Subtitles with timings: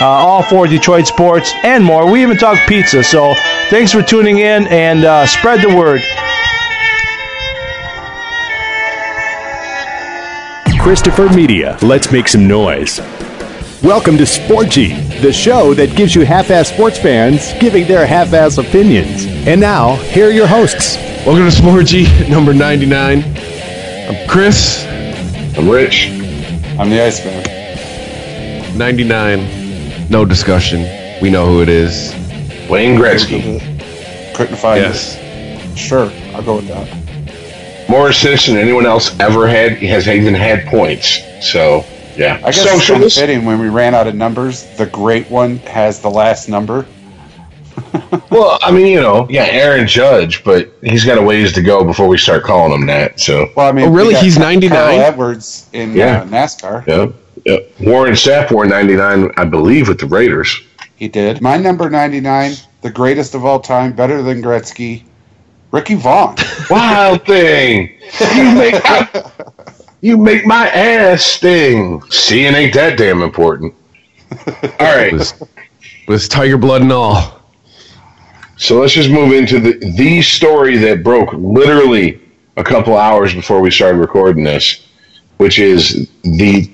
[0.00, 2.10] uh, all for Detroit sports and more.
[2.10, 3.02] We even talk pizza.
[3.02, 3.34] So
[3.70, 6.02] thanks for tuning in and uh, spread the word.
[10.80, 11.78] Christopher Media.
[11.80, 13.00] Let's make some noise.
[13.82, 19.26] Welcome to Sporgy, the show that gives you half-ass sports fans giving their half-ass opinions.
[19.46, 20.96] And now, here are your hosts.
[21.26, 23.22] Welcome to Sporgy number 99.
[23.22, 24.84] I'm Chris.
[25.56, 26.08] I'm Rich.
[26.78, 27.44] I'm the Iceman.
[28.76, 29.63] 99.
[30.10, 30.80] No discussion.
[31.20, 32.12] We know who it is.
[32.68, 33.60] Wayne Gretzky.
[34.34, 35.16] Couldn't find Yes.
[35.18, 35.78] it.
[35.78, 37.88] Sure, I'll go with that.
[37.88, 39.72] More assists than anyone else ever had.
[39.76, 41.20] He has even had points.
[41.40, 41.84] So,
[42.16, 42.36] yeah.
[42.42, 43.18] I guess it's kind of Socialist.
[43.18, 44.64] fitting when we ran out of numbers.
[44.76, 46.86] The great one has the last number.
[48.30, 51.84] Well, I mean, you know, yeah, Aaron Judge, but he's got a ways to go
[51.84, 53.20] before we start calling him that.
[53.20, 54.14] So, Well, I mean, Oh, really?
[54.16, 54.98] He's Carl 99?
[55.00, 56.22] Edwards in Yeah.
[56.22, 56.84] uh, NASCAR.
[56.88, 57.06] yeah.
[57.44, 57.58] Yeah.
[57.80, 60.60] Warren Sapp wore 99, I believe, with the Raiders.
[60.96, 61.40] He did.
[61.40, 65.04] My number 99, the greatest of all time, better than Gretzky,
[65.70, 66.36] Ricky Vaughn.
[66.70, 67.98] Wild thing.
[68.34, 69.32] You make my,
[70.00, 72.02] you make my ass sting.
[72.10, 73.74] Seeing ain't that damn important.
[74.46, 75.12] All right.
[75.12, 75.42] With,
[76.06, 77.40] was Tiger Blood and all.
[78.56, 82.20] So let's just move into the the story that broke literally
[82.56, 84.86] a couple hours before we started recording this,
[85.38, 86.70] which is the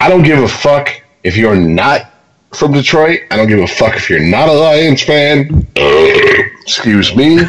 [0.00, 0.88] I don't give a fuck
[1.24, 2.12] if you're not
[2.52, 3.20] from Detroit.
[3.30, 5.66] I don't give a fuck if you're not a Lions fan.
[6.62, 7.38] Excuse me.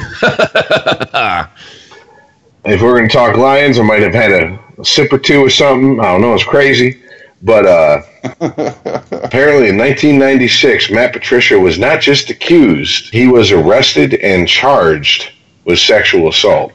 [2.66, 5.46] if we're going to talk Lions, I might have had a, a sip or two
[5.46, 6.00] or something.
[6.00, 6.34] I don't know.
[6.34, 7.02] It's crazy.
[7.42, 8.02] But uh,
[8.42, 15.32] apparently in 1996, Matt Patricia was not just accused, he was arrested and charged
[15.64, 16.74] with sexual assault.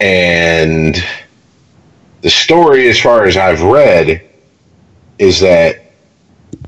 [0.00, 0.96] And
[2.22, 4.27] the story, as far as I've read,
[5.18, 5.92] is that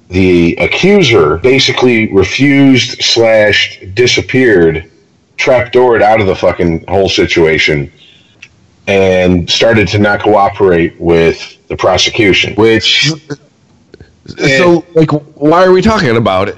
[0.08, 4.90] the accuser basically refused slash disappeared,
[5.36, 7.90] trapdoored out of the fucking whole situation,
[8.86, 12.54] and started to not cooperate with the prosecution.
[12.56, 13.12] Which
[14.36, 16.56] So, like, why are we talking about it?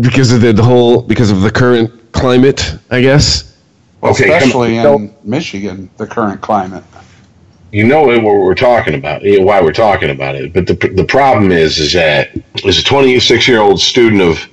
[0.00, 3.56] Because of the, the whole, because of the current climate, I guess.
[4.00, 6.84] Well, Okay, especially in Michigan, the current climate.
[7.72, 10.52] You know what we're talking about, you know, why we're talking about it.
[10.52, 12.30] But the the problem is, is that
[12.64, 14.46] as a 26 year old student of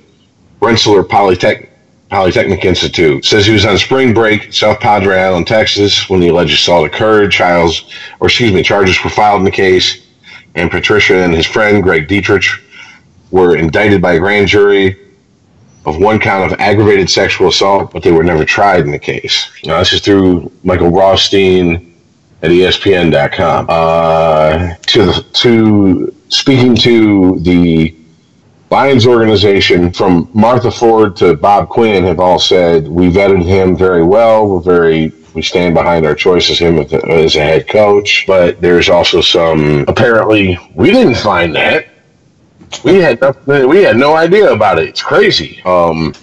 [0.60, 1.68] Rensselaer Polytech,
[2.10, 6.54] Polytechnic Institute says he was on spring break, South Padre Island, Texas, when the alleged
[6.54, 7.32] assault occurred.
[7.32, 7.90] Childs,
[8.20, 10.06] or excuse me, charges were filed in the case,
[10.54, 12.44] and Patricia and his friend Greg Dietrich
[13.30, 14.96] were indicted by a grand jury
[15.84, 19.48] of one count of aggravated sexual assault, but they were never tried in the case.
[19.64, 21.85] Now, this is through Michael Rothstein
[22.46, 23.66] at ESPN.com.
[23.68, 27.94] Uh, to to speaking to the
[28.70, 34.04] Lions organization, from Martha Ford to Bob Quinn, have all said we vetted him very
[34.04, 34.48] well.
[34.48, 38.24] We're very we stand behind our choice as him as a head coach.
[38.26, 41.88] But there's also some apparently we didn't find that.
[42.84, 44.88] We had nothing, we had no idea about it.
[44.88, 45.60] It's crazy.
[45.64, 46.14] Um,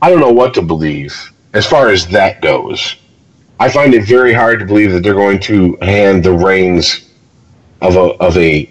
[0.00, 1.14] I don't know what to believe
[1.52, 2.96] as far as that goes.
[3.60, 7.10] I find it very hard to believe that they're going to hand the reins
[7.80, 8.70] of a of a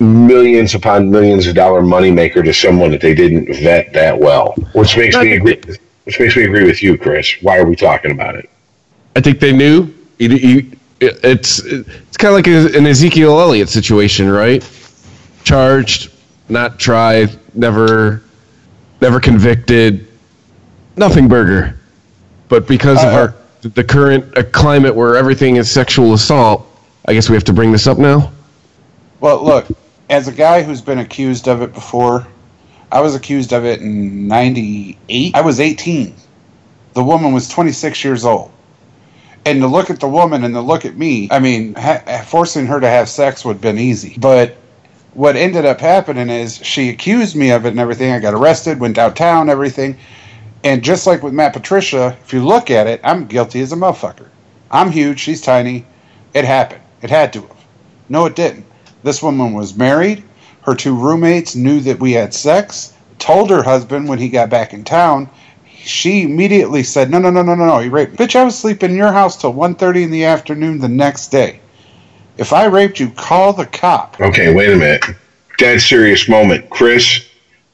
[0.00, 4.54] millions upon millions of dollar moneymaker to someone that they didn't vet that well.
[4.72, 5.60] Which makes me agree
[6.04, 7.34] which makes me agree with you, Chris.
[7.42, 8.48] Why are we talking about it?
[9.16, 9.92] I think they knew.
[10.18, 10.66] You- you-
[11.00, 14.68] It's it's kind of like a- an Ezekiel Elliott situation, right?
[15.44, 16.10] Charged,
[16.48, 18.22] not tried, never,
[19.00, 20.08] never convicted,
[20.96, 21.76] nothing burger.
[22.48, 26.66] But because of Uh, our the current uh, climate where everything is sexual assault,
[27.06, 28.32] I guess we have to bring this up now.
[29.20, 29.66] Well, look,
[30.10, 32.26] as a guy who's been accused of it before,
[32.90, 35.34] I was accused of it in 98.
[35.34, 36.14] I was 18.
[36.94, 38.50] The woman was 26 years old.
[39.44, 42.66] And to look at the woman and to look at me, I mean, ha- forcing
[42.66, 44.14] her to have sex would have been easy.
[44.18, 44.56] But
[45.14, 48.12] what ended up happening is she accused me of it and everything.
[48.12, 49.98] I got arrested, went downtown, everything.
[50.64, 53.76] And just like with Matt Patricia, if you look at it, I'm guilty as a
[53.76, 54.28] motherfucker.
[54.70, 55.86] I'm huge, she's tiny.
[56.34, 56.82] It happened.
[57.00, 57.56] It had to have.
[58.08, 58.66] No, it didn't.
[59.02, 60.24] This woman was married.
[60.62, 64.72] Her two roommates knew that we had sex, told her husband when he got back
[64.72, 65.30] in town.
[65.76, 67.78] She immediately said, "No, no, no, no, no, no.
[67.78, 68.26] He raped me.
[68.26, 71.60] Bitch, I was sleeping in your house till 1.30 in the afternoon the next day.
[72.36, 75.04] If I raped you, call the cop." Okay, wait a minute.
[75.56, 76.68] Dead serious moment.
[76.70, 77.24] Chris,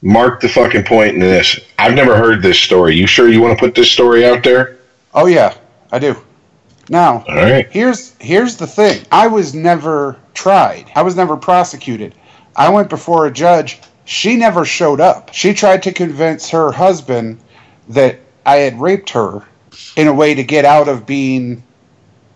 [0.05, 1.59] mark the fucking point in this.
[1.79, 2.95] I've never heard this story.
[2.95, 4.77] You sure you want to put this story out there?
[5.13, 5.57] Oh yeah,
[5.91, 6.15] I do.
[6.89, 7.67] Now, All right.
[7.71, 9.03] Here's here's the thing.
[9.11, 10.91] I was never tried.
[10.95, 12.13] I was never prosecuted.
[12.55, 13.81] I went before a judge.
[14.05, 15.33] She never showed up.
[15.33, 17.39] She tried to convince her husband
[17.89, 19.43] that I had raped her
[19.95, 21.63] in a way to get out of being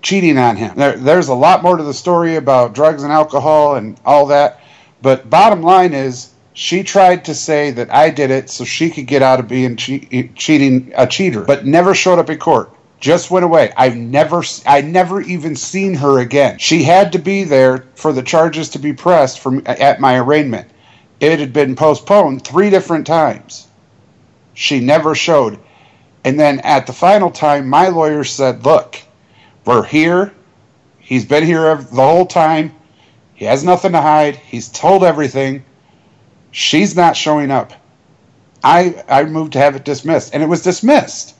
[0.02, 0.76] cheating on him.
[0.76, 4.62] There, there's a lot more to the story about drugs and alcohol and all that,
[5.04, 9.08] but bottom line is she tried to say that I did it so she could
[9.08, 12.74] get out of being che- cheating a cheater, but never showed up in court.
[13.00, 13.72] Just went away.
[13.78, 16.58] I've never, I never even seen her again.
[16.58, 20.70] She had to be there for the charges to be pressed from at my arraignment.
[21.22, 23.68] It had been postponed three different times.
[24.54, 25.60] She never showed.
[26.26, 29.02] And then at the final time, my lawyer said, Look,
[29.66, 30.34] we're here.
[31.00, 32.74] He's been here the whole time.
[33.34, 34.36] He has nothing to hide.
[34.36, 35.64] He's told everything.
[36.52, 37.74] She's not showing up.
[38.64, 41.36] I, I moved to have it dismissed, and it was dismissed.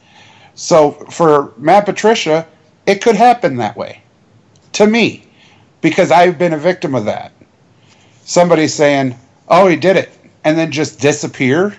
[0.56, 2.48] So for Matt Patricia,
[2.86, 4.02] it could happen that way
[4.74, 5.26] to me
[5.82, 7.32] because I've been a victim of that.
[8.24, 9.16] Somebody saying,
[9.48, 10.10] oh, he did it,
[10.44, 11.76] and then just disappear.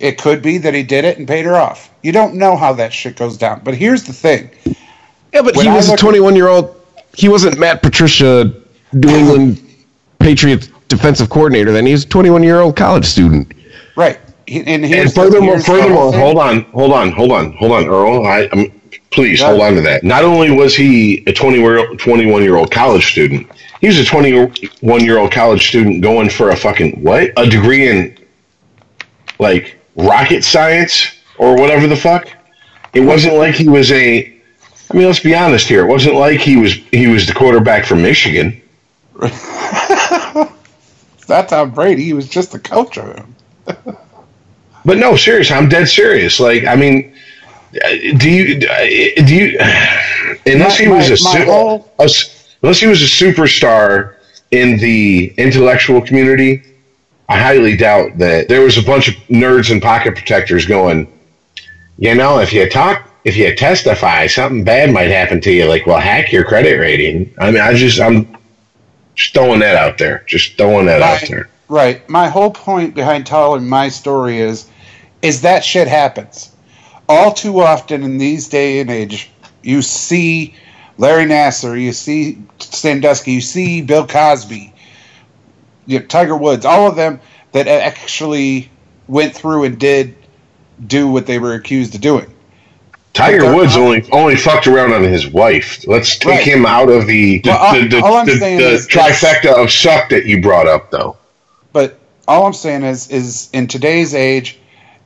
[0.00, 1.90] It could be that he did it and paid her off.
[2.02, 3.60] You don't know how that shit goes down.
[3.62, 4.50] But here's the thing.
[5.32, 6.80] Yeah, but When he was a 21 year old.
[7.16, 8.52] He wasn't Matt Patricia,
[8.92, 9.62] New England
[10.18, 11.72] Patriots defensive coordinator.
[11.72, 13.52] Then he's a 21 year old college student.
[13.96, 14.18] Right.
[14.48, 18.26] And, And furthermore, furthermore, hold on, hold on, hold on, hold on, Earl.
[18.26, 18.70] I, um,
[19.10, 20.04] please hold on to that.
[20.04, 23.50] Not only was he a 20 year 21 year old college student,
[23.80, 27.32] he was a 21 year old college student going for a fucking what?
[27.36, 28.18] A degree in
[29.38, 32.28] like rocket science or whatever the fuck.
[32.92, 34.32] It wasn't like he was a.
[34.90, 35.84] I mean, let's be honest here.
[35.84, 38.60] It wasn't like he was he was the quarterback from Michigan.
[41.26, 42.04] That's Tom Brady.
[42.04, 43.34] He was just the coach of him.
[44.84, 45.50] But no, serious.
[45.50, 46.38] I'm dead serious.
[46.38, 47.10] Like, I mean,
[48.18, 49.58] do you do you
[50.46, 53.06] unless he My- was a, my- my su- whole- a s- unless he was a
[53.06, 54.14] superstar
[54.50, 56.62] in the intellectual community,
[57.28, 61.08] I highly doubt that there was a bunch of nerds and pocket protectors going.
[61.98, 65.64] You know, if you talk, if you testify, something bad might happen to you.
[65.66, 67.32] Like, well, hack your credit rating.
[67.38, 68.28] I mean, I just I'm
[69.14, 70.24] just throwing that out there.
[70.26, 71.48] Just throwing that out there.
[71.68, 72.08] Right.
[72.08, 74.68] My whole point behind telling my story is,
[75.22, 76.54] is that shit happens.
[77.08, 79.30] All too often in these day and age,
[79.62, 80.54] you see
[80.98, 84.72] Larry Nassar, you see Sandusky, you see Bill Cosby,
[85.86, 87.20] you know, Tiger Woods, all of them
[87.52, 88.70] that actually
[89.06, 90.16] went through and did
[90.86, 92.33] do what they were accused of doing.
[93.14, 95.86] Tiger Woods uh, only only fucked around on his wife.
[95.86, 96.42] Let's take Right.
[96.44, 100.26] him out of the the, Well, the, the, all the- the trifecta of suck that
[100.26, 101.16] you brought up, though.
[101.72, 104.58] But all I'm saying is, is in today's age,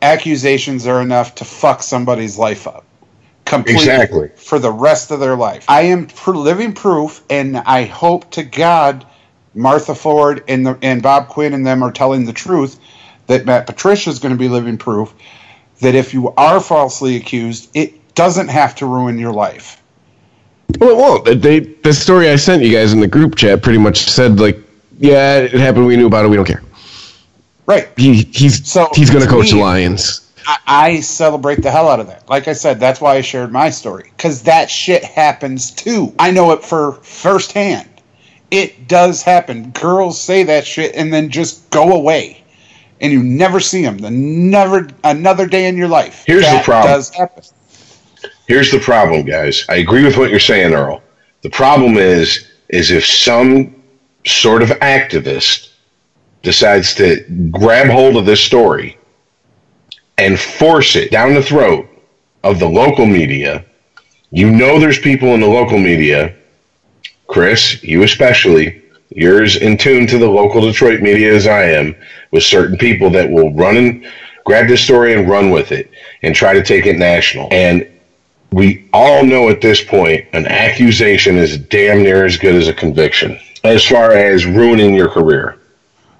[0.03, 2.85] accusations are enough to fuck somebody's life up
[3.45, 4.29] completely Exactly.
[4.37, 5.65] for the rest of their life.
[5.69, 9.07] I am pr- living proof, and I hope to God
[9.55, 12.79] Martha Ford and the, and Bob Quinn and them are telling the truth
[13.27, 15.13] that Matt Patricia is going to be living proof
[15.81, 19.81] that if you are falsely accused, it doesn't have to ruin your life.
[20.81, 21.41] Well, it won't.
[21.41, 24.59] They, the story I sent you guys in the group chat pretty much said like,
[24.99, 25.87] yeah, it happened.
[25.87, 26.29] We knew about it.
[26.29, 26.63] We don't care.
[27.67, 27.89] Right.
[27.97, 30.33] He he's So, he's going to coach the Lions.
[30.47, 32.29] I, I celebrate the hell out of that.
[32.29, 36.13] Like I said, that's why I shared my story because that shit happens too.
[36.19, 37.89] I know it for firsthand.
[38.51, 39.71] It does happen.
[39.71, 42.43] Girls say that shit and then just go away,
[43.01, 43.99] and you never see them.
[43.99, 46.25] The never another day in your life.
[46.27, 46.95] Here's the problem.
[46.95, 47.45] Does happen.
[48.47, 49.65] Here's the problem, guys.
[49.69, 51.03] I agree with what you're saying, Earl.
[51.43, 53.83] The problem is, is if some
[54.27, 55.71] sort of activist
[56.43, 58.99] decides to grab hold of this story
[60.17, 61.89] and force it down the throat
[62.45, 63.65] of the local media,
[64.31, 66.35] you know there's people in the local media,
[67.27, 71.95] Chris, you especially, you're as in tune to the local Detroit media as I am,
[72.31, 74.07] with certain people that will run and
[74.45, 75.91] grab this story and run with it
[76.23, 77.49] and try to take it national.
[77.53, 77.89] And
[78.53, 82.75] we all know at this point an accusation is damn near as good as a
[82.75, 85.59] conviction as far as ruining your career.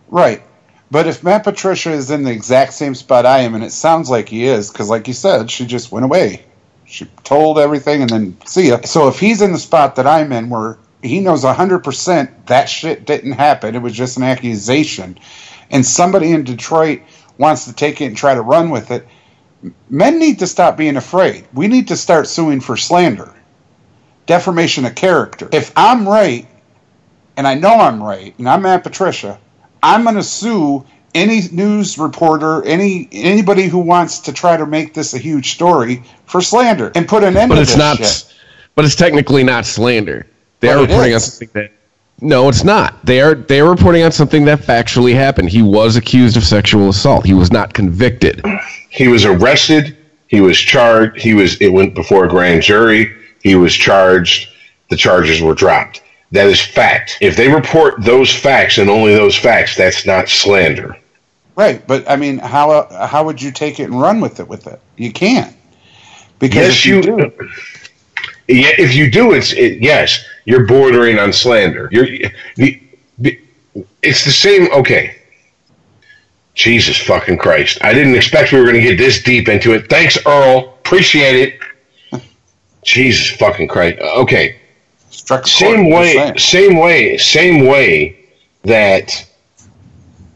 [0.09, 0.43] Right.
[0.91, 4.09] But if Matt Patricia is in the exact same spot I am, and it sounds
[4.09, 6.45] like he is, because like you said, she just went away.
[6.87, 8.81] She told everything and then see ya.
[8.85, 13.05] So if he's in the spot that I'm in, where he knows 100% that shit
[13.05, 13.75] didn't happen.
[13.75, 15.19] It was just an accusation.
[15.71, 17.03] And somebody in Detroit
[17.37, 19.07] wants to take it and try to run with it.
[19.91, 21.47] Men need to stop being afraid.
[21.53, 23.35] We need to start suing for slander,
[24.27, 25.49] defamation of character.
[25.53, 26.47] If I'm right,
[27.37, 29.39] and I know I'm right, and I'm Matt Patricia,
[29.83, 30.85] I'm going to sue
[31.15, 36.03] any news reporter, any anybody who wants to try to make this a huge story
[36.27, 37.97] for slander and put an end But to it's this not.
[37.99, 38.35] shit.
[38.75, 40.27] But it's technically not slander.
[40.61, 41.73] They But are reporting on something that.
[42.21, 43.05] No, it's not.
[43.05, 45.51] They are they are reporting on something that factually happened.
[45.51, 47.25] He was accused of sexual assault.
[47.25, 48.45] He was not convicted.
[48.91, 49.97] He was arrested.
[50.27, 51.21] He was charged.
[51.23, 51.61] He was.
[51.61, 53.15] It went before a grand jury.
[53.43, 54.49] He was charged.
[54.91, 56.03] The charges were dropped.
[56.33, 57.19] That is fact.
[57.21, 60.97] If they report those facts and only those facts, that's not slander.
[61.57, 64.49] Right, but I mean, how how would you take it and run with it?
[64.49, 65.57] With it, you can't.
[66.39, 67.03] Because Yes, if you, you.
[67.03, 67.51] do,
[68.49, 71.91] Yeah, if you do, it's it, yes, you're bordering on slander.
[71.93, 72.07] You're.
[74.03, 74.73] It's the same.
[74.73, 75.17] Okay.
[76.55, 77.79] Jesus fucking Christ!
[77.83, 79.91] I didn't expect we were going to get this deep into it.
[79.91, 80.79] Thanks, Earl.
[80.81, 82.23] Appreciate it.
[82.83, 84.01] Jesus fucking Christ.
[84.01, 84.59] Uh, okay.
[85.11, 88.19] struck same way same way same way
[88.63, 89.27] that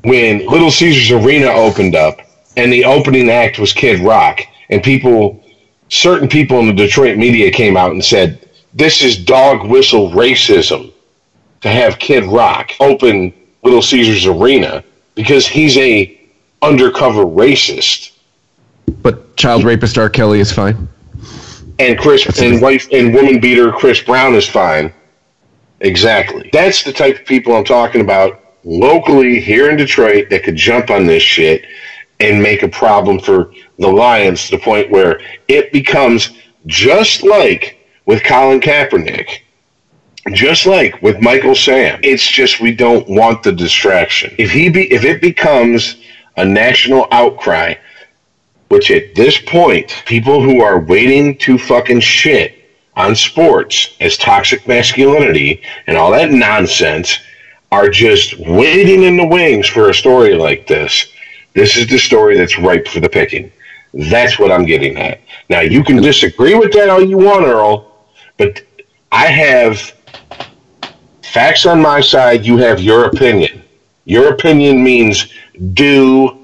[0.03, 2.21] when little caesars arena opened up
[2.59, 5.43] and the opening act was kid rock and people
[5.89, 10.93] certain people in the detroit media came out and said this is dog whistle racism
[11.61, 14.83] to have kid rock open little caesars arena
[15.15, 16.19] because he's a
[16.63, 18.13] undercover racist
[19.03, 20.09] But child rapist R.
[20.11, 20.89] Kelly is fine.
[21.79, 24.93] and Chris and wife and woman beater Chris Brown is fine.
[25.81, 26.49] Exactly.
[26.53, 30.91] That's the type of people I'm talking about locally here in Detroit that could jump
[30.91, 31.67] on this shit
[32.21, 36.31] and make a problem for the Lions to the point where it becomes
[36.67, 39.41] just like with Colin Kaepernick,
[40.33, 42.01] just like with Michael Sam.
[42.03, 44.35] It's just we don't want the distraction.
[44.39, 45.97] If he be if it becomes
[46.37, 47.75] a national outcry,
[48.69, 52.55] which at this point, people who are waiting to fucking shit
[52.97, 57.19] on sports as toxic masculinity and all that nonsense
[57.71, 61.07] are just waiting in the wings for a story like this.
[61.55, 63.53] This is the story that's ripe for the picking.
[63.95, 65.21] That's what I'm getting at.
[65.49, 67.92] Now, you can disagree with that all you want, Earl,
[68.39, 68.63] but
[69.11, 69.95] I have
[71.23, 72.45] facts on my side.
[72.45, 73.63] You have your opinion.
[74.05, 75.33] Your opinion means
[75.75, 76.39] do,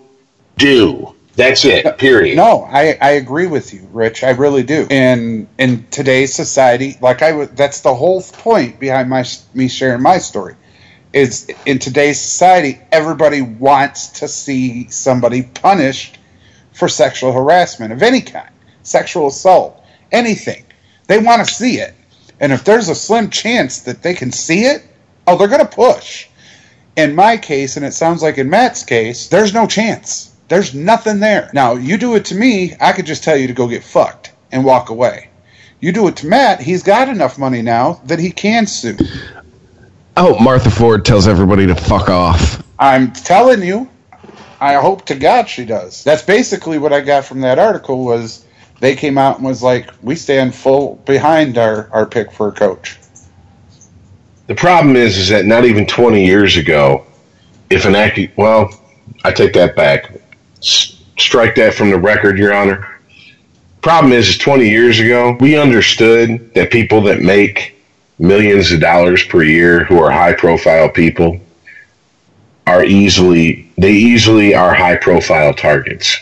[0.57, 1.15] do.
[1.39, 2.37] That's it, period.
[2.37, 4.25] No, I, I agree with you, Rich.
[4.25, 4.89] I really do.
[4.91, 10.03] In in today's society, like I would, that's the whole point behind my me sharing
[10.03, 10.57] my story.
[11.13, 16.19] Is in today's society, everybody wants to see somebody punished
[16.73, 18.51] for sexual harassment of any kind,
[18.83, 19.81] sexual assault,
[20.11, 20.65] anything.
[21.09, 21.95] They want to see it,
[22.39, 24.85] and if there's a slim chance that they can see it,
[25.27, 26.29] oh, they're going to push.
[26.97, 30.35] In my case, and it sounds like in Matt's case, there's no chance.
[30.49, 31.51] There's nothing there.
[31.53, 34.33] Now, you do it to me, I could just tell you to go get fucked
[34.53, 35.31] and walk away.
[35.81, 38.97] You do it to Matt, he's got enough money now that he can sue.
[40.17, 42.63] I hope Martha Ford tells everybody to fuck off.
[42.79, 43.89] I'm telling you,
[44.61, 46.03] I hope to God she does.
[46.03, 48.45] That's basically what I got from that article was
[48.81, 52.53] they came out and was like, we stand full behind our, our pick for a
[52.53, 52.97] coach.
[54.47, 57.05] The problem is, is that not even 20 years ago,
[57.71, 58.71] if an act, well,
[59.25, 60.13] I take that back.
[60.59, 63.01] S- strike that from the record, Your Honor.
[63.83, 67.77] Problem is, is 20 years ago, we understood that people that make
[68.19, 71.39] millions of dollars per year, who are high profile people,
[72.67, 76.19] are easily, they easily are high profile targets.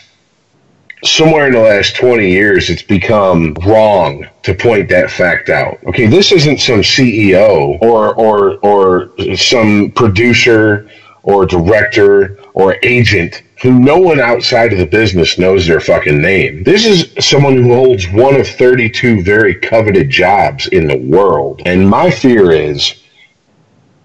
[1.03, 5.77] Somewhere in the last 20 years, it's become wrong to point that fact out.
[5.85, 10.89] Okay, this isn't some CEO or, or, or some producer
[11.21, 16.63] or director or agent who no one outside of the business knows their fucking name.
[16.63, 21.61] This is someone who holds one of 32 very coveted jobs in the world.
[21.65, 23.03] And my fear is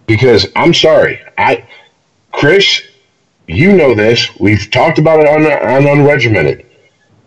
[0.07, 1.67] because I'm sorry, I
[2.33, 2.83] Chris,
[3.47, 4.35] you know this.
[4.41, 6.67] We've talked about it on on unregimented.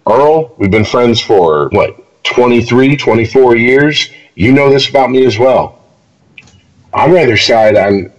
[0.08, 4.10] Earl, we've been friends for what 23, 24 years.
[4.36, 5.84] You know this about me as well.
[6.94, 8.12] I'd rather side on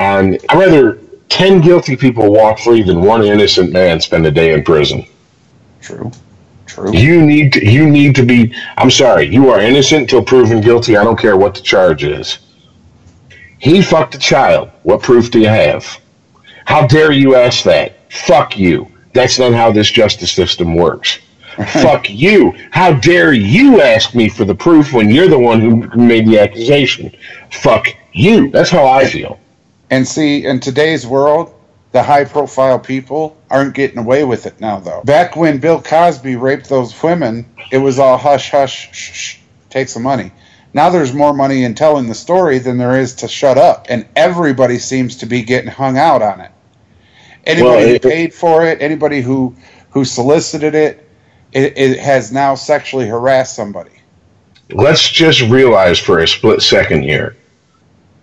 [0.00, 4.52] on I'd rather 10 guilty people walk free than one innocent man spend a day
[4.52, 5.06] in prison.
[5.80, 6.10] True.
[6.66, 6.92] True.
[6.92, 10.96] You need to, you need to be I'm sorry, you are innocent till proven guilty.
[10.96, 12.38] I don't care what the charge is.
[13.58, 14.70] He fucked a child.
[14.82, 16.00] What proof do you have?
[16.66, 18.12] How dare you ask that?
[18.12, 18.90] Fuck you.
[19.14, 21.18] That's not how this justice system works.
[21.68, 22.52] Fuck you.
[22.72, 26.40] How dare you ask me for the proof when you're the one who made the
[26.40, 27.14] accusation?
[27.50, 28.50] Fuck you.
[28.50, 29.38] That's how I feel.
[29.90, 31.54] And see, in today's world,
[31.92, 35.02] the high profile people aren't getting away with it now, though.
[35.04, 39.38] Back when Bill Cosby raped those women, it was all hush, hush, shh, shh,
[39.70, 40.32] take some money.
[40.72, 43.86] Now there's more money in telling the story than there is to shut up.
[43.88, 46.50] And everybody seems to be getting hung out on it.
[47.46, 49.54] Anybody Well, who paid for it, anybody who,
[49.90, 51.08] who solicited it,
[51.52, 53.90] it, it has now sexually harassed somebody.
[54.70, 57.36] Let's just realize for a split second here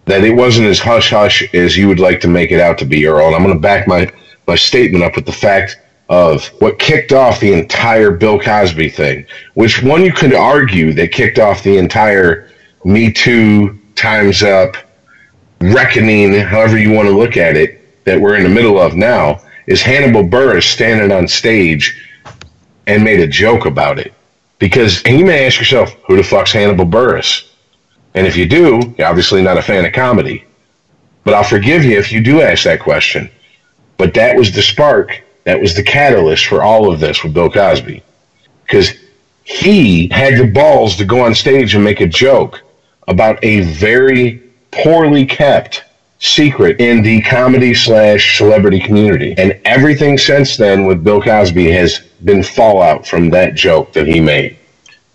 [0.06, 2.86] that it wasn't as hush hush as you would like to make it out to
[2.86, 3.28] be, Earl.
[3.28, 4.12] And I'm going to back my,
[4.48, 9.26] my statement up with the fact of what kicked off the entire Bill Cosby thing,
[9.54, 12.50] which one you could argue that kicked off the entire
[12.84, 14.76] Me Too, Time's Up,
[15.62, 19.42] reckoning, however you want to look at it, that we're in the middle of now,
[19.68, 22.08] is Hannibal Buress standing on stage
[22.88, 24.14] and made a joke about it.
[24.60, 27.50] Because, and you may ask yourself, who the fuck's Hannibal Buress?
[28.14, 30.46] And if you do, you're obviously not a fan of comedy.
[31.24, 33.30] But I'll forgive you if you do ask that question.
[33.98, 37.50] But that was the spark, that was the catalyst for all of this with Bill
[37.50, 38.04] Cosby.
[38.64, 38.94] Because
[39.44, 42.62] he had the balls to go on stage and make a joke
[43.08, 44.42] about a very
[44.72, 45.84] poorly kept
[46.22, 49.34] secret in the comedy slash celebrity community.
[49.38, 54.20] And everything since then with Bill Cosby has been fallout from that joke that he
[54.20, 54.58] made.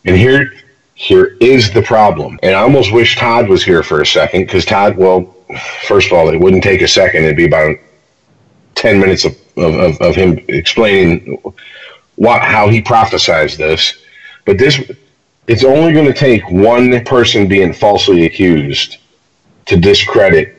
[0.04, 0.52] And here
[0.94, 2.38] here is the problem.
[2.42, 5.34] And I almost wish Todd was here for a second because Todd, well,
[5.86, 7.24] first of all, it wouldn't take a second.
[7.24, 7.76] It'd be about
[8.76, 11.38] 10 minutes of, of, of, him explaining
[12.16, 14.02] what, how he prophesized this.
[14.46, 14.90] But this,
[15.46, 18.96] it's only going to take one person being falsely accused
[19.66, 20.55] to discredit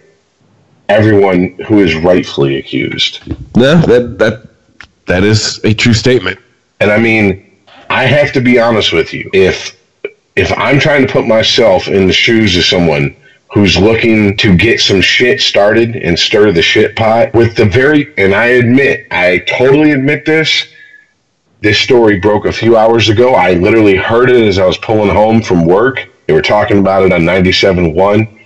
[0.90, 3.22] everyone who is rightfully accused.
[3.56, 4.48] No, that that
[5.06, 6.40] that is a true statement.
[6.80, 7.52] And I mean,
[7.90, 9.30] I have to be honest with you.
[9.34, 9.78] If
[10.36, 13.16] if I'm trying to put myself in the shoes of someone
[13.52, 18.14] who's looking to get some shit started and stir the shit pot with the very
[18.18, 20.68] and I admit, I totally admit this.
[21.62, 23.34] This story broke a few hours ago.
[23.34, 26.08] I literally heard it as I was pulling home from work.
[26.28, 28.37] They were talking about it on 97.1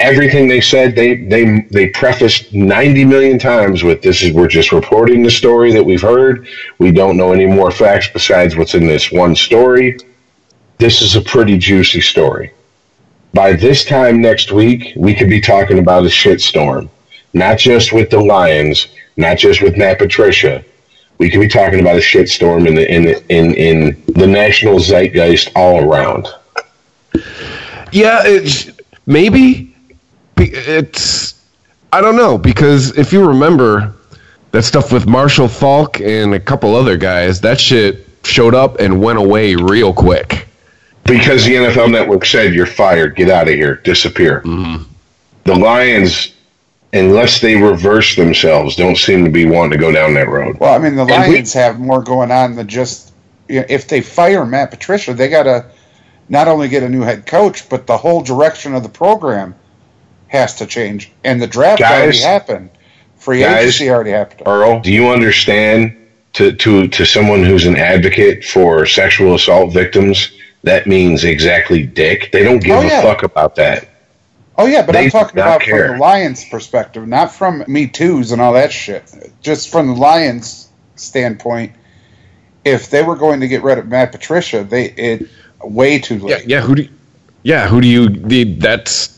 [0.00, 4.72] everything they said they they they prefaced 90 million times with this is we're just
[4.72, 6.46] reporting the story that we've heard.
[6.78, 9.98] We don't know any more facts besides what's in this one story.
[10.78, 12.52] This is a pretty juicy story.
[13.34, 16.88] By this time next week we could be talking about a shitstorm
[17.34, 20.64] not just with the lions not just with matt patricia.
[21.18, 24.78] We could be talking about a shitstorm in the in the, in in the national
[24.78, 26.28] zeitgeist all around.
[27.90, 28.70] Yeah, it's
[29.06, 29.67] maybe be-
[30.40, 31.34] it's
[31.92, 33.94] I don't know because if you remember
[34.52, 39.02] that stuff with Marshall Faulk and a couple other guys, that shit showed up and
[39.02, 40.46] went away real quick.
[41.04, 44.42] Because the NFL Network said you're fired, get out of here, disappear.
[44.42, 44.82] Mm-hmm.
[45.44, 46.34] The Lions,
[46.92, 50.58] unless they reverse themselves, don't seem to be wanting to go down that road.
[50.58, 53.12] Well, I mean, the And we- Lions have more going on than just
[53.48, 55.64] you know, if they fire Matt Patricia, they got to
[56.28, 59.54] not only get a new head coach, but the whole direction of the program
[60.28, 61.10] has to change.
[61.24, 62.70] And the draft Guys- already happened.
[63.16, 64.42] Free guys- agency already happened.
[64.46, 65.96] Earl, do you understand
[66.34, 70.30] to, to, to someone who's an advocate for sexual assault victims,
[70.62, 72.30] that means exactly dick?
[72.32, 73.88] They don't give Oh, a fuck about that.
[74.56, 75.86] Oh yeah, but They I'm talking about care.
[75.88, 79.04] from the Lions' perspective, not from Me Too's and all that shit.
[79.40, 81.72] Just from the Lions' standpoint,
[82.64, 85.28] if they were going to get rid of Matt Patricia, they it
[85.62, 86.46] way too Yeah, late.
[86.48, 86.60] yeah.
[86.60, 86.82] Who do?
[86.82, 86.88] You,
[87.44, 88.08] yeah, who do you?
[88.08, 89.17] The, that's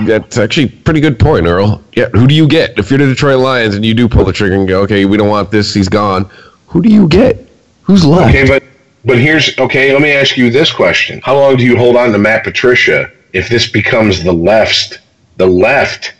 [0.00, 1.82] that's actually a pretty good point, Earl.
[1.94, 4.32] Yeah, who do you get if you're the Detroit Lions and you do pull the
[4.32, 6.30] trigger and go, okay, we don't want this, he's gone.
[6.68, 7.48] Who do you get?
[7.82, 8.34] Who's left?
[8.34, 8.62] Okay, but
[9.04, 9.92] but here's okay.
[9.92, 13.10] Let me ask you this question: How long do you hold on to Matt Patricia
[13.32, 15.00] if this becomes the left,
[15.36, 16.14] the left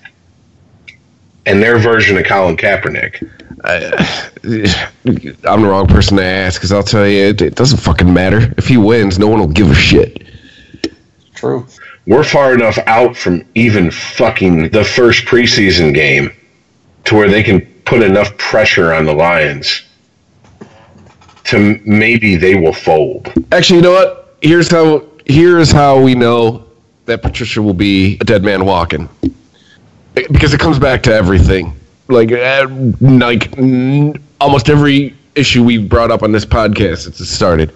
[1.47, 3.29] and their version of Colin Kaepernick?
[3.65, 8.53] I'm the wrong person to ask because I'll tell you, it, it doesn't fucking matter.
[8.59, 10.27] If he wins, no one will give a shit.
[11.35, 11.67] True.
[12.07, 16.33] We're far enough out from even fucking the first preseason game
[17.05, 19.83] to where they can put enough pressure on the Lions
[21.45, 23.33] to maybe they will fold.
[23.53, 24.37] Actually, you know what?
[24.43, 25.07] Here's how.
[25.25, 26.65] Here's how we know
[27.07, 29.09] that Patricia will be a dead man walking.
[30.15, 31.75] Because it comes back to everything.
[32.09, 32.67] Like, uh,
[33.01, 33.53] like
[34.41, 37.73] almost every issue we brought up on this podcast since it started.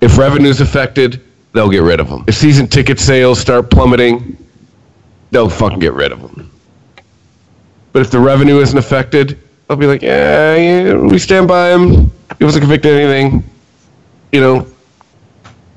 [0.00, 2.24] If revenue's affected, they'll get rid of them.
[2.26, 4.36] If season ticket sales start plummeting,
[5.30, 6.50] they'll fucking get rid of them.
[7.92, 9.38] But if the revenue isn't affected,
[9.68, 12.10] they'll be like, yeah, yeah we stand by him.
[12.38, 13.44] He wasn't convicted of anything.
[14.32, 14.66] you know,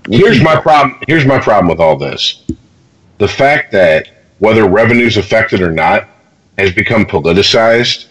[0.09, 0.99] Here's my problem.
[1.07, 2.43] Here's my problem with all this:
[3.17, 4.09] the fact that
[4.39, 6.07] whether revenue's affected or not
[6.57, 8.07] has become politicized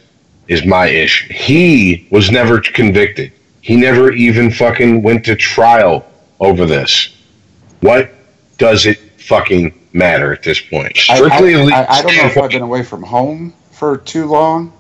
[0.48, 1.33] is my issue.
[1.33, 3.33] He was never convicted.
[3.61, 6.05] He never even fucking went to trial
[6.40, 7.16] over this.
[7.85, 8.14] What
[8.57, 10.97] does it fucking matter at this point?
[11.11, 13.99] I, Strictly, I, elite I, I don't know if I've been away from home for
[13.99, 14.73] too long,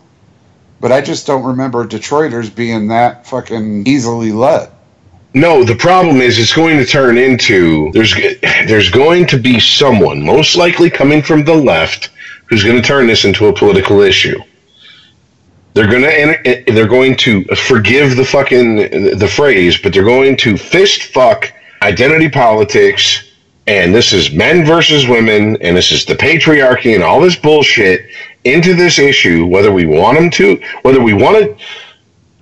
[0.80, 4.70] but I just don't remember Detroiters being that fucking easily led.
[5.34, 8.14] No, the problem is it's going to turn into there's
[8.66, 12.08] there's going to be someone most likely coming from the left
[12.46, 14.40] who's going to turn this into a political issue.
[15.74, 18.76] They're going to they're going to forgive the fucking
[19.18, 21.52] the phrase, but they're going to fist fuck
[21.84, 23.30] identity politics
[23.66, 28.06] and this is men versus women and this is the patriarchy and all this bullshit
[28.44, 31.56] into this issue whether we want them to whether we want it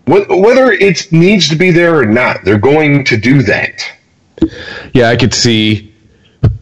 [0.06, 3.84] Whether it needs to be there or not, they're going to do that.
[4.92, 5.94] yeah, I could see.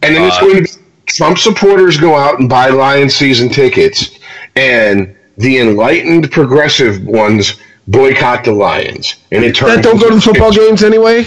[0.02, 0.70] And then it's Uh, going to be
[1.06, 4.10] Trump supporters go out and buy Lions season tickets,
[4.56, 7.54] and the enlightened progressive ones
[7.88, 9.16] boycott the Lions.
[9.32, 11.26] And it turns That don't go to the football games anyway.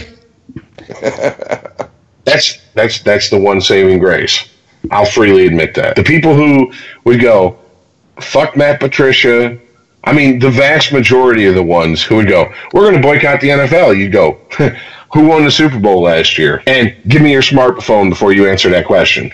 [2.25, 4.49] That's that's that's the one saving grace.
[4.91, 5.95] I'll freely admit that.
[5.95, 6.71] The people who
[7.03, 7.57] would go,
[8.19, 9.57] fuck Matt Patricia.
[10.05, 13.39] I mean, the vast majority of the ones who would go, we're going to boycott
[13.39, 13.97] the NFL.
[13.97, 14.39] You'd go,
[15.13, 16.61] who won the Super Bowl last year?
[16.67, 19.31] And give me your smartphone before you answer that question.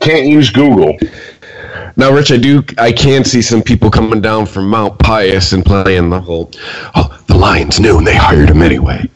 [0.00, 0.96] Can't use Google.
[1.96, 2.64] Now, Rich, I do.
[2.78, 6.52] I can see some people coming down from Mount Pius and playing the whole.
[6.94, 9.08] Oh, the Lions knew and they hired him anyway.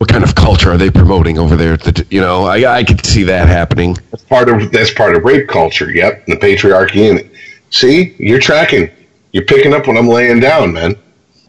[0.00, 1.76] What kind of culture are they promoting over there?
[1.76, 3.98] That you know, I I could see that happening.
[4.10, 5.90] That's part of that's part of rape culture.
[5.90, 7.30] Yep, the patriarchy in it.
[7.68, 8.88] See, you're tracking.
[9.32, 10.96] You're picking up when I'm laying down, man.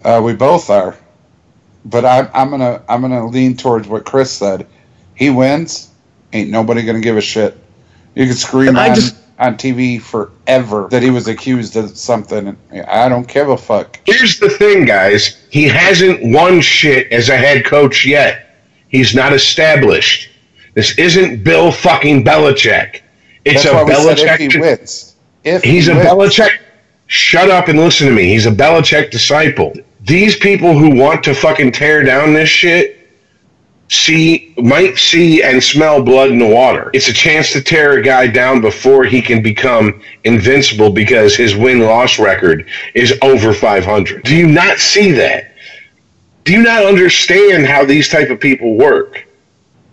[0.03, 0.97] Uh, we both are,
[1.85, 4.67] but I'm I'm gonna I'm gonna lean towards what Chris said.
[5.15, 5.89] He wins,
[6.33, 7.57] ain't nobody gonna give a shit.
[8.15, 12.55] You can scream I on, just- on TV forever that he was accused of something.
[12.87, 13.99] I don't give a fuck.
[14.05, 15.43] Here's the thing, guys.
[15.49, 18.55] He hasn't won shit as a head coach yet.
[18.87, 20.29] He's not established.
[20.75, 23.01] This isn't Bill fucking Belichick.
[23.43, 25.15] It's That's a we if he wins.
[25.43, 26.07] If he's he a wins.
[26.07, 26.59] Belichick.
[27.07, 28.29] Shut up and listen to me.
[28.29, 29.73] He's a Belichick disciple.
[30.01, 33.00] These people who want to fucking tear down this shit
[33.91, 36.89] see might see and smell blood in the water.
[36.93, 41.55] It's a chance to tear a guy down before he can become invincible because his
[41.55, 44.23] win-loss record is over 500.
[44.23, 45.53] Do you not see that?
[46.45, 49.27] Do you not understand how these type of people work?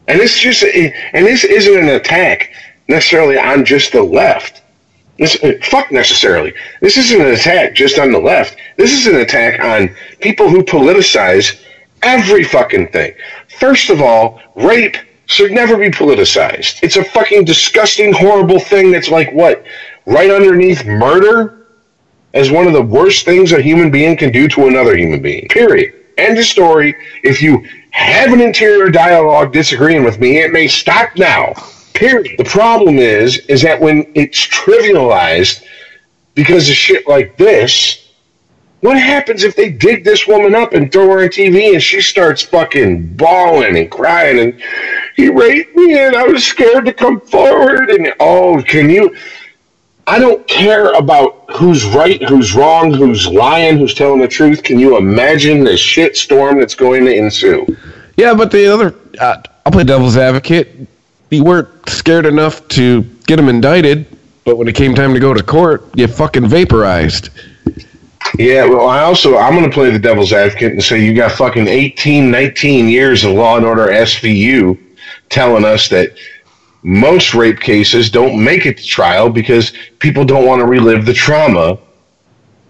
[0.06, 2.52] And this just and this isn't an attack
[2.88, 4.62] necessarily on just the left.
[5.18, 6.54] This uh, fuck necessarily.
[6.80, 8.56] This isn't an attack just on the left.
[8.76, 11.60] This is an attack on people who politicize
[12.02, 13.14] every fucking thing.
[13.58, 16.82] First of all, rape should never be politicized.
[16.82, 19.64] It's a fucking disgusting, horrible thing that's like what?
[20.06, 21.66] Right underneath murder
[22.34, 25.48] as one of the worst things a human being can do to another human being.
[25.48, 25.94] Period.
[26.16, 26.94] End of story.
[27.22, 31.52] If you have an interior dialogue disagreeing with me, it may stop now.
[31.94, 32.38] Period.
[32.38, 35.64] The problem is, is that when it's trivialized
[36.34, 38.07] because of shit like this,
[38.80, 42.00] what happens if they dig this woman up and throw her on TV and she
[42.00, 44.62] starts fucking bawling and crying and
[45.16, 49.16] he raped me and I was scared to come forward and oh, can you?
[50.06, 54.62] I don't care about who's right, who's wrong, who's lying, who's telling the truth.
[54.62, 57.76] Can you imagine the shit storm that's going to ensue?
[58.16, 60.88] Yeah, but the other, uh, I'll play devil's advocate.
[61.30, 64.06] You weren't scared enough to get him indicted,
[64.44, 67.28] but when it came time to go to court, you fucking vaporized.
[68.36, 71.32] Yeah, well, I also I'm going to play the devil's advocate and say you got
[71.32, 74.78] fucking 18, 19 years of Law and Order SVU
[75.28, 76.16] telling us that
[76.82, 81.14] most rape cases don't make it to trial because people don't want to relive the
[81.14, 81.78] trauma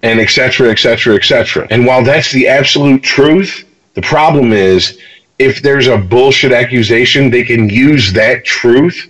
[0.02, 1.66] and et cetera, et cetera, et cetera.
[1.70, 4.98] And while that's the absolute truth, the problem is
[5.38, 9.08] if there's a bullshit accusation, they can use that truth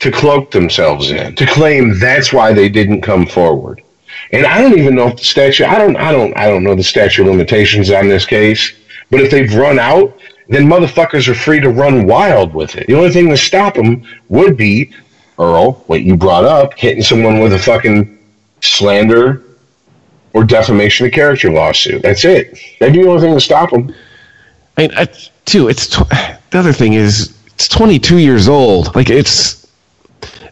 [0.00, 3.82] to cloak themselves in, to claim that's why they didn't come forward.
[4.32, 6.74] And I don't even know if the statute I don't I don't I don't know
[6.74, 8.72] the statute limitations on this case.
[9.10, 10.16] But if they've run out,
[10.48, 12.86] then motherfuckers are free to run wild with it.
[12.86, 14.92] The only thing to stop them would be
[15.38, 18.18] Earl, what you brought up, hitting someone with a fucking
[18.60, 19.42] slander
[20.32, 22.02] or defamation of character lawsuit.
[22.02, 22.58] That's it.
[22.78, 23.94] That'd be the only thing to stop them.
[24.76, 25.08] I mean, I,
[25.44, 26.08] too, it's tw-
[26.50, 28.94] the other thing is it's 22 years old.
[28.94, 29.66] Like it's,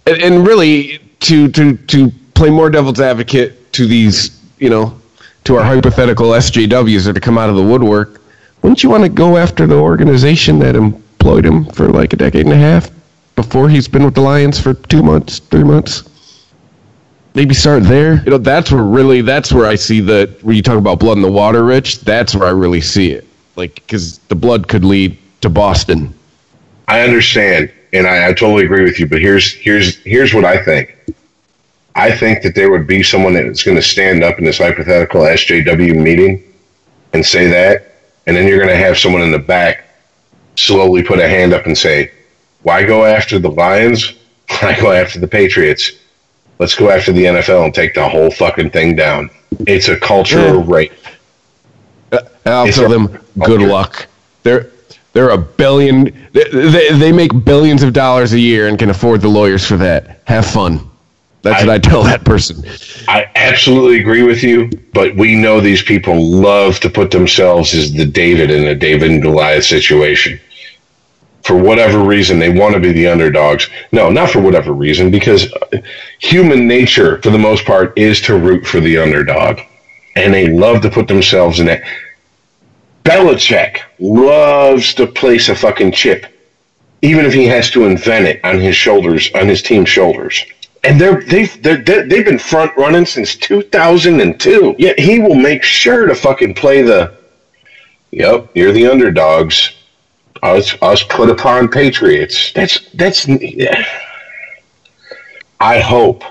[0.06, 4.96] and, and really to to to play more devil's advocate to these, you know,
[5.42, 8.20] to our hypothetical SJWs that to come out of the woodwork.
[8.62, 12.46] Wouldn't you want to go after the organization that employed him for like a decade
[12.46, 12.90] and a half
[13.34, 16.08] before he's been with the Lions for two months, three months.
[17.34, 18.22] Maybe start there.
[18.22, 21.16] You know, that's where really that's where I see the when you talk about blood
[21.16, 22.00] in the water, Rich.
[22.00, 23.26] That's where I really see it.
[23.56, 26.14] Like because the blood could lead to Boston.
[26.86, 29.08] I understand, and I, I totally agree with you.
[29.08, 30.96] But here's here's here's what I think.
[31.98, 35.22] I think that there would be someone that's going to stand up in this hypothetical
[35.22, 36.44] SJW meeting
[37.12, 37.92] and say that,
[38.28, 39.84] and then you're going to have someone in the back
[40.54, 42.12] slowly put a hand up and say,
[42.62, 44.14] "Why go after the Lions?
[44.60, 45.90] Why go after the Patriots?
[46.60, 49.28] Let's go after the NFL and take the whole fucking thing down."
[49.66, 50.64] It's a cultural Yeah.
[50.66, 50.92] rape.
[52.12, 54.06] Uh, I'll It's tell them good luck.
[54.44, 54.68] They're
[55.14, 56.04] they're a billion.
[56.32, 59.76] They, they, they make billions of dollars a year and can afford the lawyers for
[59.78, 60.20] that.
[60.26, 60.88] Have fun.
[61.42, 62.64] That's I- what I tell that person.
[63.06, 67.92] I absolutely agree with you, but we know these people love to put themselves as
[67.92, 70.38] the David in a David and Goliath situation.
[71.44, 73.70] For whatever reason, they want to be the underdogs.
[73.92, 75.50] No, not for whatever reason, because
[76.18, 79.60] human nature, for the most part, is to root for the underdog.
[80.16, 81.82] And they love to put themselves in that.
[83.04, 86.26] Belichick loves to place a fucking chip,
[87.00, 90.44] even if he has to invent it on his shoulders, on his team's shoulders
[90.84, 94.76] and they're they've they're, they've been front running since 2002.
[94.78, 97.16] Yet he will make sure to fucking play the.
[98.10, 99.72] Yep, you're the underdogs.
[100.42, 102.52] Us us put upon Patriots.
[102.52, 103.28] That's that's.
[105.60, 106.22] I hope,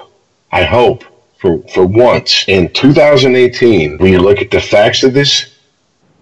[0.51, 1.03] I hope
[1.39, 5.53] for for once in 2018 we look at the facts of this,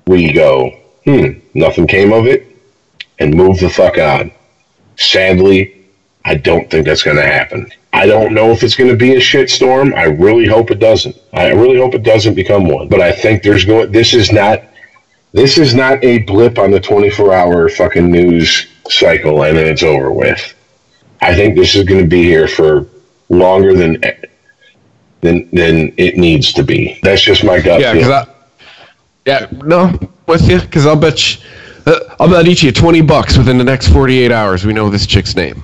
[0.07, 0.71] we go,
[1.05, 2.47] hmm, nothing came of it,
[3.19, 4.31] and move the fuck on.
[4.97, 5.84] Sadly,
[6.25, 7.71] I don't think that's going to happen.
[7.93, 9.95] I don't know if it's going to be a shitstorm.
[9.95, 11.15] I really hope it doesn't.
[11.33, 12.89] I really hope it doesn't become one.
[12.89, 13.91] But I think there's going.
[13.91, 14.63] This is not.
[15.33, 20.11] This is not a blip on the 24-hour fucking news cycle, and then it's over
[20.11, 20.53] with.
[21.21, 22.87] I think this is going to be here for
[23.29, 24.01] longer than
[25.21, 26.99] than than it needs to be.
[27.03, 27.81] That's just my gut.
[27.81, 28.27] Yeah, because I.
[29.25, 31.43] Yeah, no, with you, because I'll bet you,
[31.85, 34.65] uh, I'll bet each of you twenty bucks within the next forty-eight hours.
[34.65, 35.63] We know this chick's name.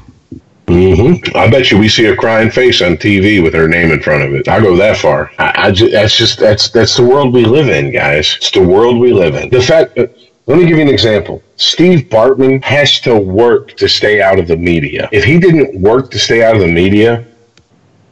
[0.71, 4.01] Hmm I bet you we see a crying face on TV with her name in
[4.01, 4.47] front of it.
[4.47, 5.31] I go that far.
[5.37, 8.35] I, I that's just that's that's the world we live in, guys.
[8.37, 9.49] It's the world we live in.
[9.49, 9.97] The fact.
[9.97, 10.07] Uh,
[10.47, 11.43] let me give you an example.
[11.55, 15.07] Steve Bartman has to work to stay out of the media.
[15.11, 17.25] If he didn't work to stay out of the media,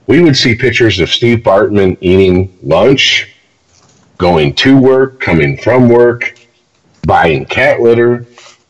[0.07, 3.29] we would see pictures of Steve Bartman eating lunch,
[4.17, 6.39] going to work, coming from work,
[7.05, 8.25] buying cat litter,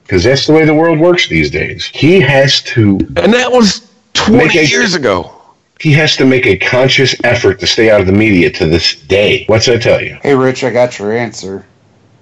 [0.10, 1.86] because that's the way the world works these days.
[1.86, 5.32] He has to And that was twenty a- years ago.
[5.80, 8.96] he has to make a conscious effort to stay out of the media to this
[8.96, 9.44] day.
[9.46, 10.18] What's that tell you?
[10.24, 11.64] Hey, Rich, I got your answer.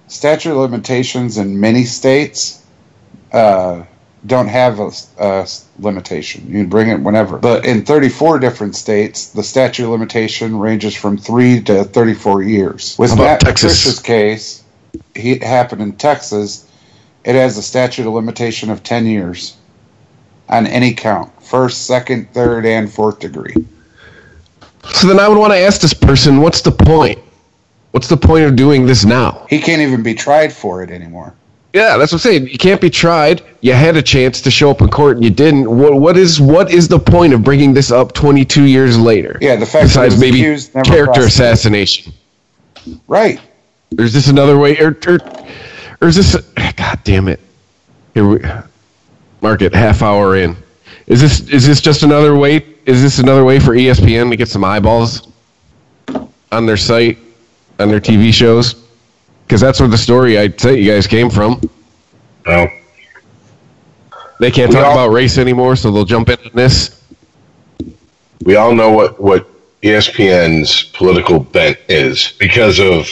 [0.09, 2.61] Statute of limitations in many states
[3.31, 3.83] uh,
[4.25, 5.47] don't have a, a
[5.79, 6.45] limitation.
[6.47, 7.37] You can bring it whenever.
[7.37, 12.97] But in 34 different states, the statute of limitation ranges from 3 to 34 years.
[12.99, 13.77] With How about Matt Texas?
[13.79, 14.63] Patricia's case,
[15.15, 16.66] he it happened in Texas.
[17.27, 19.57] It has a statute of limitation of 10 years
[20.47, 23.53] on any count first, second, third, and fourth degree.
[24.85, 27.19] So then I would want to ask this person, what's the point?
[27.91, 29.45] What's the point of doing this now?
[29.49, 31.33] He can't even be tried for it anymore.
[31.73, 32.47] Yeah, that's what I'm saying.
[32.47, 33.43] You can't be tried.
[33.59, 35.69] You had a chance to show up in court and you didn't.
[35.69, 39.37] What what is what is the point of bringing this up 22 years later?
[39.41, 40.39] Yeah, the fact Besides maybe
[40.85, 42.13] character assassination.
[43.07, 43.41] Right.
[43.99, 44.77] Or is this another way?
[44.79, 45.19] Or, or,
[46.01, 46.35] or is this?
[46.75, 47.39] God damn it!
[48.13, 48.39] Here we
[49.41, 50.55] mark it half hour in.
[51.07, 52.65] Is this is this just another way?
[52.85, 55.27] Is this another way for ESPN to get some eyeballs
[56.51, 57.17] on their site,
[57.79, 58.83] on their TV shows?
[59.45, 61.61] Because that's where the story I say you guys came from.
[62.45, 62.69] Well,
[64.39, 67.01] They can't We talk all- about race anymore, so they'll jump in on this.
[68.43, 69.47] we all know what what
[69.83, 73.09] ESPN's political bent is because of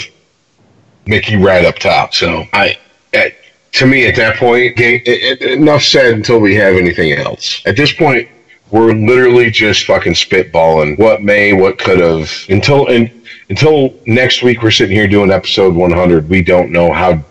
[1.07, 2.13] Mickey right up top.
[2.13, 2.77] So I,
[3.13, 3.33] at,
[3.73, 7.61] to me, at that point, it, it, enough said until we have anything else.
[7.65, 8.29] At this point,
[8.71, 12.31] we're literally just fucking spitballing what may, what could have.
[12.49, 13.11] Until and
[13.49, 16.29] until next week, we're sitting here doing episode 100.
[16.29, 17.23] We don't know how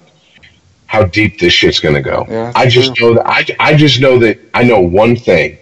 [0.86, 2.24] how deep this shit's gonna go.
[2.28, 3.14] Yeah, I just true.
[3.14, 5.58] know that I, I just know that I know one thing.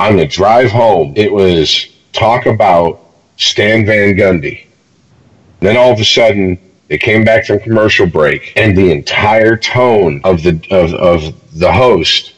[0.00, 3.00] On the drive home, it was talk about
[3.36, 4.66] Stan Van Gundy.
[5.60, 6.58] Then all of a sudden,
[6.90, 11.72] they came back from commercial break, and the entire tone of the of, of the
[11.72, 12.34] host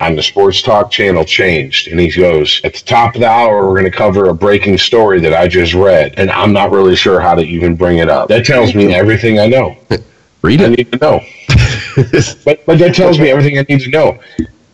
[0.00, 1.86] on the Sports Talk channel changed.
[1.86, 4.78] And he goes, At the top of the hour, we're going to cover a breaking
[4.78, 8.08] story that I just read, and I'm not really sure how to even bring it
[8.08, 8.28] up.
[8.28, 9.76] That tells me everything I know.
[10.42, 10.66] Read it.
[10.66, 11.20] I need to know.
[12.44, 14.20] But but that tells me everything I need to know.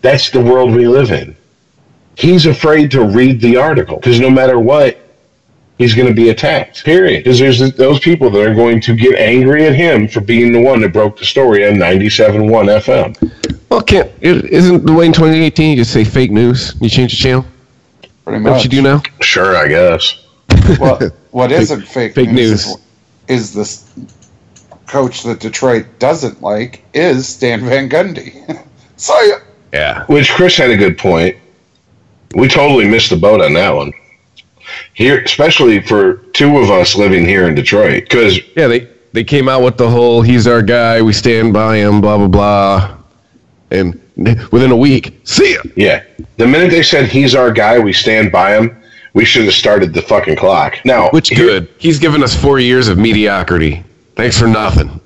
[0.03, 1.35] That's the world we live in.
[2.17, 5.04] He's afraid to read the article because no matter what,
[5.79, 6.85] he's going to be attacked.
[6.85, 7.25] Period.
[7.25, 10.61] Because there's those people that are going to get angry at him for being the
[10.61, 12.49] one that broke the story on 97.1
[12.81, 13.61] FM.
[13.71, 16.75] well, can't isn't the way in 2018 you just say fake news?
[16.81, 17.45] You change the channel.
[18.25, 18.65] Pretty What much.
[18.65, 19.03] you do now?
[19.21, 20.25] Sure, I guess.
[20.79, 20.99] Well,
[21.31, 22.67] what isn't fake, fake news, news.
[22.67, 22.79] Is,
[23.29, 24.07] is this
[24.87, 28.65] coach that Detroit doesn't like is Stan Van Gundy.
[28.97, 29.39] so yeah,
[29.73, 30.07] Yeah.
[30.07, 31.37] Which Chris had a good point.
[32.35, 33.93] We totally missed the boat on that one.
[34.95, 39.49] Here, especially for two of us living here in Detroit, because Yeah, they they came
[39.49, 42.97] out with the whole "he's our guy, we stand by him," blah blah blah,
[43.71, 44.01] and
[44.51, 45.61] within a week, see ya.
[45.77, 46.03] yeah,
[46.37, 48.77] the minute they said he's our guy, we stand by him.
[49.15, 50.79] We should have started the fucking clock.
[50.85, 51.69] Now, Which here- good.
[51.79, 53.85] He's given us four years of mediocrity.
[54.17, 55.01] Thanks for nothing.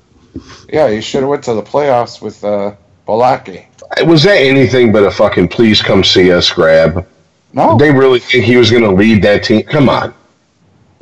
[0.73, 2.73] yeah, you should have went to the playoffs with uh,
[3.07, 3.65] Balaki.
[4.07, 7.07] was that anything but a fucking please come see us grab?
[7.53, 9.63] No, They really think he was going to lead that team?
[9.63, 10.15] Come on.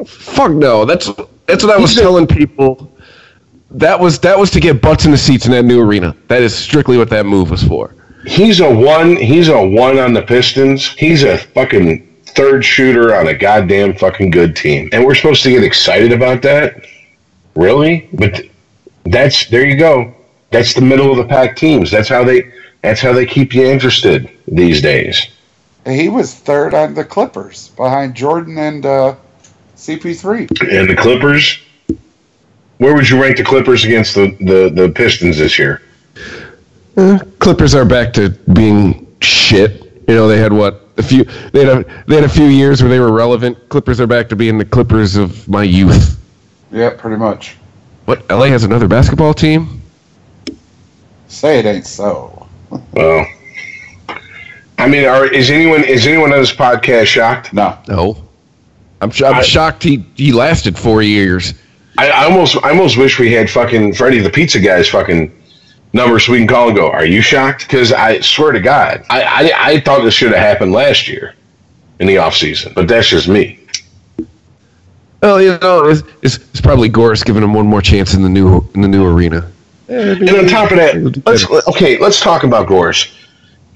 [0.06, 0.84] Fuck no.
[0.84, 1.10] That's
[1.46, 2.92] that's what I was telling people.
[3.70, 6.14] That was that was to get butts in the seats in that new arena.
[6.28, 7.94] That is strictly what that move was for.
[8.26, 9.16] He's a one.
[9.16, 10.88] He's a one on the Pistons.
[10.92, 12.06] He's a fucking
[12.36, 16.42] third shooter on a goddamn fucking good team, and we're supposed to get excited about
[16.42, 16.84] that?
[17.54, 18.08] Really?
[18.12, 18.42] But
[19.04, 20.14] that's there you go.
[20.50, 21.90] That's the middle of the pack teams.
[21.90, 22.52] That's how they.
[22.82, 25.26] That's how they keep you interested these days.
[25.86, 29.16] He was third on the Clippers behind Jordan and uh,
[29.76, 30.50] CP3.
[30.70, 31.58] And the Clippers.
[32.78, 35.80] Where would you rank the Clippers against the, the, the Pistons this year?
[37.38, 39.82] Clippers are back to being shit.
[40.08, 42.82] You know, they had what a few they had a they had a few years
[42.82, 43.68] where they were relevant.
[43.68, 46.18] Clippers are back to being the Clippers of my youth.
[46.72, 47.56] Yeah, pretty much.
[48.06, 48.28] What?
[48.30, 49.82] LA has another basketball team?
[51.28, 52.46] Say it ain't so.
[52.92, 53.24] Well,
[54.78, 57.52] I mean, are, is anyone is anyone on this podcast shocked?
[57.52, 58.22] No, No.
[59.00, 61.54] I'm, I'm I- shocked he, he lasted four years.
[61.98, 65.32] I, I almost I almost wish we had fucking Freddie the Pizza Guy's fucking
[65.94, 66.90] number so we can call and go.
[66.90, 67.62] Are you shocked?
[67.66, 71.34] Because I swear to God, I, I I thought this should have happened last year
[71.98, 73.58] in the off season, but that's just me.
[75.22, 78.28] Well, you know, it's, it's, it's probably Gores giving him one more chance in the
[78.28, 79.50] new in the new arena.
[79.88, 83.08] And on top of that, let's okay, let's talk about Gores.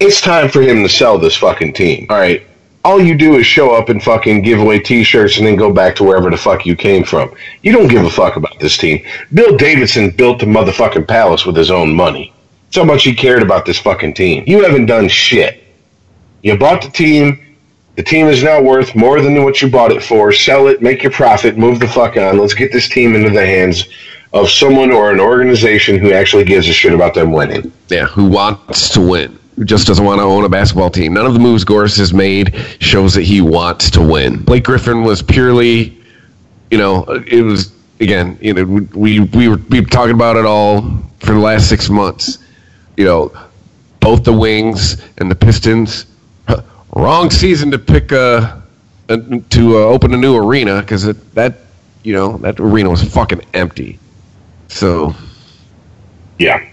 [0.01, 2.07] It's time for him to sell this fucking team.
[2.09, 2.47] All right.
[2.83, 5.95] All you do is show up and fucking give away t-shirts and then go back
[5.97, 7.31] to wherever the fuck you came from.
[7.61, 9.05] You don't give a fuck about this team.
[9.31, 12.33] Bill Davidson built the motherfucking palace with his own money.
[12.65, 14.43] That's how much he cared about this fucking team.
[14.47, 15.63] You haven't done shit.
[16.41, 17.57] You bought the team.
[17.95, 20.31] The team is now worth more than what you bought it for.
[20.31, 22.39] Sell it, make your profit, move the fuck on.
[22.39, 23.87] Let's get this team into the hands
[24.33, 27.71] of someone or an organization who actually gives a shit about them winning.
[27.89, 29.37] Yeah, who wants to win?
[29.63, 31.13] Just doesn't want to own a basketball team?
[31.13, 34.37] None of the moves Gores has made shows that he wants to win.
[34.37, 36.01] Blake Griffin was purely,
[36.71, 38.63] you know, it was again, you know,
[38.95, 40.81] we we were we were talking about it all
[41.19, 42.39] for the last six months.
[42.97, 43.31] You know,
[43.99, 46.05] both the Wings and the Pistons.
[46.93, 48.61] Wrong season to pick a,
[49.07, 51.59] a to uh, open a new arena because that
[52.03, 53.97] you know that arena was fucking empty.
[54.67, 55.15] So
[56.37, 56.67] Yeah.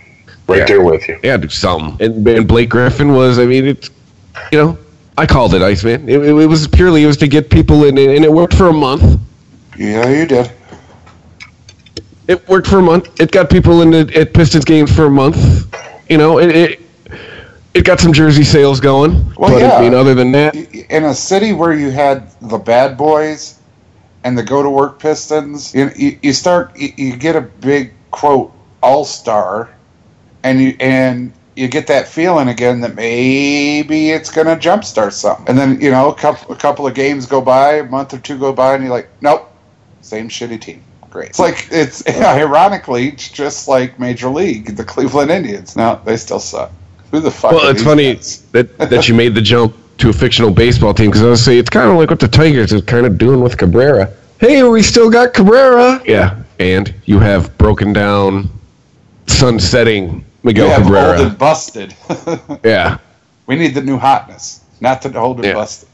[0.49, 0.65] Right Yeah.
[0.67, 1.19] there with you.
[1.23, 2.05] yeah, do something.
[2.05, 3.91] And, and Blake Griffin was, I mean, it's,
[4.51, 4.79] you know,
[5.17, 6.09] I called it Iceman.
[6.09, 8.69] It, it, it was purely, it was to get people in, and it worked for
[8.69, 9.21] a month.
[9.77, 10.51] yeah, you did.
[12.29, 13.21] It worked for a month.
[13.21, 15.37] It got people in the, at Pistons games for a month.
[16.11, 16.81] You know, it, it,
[17.75, 19.13] it got some jersey sales going.
[19.37, 19.77] Well, but yeah.
[19.77, 23.61] I mean, other than that, in a city where you had the bad boys
[24.25, 27.93] and the go to work pistons you, you, you start you, you get a big
[28.11, 29.71] quote all star
[30.43, 35.47] and you and you get that feeling again that maybe it's going to jumpstart something
[35.49, 38.19] and then you know a couple, a couple of games go by a month or
[38.19, 39.53] two go by and you're like nope
[40.01, 45.31] same shitty team great it's like it's ironically it's just like major league the cleveland
[45.31, 46.71] indians Now they still suck
[47.11, 48.43] who the fuck well, it's funny guys?
[48.53, 51.59] that, that you made the jump to a fictional baseball team because I was say
[51.59, 54.13] it's kind of like what the Tigers are kind of doing with Cabrera.
[54.39, 56.01] Hey, we still got Cabrera.
[56.07, 58.49] Yeah, and you have broken down,
[59.27, 61.19] sunsetting Miguel we have Cabrera.
[61.19, 61.95] old and busted
[62.65, 62.99] Yeah,
[63.47, 65.55] We need the new hotness, not the old and Yeah.
[65.55, 65.89] busted.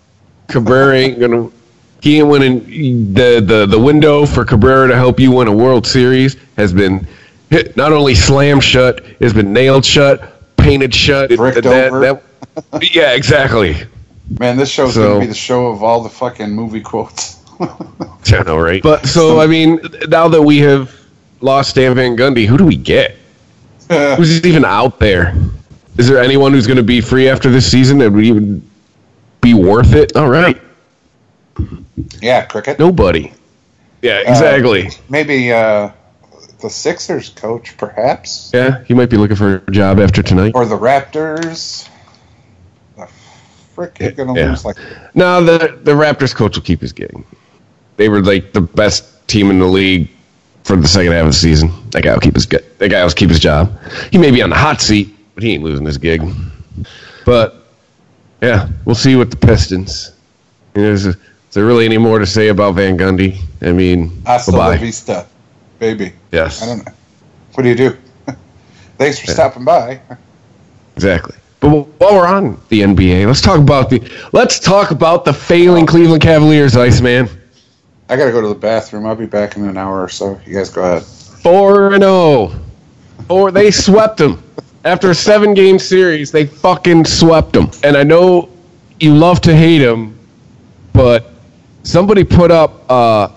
[0.48, 1.50] Cabrera ain't gonna.
[2.00, 3.14] He ain't winning.
[3.14, 7.06] The, the the window for Cabrera to help you win a World Series has been
[7.50, 11.30] hit, not only slammed shut, it's been nailed shut, painted shut.
[11.34, 12.00] Bricked that- over.
[12.00, 12.22] that-
[12.94, 13.76] yeah, exactly.
[14.38, 17.40] Man, this show's So- gonna be the show of all the fucking movie quotes.
[17.60, 18.82] I know, right?
[18.82, 20.94] But so I mean, now that we have
[21.40, 23.16] lost Stan Van Gundy, who do we get?
[24.16, 25.34] who's even out there?
[25.98, 28.68] Is there anyone who's going to be free after this season that would even
[29.40, 30.16] be worth it?
[30.16, 30.60] All right,
[32.20, 32.78] yeah, cricket.
[32.78, 33.32] nobody.
[34.02, 34.90] Yeah, exactly.
[35.08, 35.90] Maybe uh,
[36.60, 40.52] the Sixers coach, perhaps, yeah, he might be looking for a job after tonight.
[40.54, 41.88] or the Raptors.
[42.96, 43.06] The
[43.74, 44.50] frick, you're gonna Yeah.
[44.50, 44.76] lose like
[45.14, 47.14] No, the the Raptors coach will keep his gig.
[47.96, 50.08] They were like the best team in the league
[50.64, 51.70] for the second half of the season.
[51.90, 53.78] That guy will keep his that guy will keep his job.
[54.10, 56.22] He may be on the hot seat, but he ain't losing his gig.
[57.24, 57.64] But
[58.42, 60.12] yeah, we'll see with the Pistons.
[60.74, 61.16] You know, is, is
[61.52, 63.38] there really any more to say about Van Gundy?
[63.62, 64.76] I mean, hasta la bye.
[64.76, 65.26] vista,
[65.78, 66.12] baby.
[66.32, 66.92] Yes, I don't know.
[67.54, 67.96] What do you do?
[68.98, 70.00] Thanks for stopping by.
[70.96, 71.36] exactly.
[71.60, 74.00] But while we're on the NBA, let's talk about the
[74.32, 77.28] let's talk about the failing Cleveland Cavaliers, Iceman.
[78.08, 79.06] I gotta go to the bathroom.
[79.06, 80.40] I'll be back in an hour or so.
[80.46, 81.02] You guys go ahead.
[81.02, 82.52] Four and zero.
[83.28, 84.42] Or they swept them
[84.84, 86.30] after a seven game series.
[86.30, 87.70] They fucking swept them.
[87.82, 88.50] And I know
[89.00, 90.18] you love to hate them,
[90.92, 91.30] but
[91.82, 92.90] somebody put up.
[92.90, 93.28] Uh,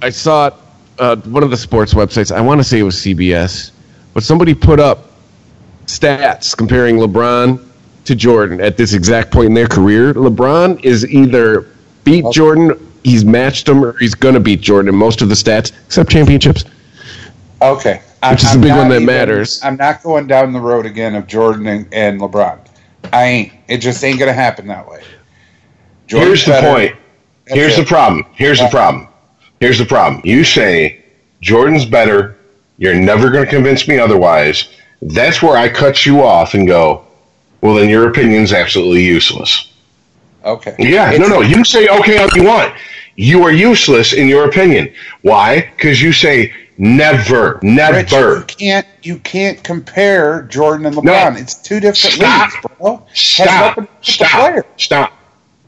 [0.00, 0.54] I saw it.
[0.98, 2.30] Uh, one of the sports websites.
[2.30, 3.72] I want to say it was CBS,
[4.14, 5.10] but somebody put up
[5.86, 7.66] stats comparing LeBron
[8.04, 10.14] to Jordan at this exact point in their career.
[10.14, 11.68] LeBron is either
[12.04, 15.72] beat Jordan, he's matched him, or he's gonna beat Jordan in most of the stats
[15.86, 16.64] except championships.
[17.60, 18.02] Okay.
[18.22, 19.60] I'm, Which is the big one that even- matters.
[19.64, 22.58] I'm not going down the road again of Jordan and, and LeBron.
[23.12, 23.52] I ain't.
[23.68, 25.02] It just ain't gonna happen that way.
[26.06, 26.66] Here's the better.
[26.68, 26.96] point.
[27.46, 27.82] That's Here's it.
[27.82, 28.26] the problem.
[28.32, 28.70] Here's the uh-huh.
[28.70, 29.08] problem.
[29.60, 30.22] Here's the problem.
[30.24, 31.04] You say
[31.40, 32.36] Jordan's better.
[32.78, 34.68] You're never going to convince me otherwise.
[35.02, 37.04] That's where I cut you off and go,
[37.60, 39.71] well, then your opinion's absolutely useless.
[40.44, 40.74] Okay.
[40.78, 41.40] Yeah, no, It's- no.
[41.42, 42.74] You say okay all you want.
[43.16, 44.92] You are useless in your opinion.
[45.22, 45.70] Why?
[45.76, 48.42] Because you say never, Rich, you never.
[48.42, 51.34] can't you can't compare Jordan and LeBron.
[51.34, 51.40] No.
[51.40, 52.52] It's two different Stop.
[52.54, 53.02] leagues, bro.
[53.12, 53.76] Stop.
[53.76, 54.66] nothing to do with the Stop.
[54.80, 55.12] Stop.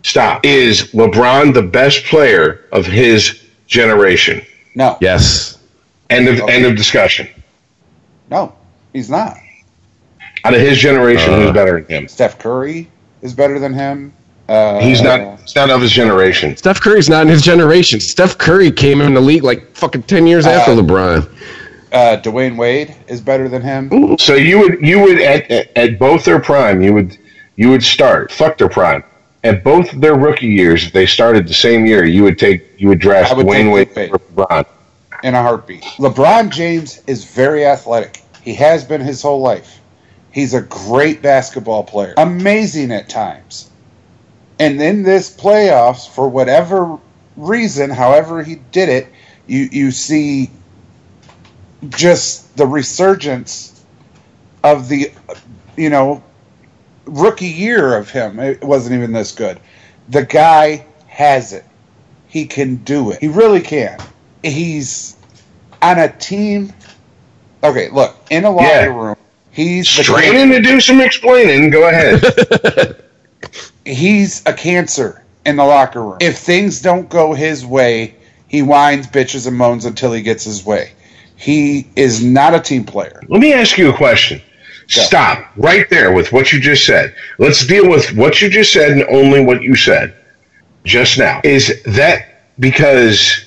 [0.02, 0.44] Stop.
[0.46, 4.44] Is LeBron the best player of his generation?
[4.74, 5.58] No, Yes.
[6.10, 6.52] End of Okay.
[6.54, 7.28] end of discussion.
[8.30, 8.52] no,
[8.92, 9.36] he's not.
[10.44, 11.36] Out of his generation, Uh.
[11.40, 12.08] who's better than him?
[12.08, 12.88] Steph Curry
[13.22, 14.12] is better than him.
[14.48, 15.40] Uh, He's not.
[15.40, 16.56] He's not of his generation.
[16.56, 18.00] Steph Curry's not in his generation.
[18.00, 21.30] Steph Curry came in the league like fucking 10 years after Uh, LeBron.
[21.92, 24.18] Uh, Dwyane Wade is better than him.
[24.18, 27.16] So you would you would at, at at both their prime you would
[27.56, 29.04] you would start fuck their prime
[29.44, 32.88] at both their rookie years if they started the same year you would take you
[32.88, 34.08] would draft I would Dwyane Wade Wade.
[34.10, 34.66] over LeBron.
[35.22, 35.82] in a heartbeat.
[35.98, 38.22] LeBron James is very athletic.
[38.42, 39.78] He has been his whole life.
[40.32, 43.70] He's a great basketball player, amazing at times.
[44.64, 46.98] And in this playoffs, for whatever
[47.36, 49.08] reason, however he did it,
[49.46, 50.48] you you see
[51.90, 53.84] just the resurgence
[54.62, 55.12] of the,
[55.76, 56.22] you know,
[57.04, 58.40] rookie year of him.
[58.40, 59.60] It wasn't even this good.
[60.08, 61.66] The guy has it.
[62.28, 63.20] He can do it.
[63.20, 63.98] He really can.
[64.42, 65.14] He's
[65.82, 66.72] on a team.
[67.62, 68.86] Okay, look in a locker Yeah.
[68.86, 69.16] room.
[69.50, 71.68] He's the Straining to do some explaining.
[71.68, 72.96] Go ahead.
[73.84, 76.18] he's a cancer in the locker room.
[76.20, 78.14] If things don't go his way,
[78.48, 80.92] he whines, bitches, and moans until he gets his way.
[81.36, 83.20] He is not a team player.
[83.28, 84.40] Let me ask you a question.
[84.86, 87.14] Stop right there with what you just said.
[87.38, 90.14] Let's deal with what you just said and only what you said
[90.84, 91.40] just now.
[91.42, 93.44] Is that because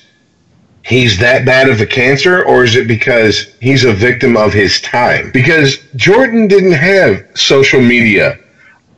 [0.84, 4.80] he's that bad of a cancer, or is it because he's a victim of his
[4.80, 5.30] time?
[5.32, 8.38] Because Jordan didn't have social media,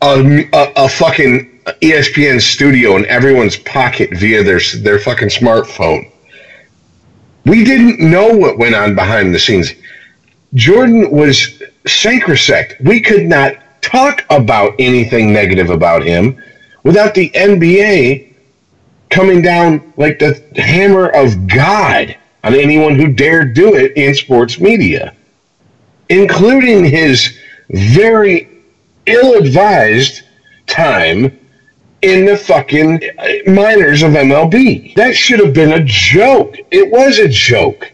[0.03, 6.11] a, a, fucking ESPN studio in everyone's pocket via their their fucking smartphone.
[7.45, 9.73] We didn't know what went on behind the scenes.
[10.55, 12.77] Jordan was sacrosanct.
[12.81, 16.43] We could not talk about anything negative about him
[16.83, 18.35] without the NBA
[19.11, 24.61] coming down like the hammer of God on anyone who dared do it in sports
[24.61, 25.15] media,
[26.09, 27.39] including his
[27.71, 28.50] very
[29.11, 30.23] ill advised
[30.67, 31.39] time
[32.03, 33.03] in the fucking
[33.47, 34.95] minors of MLB.
[34.95, 36.57] That should have been a joke.
[36.71, 37.93] It was a joke.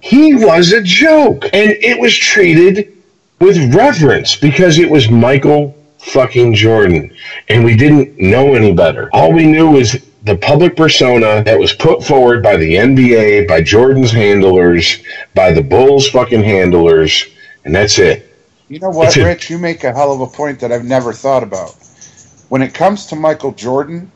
[0.00, 1.44] He was a joke.
[1.52, 2.96] And it was treated
[3.40, 7.14] with reverence because it was Michael fucking Jordan.
[7.48, 9.10] And we didn't know any better.
[9.12, 13.60] All we knew was the public persona that was put forward by the NBA, by
[13.60, 15.02] Jordan's handlers,
[15.34, 17.26] by the Bulls fucking handlers,
[17.64, 18.31] and that's it.
[18.72, 19.50] You know what, Rich?
[19.50, 21.72] You make a hell of a point that I've never thought about.
[22.48, 24.10] When it comes to Michael Jordan,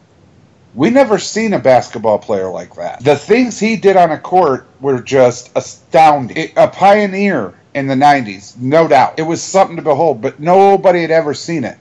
[0.74, 3.04] we never seen a basketball player like that.
[3.04, 6.52] The things he did on a court were just astounding.
[6.56, 9.18] A pioneer in the 90s, no doubt.
[9.18, 11.76] It was something to behold, but nobody had ever seen it.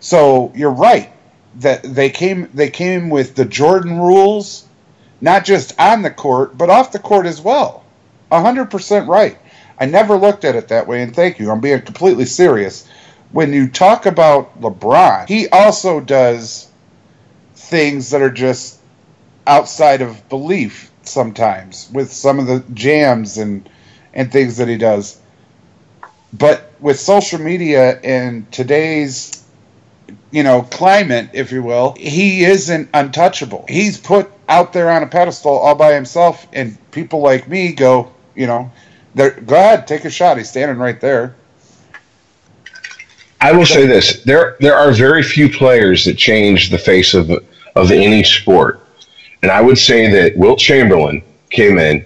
[0.00, 1.10] So you're right
[1.54, 4.68] that they came they came with the Jordan rules,
[5.22, 7.82] not just on the court, but off the court as well.
[8.30, 9.38] 100% right.
[9.80, 11.50] I never looked at it that way, and thank you.
[11.50, 12.86] I'm being completely serious.
[13.32, 16.68] When you talk about LeBron, he also does
[17.54, 18.80] things that are just
[19.46, 23.68] outside of belief sometimes with some of the jams and
[24.12, 25.18] and things that he does.
[26.32, 29.44] But with social media and today's
[30.30, 33.64] you know climate, if you will, he isn't untouchable.
[33.68, 38.12] He's put out there on a pedestal all by himself, and people like me go,
[38.34, 38.70] you know,
[39.14, 40.36] they're, go ahead, take a shot.
[40.36, 41.34] He's standing right there.
[43.40, 47.30] I will say this: there there are very few players that change the face of
[47.74, 48.86] of any sport,
[49.42, 52.04] and I would say that Wilt Chamberlain came in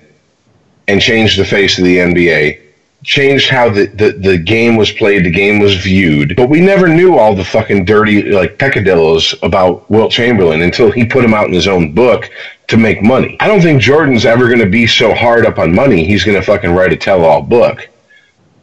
[0.86, 2.60] and changed the face of the NBA,
[3.04, 6.34] changed how the, the, the game was played, the game was viewed.
[6.36, 11.04] But we never knew all the fucking dirty like peccadillos about Wilt Chamberlain until he
[11.04, 12.30] put him out in his own book
[12.68, 13.36] to make money.
[13.40, 16.04] I don't think Jordan's ever going to be so hard up on money.
[16.04, 17.88] He's going to fucking write a tell-all book.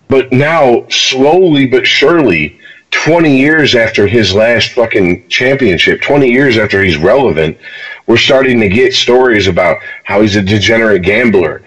[0.08, 2.60] But now, slowly but surely,
[2.92, 7.58] 20 years after his last fucking championship, 20 years after he's relevant,
[8.08, 11.64] we're starting to get stories about how he's a degenerate gambler,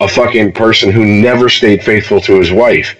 [0.00, 2.96] a fucking person who never stayed faithful to his wife.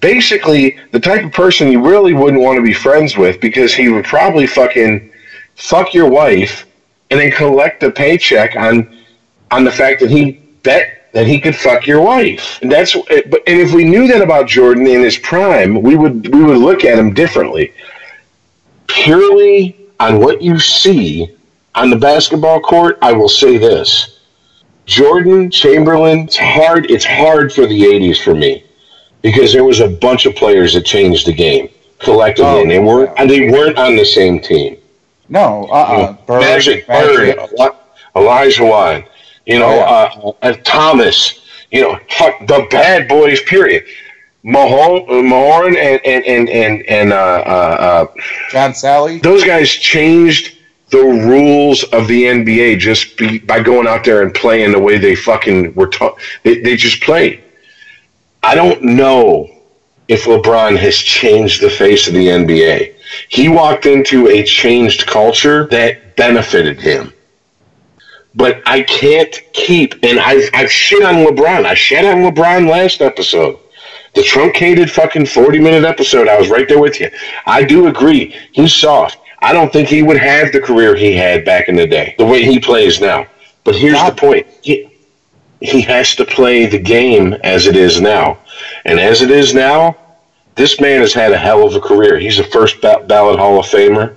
[0.00, 3.88] Basically, the type of person you really wouldn't want to be friends with because he
[3.88, 5.12] would probably fucking
[5.56, 6.66] fuck your wife
[7.10, 8.96] and then collect a paycheck on
[9.50, 10.32] on the fact that he
[10.62, 12.58] bet that he could fuck your wife.
[12.62, 16.32] And that's but and if we knew that about Jordan in his prime, we would
[16.32, 17.74] we would look at him differently.
[18.86, 21.36] Purely on what you see
[21.74, 24.19] on the basketball court, I will say this.
[24.90, 28.64] Jordan, Chamberlain, it's hard it's hard for the 80s for me
[29.22, 31.68] because there was a bunch of players that changed the game
[32.00, 34.76] collectively Oh, and they weren't and they weren't on the same team.
[35.28, 36.88] No, uh, uh Bird, Magic.
[36.88, 37.38] Bird,
[38.16, 39.06] Olajuwon,
[39.46, 43.40] you know, Oh, uh, uh, Thomas, you know, fuck the bad boys.
[43.42, 43.84] Period.
[44.44, 49.22] Uh, Mahorn, and and and and, and uh, uh, uh, John Salley.
[49.22, 50.56] those guys changed
[50.90, 54.98] the rules of the NBA just be, by going out there and playing the way
[54.98, 56.18] they fucking were taught.
[56.42, 57.42] They, they just played.
[58.42, 59.48] I don't know
[60.08, 62.94] if LeBron has changed the face of the NBA.
[63.28, 67.12] He walked into a changed culture that benefited him.
[68.34, 71.64] But I can't keep, and I've, I've shit on LeBron.
[71.64, 73.58] I shit on LeBron last episode.
[74.14, 77.10] The truncated fucking 40 minute episode, I was right there with you.
[77.46, 78.36] I do agree.
[78.50, 79.19] He's soft.
[79.42, 82.26] I don't think he would have the career he had back in the day, the
[82.26, 83.26] way he plays now.
[83.64, 84.46] But here's the point.
[84.62, 84.90] He,
[85.60, 88.38] he has to play the game as it is now.
[88.84, 89.96] And as it is now,
[90.56, 92.18] this man has had a hell of a career.
[92.18, 94.16] He's a first ba- ballot Hall of Famer.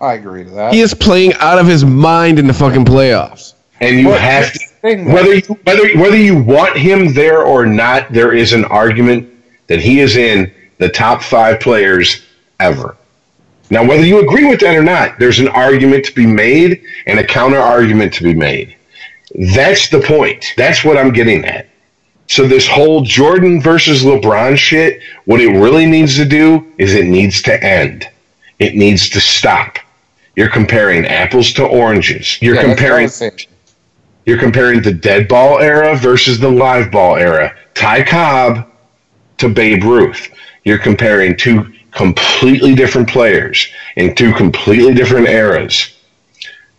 [0.00, 0.72] I agree to that.
[0.72, 3.54] He is playing out of his mind in the fucking playoffs.
[3.80, 7.66] And you Well, have to thing, whether you, whether whether you want him there or
[7.66, 9.28] not, there is an argument
[9.66, 12.26] that he is in the top five players
[12.60, 12.96] ever.
[13.70, 17.18] Now, whether you agree with that or not, there's an argument to be made and
[17.18, 18.76] a counter argument to be made.
[19.54, 20.44] That's the point.
[20.56, 21.68] That's what I'm getting at.
[22.28, 27.06] So this whole Jordan versus LeBron shit, what it really needs to do is it
[27.06, 28.08] needs to end.
[28.58, 29.78] It needs to stop.
[30.36, 32.40] You're comparing apples to oranges.
[32.40, 33.48] You're Yeah, that's what I comparing
[34.28, 37.56] you're comparing the dead ball era versus the live ball era.
[37.72, 38.70] Ty Cobb
[39.38, 40.28] to Babe Ruth.
[40.64, 45.94] You're comparing two completely different players in two completely different eras.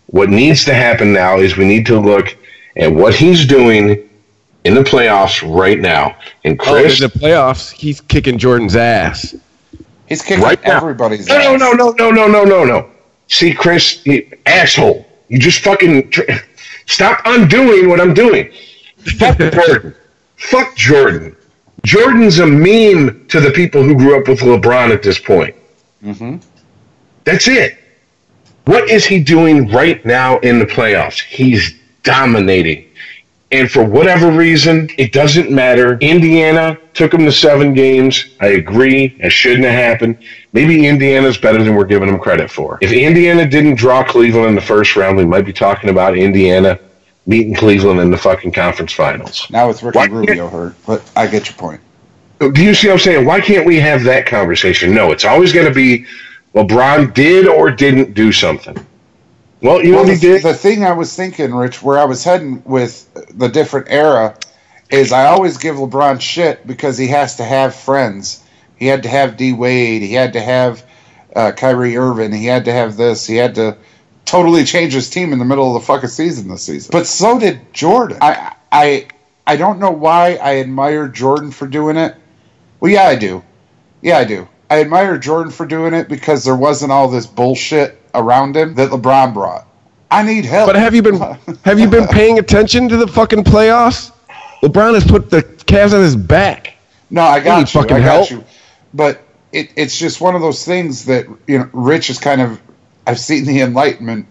[0.08, 2.36] What needs to happen now is we need to look
[2.78, 4.10] at what he's doing
[4.64, 6.16] in the playoffs right now.
[6.44, 9.36] And Oh, in Chris, the playoffs, he's kicking Jordan's ass.
[10.08, 10.78] He's kicking Right now.
[10.78, 12.90] everybody's no, no, no, no, no, no, no, no, no.
[13.28, 16.24] See, Chris, you, asshole, you just fucking tr-
[16.88, 18.52] stop undoing what I'm doing.
[19.18, 19.96] Fuck Jordan.
[20.38, 21.36] Fuck Jordan.
[21.86, 25.56] Jordan's a meme to the people who grew up with LeBron at this point.
[26.02, 26.38] hmm
[27.24, 27.78] That's it.
[28.66, 31.20] What is he doing right now in the playoffs?
[31.22, 32.86] He's dominating.
[33.52, 35.98] And for whatever reason, it doesn't matter.
[36.02, 38.26] Indiana took him to seven games.
[38.40, 39.16] I agree.
[39.20, 40.24] It shouldn't have happened.
[40.54, 42.78] Maybe Indiana's better than we're giving them credit for.
[42.82, 46.80] If Indiana didn't draw Cleveland in the first round, we might be talking about Indiana
[47.26, 49.48] meeting Cleveland in the fucking conference finals.
[49.50, 51.82] Now it's Ricky Why- Rubio hurt, but I get your point.
[52.40, 53.26] Do you see what I'm saying?
[53.26, 54.94] Why can't we have that conversation?
[54.94, 56.06] No, it's always going to be
[56.56, 58.78] LeBron did or didn't do something.
[59.62, 60.44] Well, you know Well, what he the, did?
[60.44, 64.38] the thing I was thinking, Rich, where I was heading with the different era,
[64.90, 68.42] is I always give LeBron shit because he has to have friends.
[68.78, 70.02] He had to have D Wade.
[70.02, 70.86] He had to have
[71.36, 72.32] uh, Kyrie Irving.
[72.32, 73.28] He had to have this.
[73.28, 73.76] He had to
[74.30, 76.90] totally change his team in the middle of the fucking season this season.
[76.92, 78.18] But so did Jordan.
[78.22, 79.08] I I
[79.48, 82.16] I don't know why I admire Jordan for doing it.
[82.80, 83.44] Well, yeah, I do.
[84.02, 84.48] Yeah, I do.
[84.70, 88.92] I admire Jordan for doing it because there wasn't all this bullshit around him that
[88.92, 89.66] LeBron brought.
[90.12, 90.68] I need help.
[90.68, 91.18] But have you been
[91.64, 94.12] have you been paying attention to the fucking playoffs?
[94.62, 96.74] LeBron has put the Cavs on his back.
[97.10, 97.82] No, I got you.
[97.82, 98.32] fucking I got help.
[98.32, 98.44] you.
[98.94, 99.22] But
[99.52, 102.62] it, it's just one of those things that you know, Rich is kind of.
[103.10, 104.28] I've seen the enlightenment,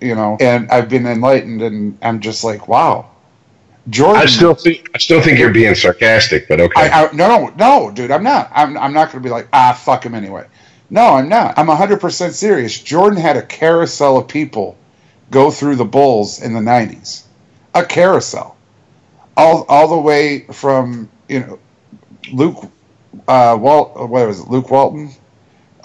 [0.00, 3.10] you know, and I've been enlightened, and I'm just like, wow,
[3.88, 4.22] Jordan.
[4.22, 6.88] I still think I still think you're being sarcastic, but okay.
[6.88, 8.50] I, I no, no, dude, I'm not.
[8.54, 10.46] I'm, I'm not going to be like, ah, fuck him anyway.
[10.88, 11.58] No, I'm not.
[11.58, 12.80] I'm 100% serious.
[12.80, 14.76] Jordan had a carousel of people
[15.30, 17.24] go through the Bulls in the 90s.
[17.74, 18.56] A carousel.
[19.36, 21.58] All, all the way from, you know,
[22.32, 22.70] Luke,
[23.26, 25.10] uh, Walt, what was it, Luke Walton?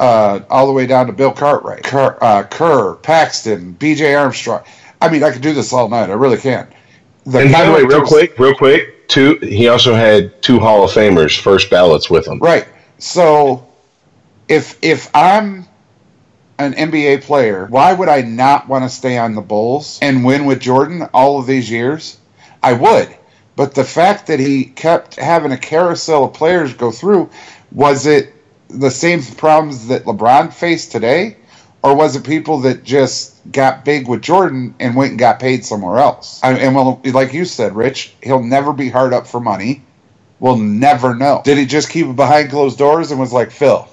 [0.01, 4.15] Uh, all the way down to Bill Cartwright, Kerr, uh, Kerr, Paxson, B.J.
[4.15, 4.63] Armstrong.
[4.99, 6.09] I mean, I could do this all night.
[6.09, 6.67] I really can.
[7.25, 9.35] The and by the way, real quick, real quick, two.
[9.43, 12.39] He also had two Hall of Famers first ballots with him.
[12.39, 12.67] Right.
[12.97, 13.67] So
[14.47, 15.67] if if I'm
[16.57, 20.45] an NBA player, why would I not want to stay on the Bulls and win
[20.45, 22.17] with Jordan all of these years?
[22.63, 23.15] I would.
[23.55, 27.29] But the fact that he kept having a carousel of players go through,
[27.71, 28.33] was it
[28.79, 31.37] the same problems that LeBron faced today?
[31.83, 35.65] Or was it people that just got big with Jordan and went and got paid
[35.65, 36.39] somewhere else?
[36.43, 39.81] I, and well, like you said, Rich, he'll never be hard up for money.
[40.39, 41.41] We'll never know.
[41.43, 43.87] Did he just keep it behind closed doors and was like, Phil,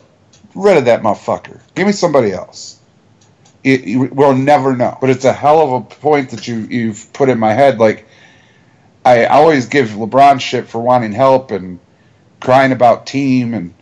[0.55, 1.61] rid of that motherfucker.
[1.75, 2.79] Give me somebody else.
[3.65, 4.99] It, you- we'll never know.
[5.01, 7.79] But it's a hell of a point that you, you've put in my head.
[7.79, 8.07] Like,
[9.05, 11.79] I always give LeBron shit for wanting help and
[12.41, 13.55] crying about team.
[13.55, 13.73] and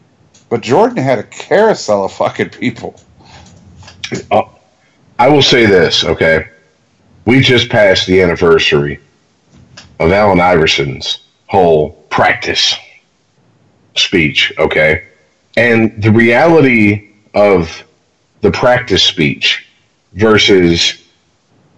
[0.48, 3.00] But Jordan had a carousel of fucking people.
[4.30, 4.54] Oh,
[5.18, 6.48] I will say this, okay?
[7.24, 9.00] We just passed the anniversary
[9.98, 12.76] of Allen Iverson's whole practice
[13.96, 15.08] speech, okay?
[15.56, 17.82] And the reality of
[18.42, 19.66] the practice speech
[20.12, 21.02] versus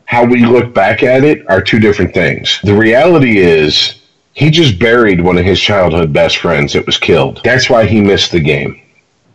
[0.05, 2.61] how we look back at it are two different things.
[2.65, 3.98] The reality is
[4.39, 7.41] he just buried one of his childhood best friends that was killed.
[7.45, 8.81] That's why he missed the game.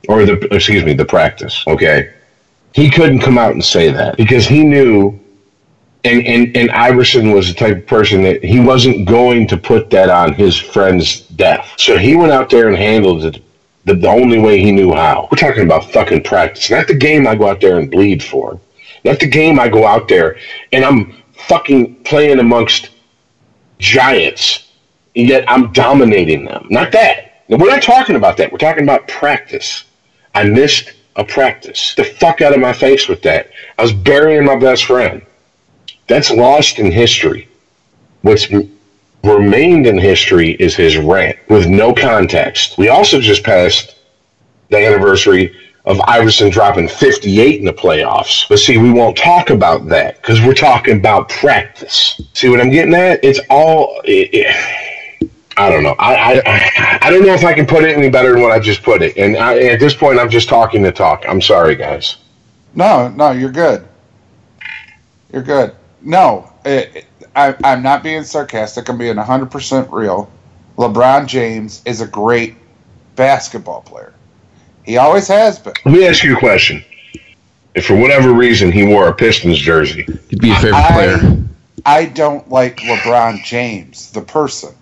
[0.09, 2.13] Or the excuse me, the practice, okay?
[2.73, 5.19] he couldn't come out and say that because he knew
[6.05, 9.89] and, and, and Iverson was the type of person that he wasn't going to put
[9.91, 11.71] that on his friend's death.
[11.77, 13.41] So he went out there and handled it
[13.85, 15.29] the, the only way he knew how.
[15.31, 18.59] We're talking about fucking practice, not the game I go out there and bleed for.
[19.05, 20.37] Not the game I go out there
[20.73, 21.15] and I'm
[21.47, 22.89] fucking playing amongst
[23.79, 24.72] giants,
[25.15, 26.67] and yet I'm dominating them.
[26.69, 27.43] Not that.
[27.49, 28.51] We're not talking about that.
[28.51, 29.83] We're talking about practice.
[30.33, 31.93] I missed a practice.
[31.95, 33.51] The fuck out of my face with that.
[33.77, 35.21] I was burying my best friend.
[36.07, 37.47] That's lost in history.
[38.21, 38.47] What's
[39.23, 42.77] remained in history is his rant with no context.
[42.77, 43.95] We also just passed
[44.69, 45.55] the anniversary
[45.85, 48.47] of Iverson dropping 58 in the playoffs.
[48.47, 52.21] But see, we won't talk about that because we're talking about practice.
[52.33, 53.23] See what I'm getting at?
[53.23, 54.01] It's all.
[54.05, 54.82] It, it,
[55.57, 55.95] I don't know.
[55.99, 58.59] I, I I don't know if I can put it any better than what I
[58.59, 59.15] just put it.
[59.17, 61.23] And I, at this point, I'm just talking to talk.
[61.27, 62.17] I'm sorry, guys.
[62.75, 63.87] No, no, you're good.
[65.31, 65.75] You're good.
[66.01, 68.87] No, it, it- I, I'm not being sarcastic.
[68.89, 70.29] I'm being 100% real.
[70.77, 72.53] LeBron James is a great
[73.15, 74.13] basketball player.
[74.85, 75.73] He always has been.
[75.83, 76.83] Let me ask you a question.
[77.73, 81.43] If for whatever reason he wore a Pistons jersey, He'd be a favorite I- player.
[81.87, 84.75] I don't like LeBron James, the person.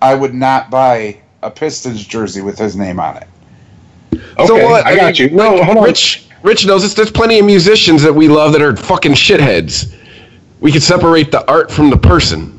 [0.00, 3.28] I would not buy a Pistons jersey with his name on it.
[4.12, 4.86] okay, so what?
[4.86, 5.36] I got mean, you.
[5.36, 5.84] No, like, hold on.
[5.84, 6.94] Rich, Rich knows this.
[6.94, 9.94] There's plenty of musicians that we love that are fucking shitheads.
[10.60, 12.54] We could separate the art from the person.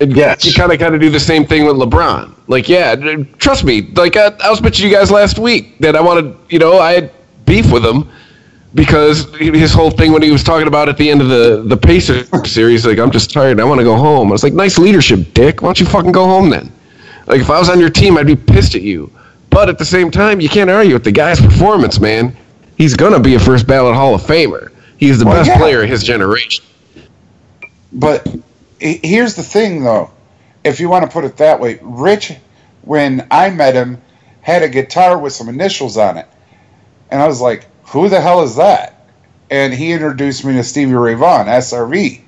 [0.00, 0.44] And Yes.
[0.44, 2.34] You kind of got to do the same thing with LeBron.
[2.46, 2.96] Like, yeah,
[3.38, 3.82] trust me.
[3.82, 6.92] Like, I, I was bitching you guys last week that I wanted, you know, I
[6.92, 7.12] had
[7.44, 8.08] beef with him
[8.74, 11.76] because his whole thing when he was talking about at the end of the the
[11.76, 13.60] Pacer series, like, I'm just tired.
[13.60, 14.28] I want to go home.
[14.28, 15.62] I was like, nice leadership, Dick.
[15.62, 16.72] Why don't you fucking go home then?
[17.26, 19.10] Like, if I was on your team, I'd be pissed at you.
[19.50, 22.36] But at the same time, you can't argue with the guy's performance, man.
[22.76, 24.72] He's gonna be a first ballot Hall of Famer.
[24.96, 25.58] He's the Well, best yeah.
[25.58, 26.64] player of his generation.
[27.92, 28.26] But
[28.78, 30.10] here's the thing, though.
[30.64, 32.32] If you want to put it that way, Rich,
[32.82, 34.00] when I met him,
[34.42, 36.26] had a guitar with some initials on it.
[37.10, 38.94] And I was like, who the hell is that?
[39.50, 42.22] And he introduced me to Stevie Ray Vaughan, SRV.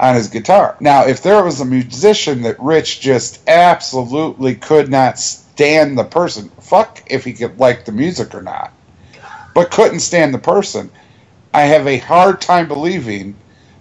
[0.00, 0.76] on his guitar.
[0.80, 6.50] Now, if there was a musician that Rich just absolutely could not stand the person,
[6.60, 8.72] fuck if he could like the music or not,
[9.54, 10.90] but couldn't stand the person,
[11.54, 13.36] I have a hard time believing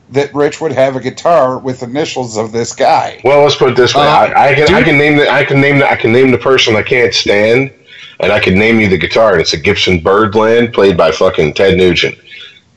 [0.10, 3.26] that Rich would have a guitar with initials of this guy.
[3.26, 5.46] Well, let's put it this way: Uh, I, I can I can name the I
[5.46, 7.74] can name the, I can name the person I can't stand,
[8.20, 11.54] and I can name you the guitar, and it's a Gibson Birdland played by fucking
[11.54, 12.18] Ted Nugent.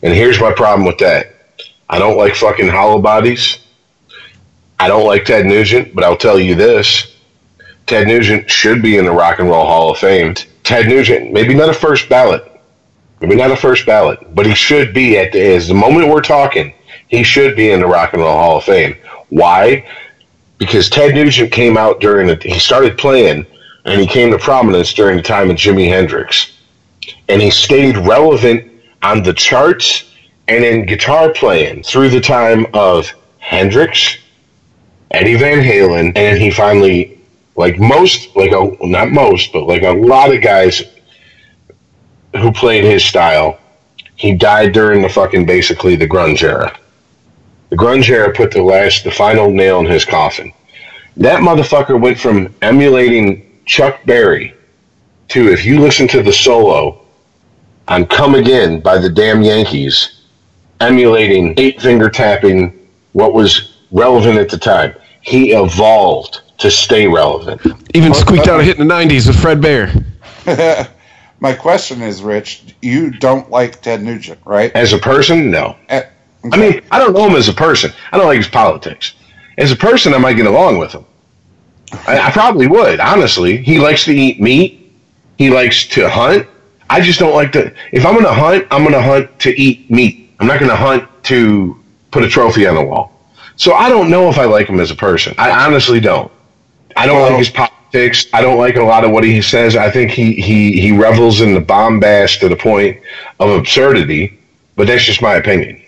[0.02, 1.34] And here's my problem with that:
[1.88, 3.58] I don't like fucking hollow bodies.
[4.78, 7.16] I don't like Ted Nugent, but I'll tell you this:
[7.86, 10.34] Ted Nugent should be in the Rock and Roll Hall of Fame.
[10.64, 12.44] Ted Nugent, maybe not a first ballot,
[13.20, 16.20] maybe not a first ballot, but he should be at the as the moment we're
[16.20, 16.74] talking.
[17.08, 18.96] He should be in the Rock and Roll Hall of Fame.
[19.28, 19.88] Why?
[20.58, 23.46] Because Ted Nugent came out during the he started playing
[23.86, 26.52] and he came to prominence during the time of Jimi Hendrix.
[27.28, 28.70] And he stayed relevant
[29.02, 30.12] on the charts
[30.48, 34.18] and in guitar playing through the time of Hendrix,
[35.12, 37.18] Eddie Van Halen, and he finally
[37.54, 40.82] like most like a not most, but like a lot of guys
[42.34, 43.58] who played his style,
[44.16, 46.76] he died during the fucking basically the grunge era.
[47.70, 50.52] The grunge era put the last, the final nail in his coffin.
[51.16, 54.54] That motherfucker went from emulating Chuck Berry
[55.28, 57.04] to, if you listen to the solo
[57.88, 60.22] on Come Again by the Damn Yankees,
[60.80, 64.94] emulating eight finger tapping what was relevant at the time.
[65.20, 67.60] He evolved to stay relevant.
[67.94, 69.92] Even squeaked out a hit in the '90s with Fred Bear.
[71.40, 74.72] My question is, Rich, you don't like Ted Nugent, right?
[74.74, 75.76] As a person, no.
[75.88, 76.02] Eh,
[76.52, 77.92] I mean, I don't know him as a person.
[78.12, 79.14] I don't like his politics.
[79.58, 81.04] As a person, I might get along with him.
[81.92, 83.56] I, I probably would, honestly.
[83.58, 84.92] He likes to eat meat.
[85.38, 86.48] He likes to hunt.
[86.90, 87.72] I just don't like to.
[87.92, 90.30] If I'm going to hunt, I'm going to hunt to eat meat.
[90.40, 91.78] I'm not going to hunt to
[92.10, 93.12] put a trophy on the wall.
[93.56, 95.34] So I don't know if I like him as a person.
[95.38, 96.30] I honestly don't.
[96.96, 98.26] I don't Well- like his politics.
[98.32, 99.76] I don't like a lot of what he says.
[99.76, 103.00] I think he, he, he revels in the bombast to the point
[103.40, 104.38] of absurdity,
[104.74, 105.82] but that's just my opinion.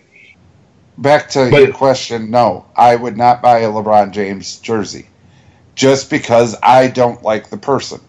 [0.97, 5.07] back to But- your question, no, I would not buy a LeBron James jersey
[5.79, 8.01] just because I don't like the person.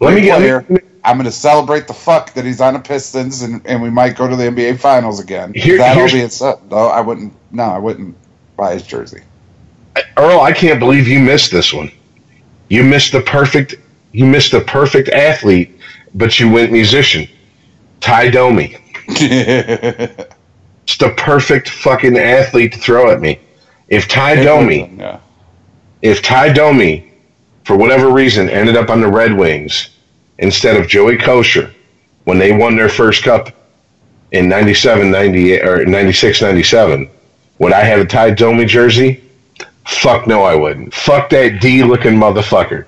[0.00, 0.66] Let me get player.
[1.04, 4.16] I'm going to celebrate the fuck that he's on the Pistons and, and we might
[4.16, 5.52] go to the NBA Finals again.
[5.54, 7.32] Here- That'll be said, no, I wouldn't.
[7.52, 8.16] No, I wouldn't
[8.56, 9.20] buy his jersey.
[10.16, 11.92] Earl, I can't believe you missed this one.
[12.68, 13.76] You missed the perfect.
[14.10, 15.78] You missed the perfect athlete,
[16.14, 17.28] but you went musician.
[18.00, 18.76] Tie Domi.
[20.88, 23.40] It's the perfect fucking athlete to throw at me.
[23.88, 25.18] If Tie Domi, Yeah.
[26.02, 27.12] If Tie Domi,
[27.64, 29.90] for whatever reason, ended up on the Red Wings
[30.38, 31.72] instead of Joey Kocur
[32.24, 33.50] when they won their first cup
[34.32, 37.08] in 97, 98, or 96, 97,
[37.58, 39.22] would I have a Tie Domi jersey?
[39.86, 40.92] Fuck no, I wouldn't.
[40.92, 42.86] Fuck that D looking motherfucker.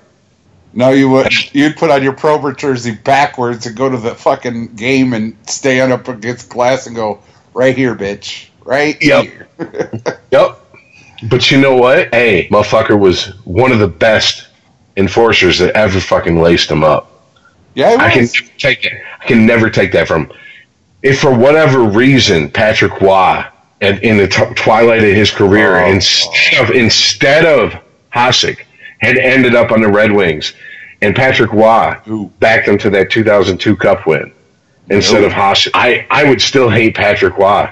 [0.73, 1.31] No, you would.
[1.55, 5.91] You'd put on your Probert jersey backwards and go to the fucking game and stand
[5.91, 7.19] up against glass and go
[7.53, 9.23] right here, bitch, right Yep.
[9.25, 9.47] here.
[10.31, 10.68] Yep.
[11.23, 12.13] But you know what?
[12.13, 14.47] Hey, motherfucker was one of the best
[14.97, 17.11] enforcers that ever fucking laced him up.
[17.75, 18.93] Yeah, I can never take it.
[19.21, 20.25] I can never take that from.
[20.27, 20.33] him.
[21.03, 23.43] If for whatever reason Patrick Roy,
[23.81, 25.87] at, in the t- twilight of his career, Oh.
[25.89, 27.73] instead of instead of
[28.13, 28.59] Hasek,
[28.99, 30.53] had ended up on the Red Wings,
[31.01, 32.31] and Patrick Roy Ooh.
[32.39, 34.33] backed him to that 2002 Cup win
[34.89, 37.69] instead of Hasek, I I would still hate Patrick Roy,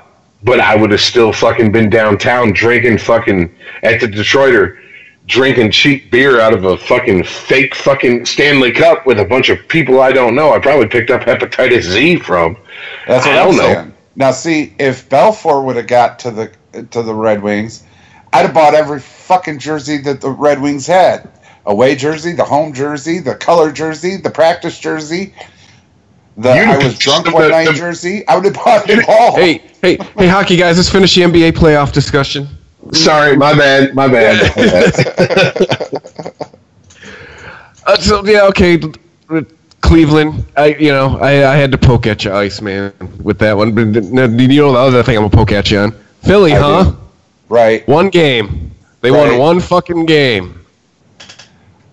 [0.48, 4.80] but I would have still fucking been downtown drinking fucking at the Detroiter
[5.26, 9.68] drinking cheap beer out of a fucking fake fucking Stanley Cup with a bunch of
[9.68, 10.54] people I don't know.
[10.54, 12.56] I probably picked up hepatitis Z from.
[13.06, 13.74] That's what I I'm know.
[13.74, 13.94] saying.
[14.16, 16.52] Now, see, if Belfour would have got to the
[16.92, 17.84] to the Red Wings,
[18.32, 21.30] I'd have bought every fucking jersey that the Red Wings had:
[21.66, 25.34] away jersey, the home jersey, the color jersey, the practice jersey,
[26.38, 28.26] the You'd I was drunk the- one night the- jersey.
[28.28, 29.36] I would have bought them all.
[29.36, 30.78] Hey, hey, hey, hockey guys!
[30.78, 32.48] Let's finish the NBA playoff discussion.
[32.94, 34.56] Sorry, my bad, my bad.
[34.56, 36.44] my bad.
[37.86, 38.78] Uh, so yeah, okay,
[39.80, 40.46] Cleveland.
[40.58, 42.92] I you know I, I had to poke at you, Ice Man,
[43.24, 43.74] with that one.
[43.74, 44.28] But you know
[44.74, 45.92] the other thing I'm gonna poke at you on
[46.24, 46.84] Philly, I huh?
[46.92, 46.98] do.
[47.48, 48.72] Right One game.
[49.00, 49.30] They Right.
[49.30, 50.60] won one fucking game.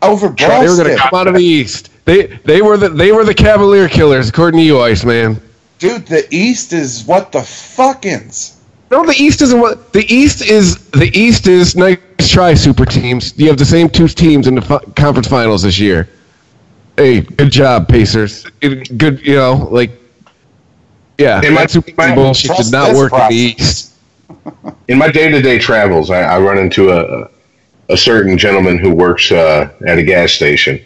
[0.02, 0.60] over Boston.
[0.60, 1.90] They were gonna come out of the East.
[2.04, 5.40] They they were the they were the Cavalier killers, according to you, Ice Man.
[5.78, 6.06] dude.
[6.06, 8.56] The East is what the fuckins.
[8.90, 10.88] No, the East isn't what the East is.
[10.90, 13.32] The East is nice try, super teams.
[13.38, 16.08] You have the same two teams in the fi- conference finals this year.
[16.96, 18.46] Hey, good job, Pacers.
[18.60, 19.90] It- good, you know, like,
[21.18, 23.34] yeah, Hey, my- Super my- Team bullshit did not this work in the.
[23.34, 23.92] East.
[24.88, 27.28] in my day to day travels, I, I run into a
[27.90, 30.80] a certain gentleman who works uh, at a gas station,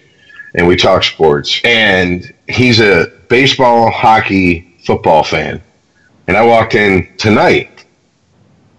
[0.55, 1.61] and we talk sports.
[1.65, 5.61] And he's a baseball, hockey, football fan.
[6.27, 7.85] And I walked in tonight,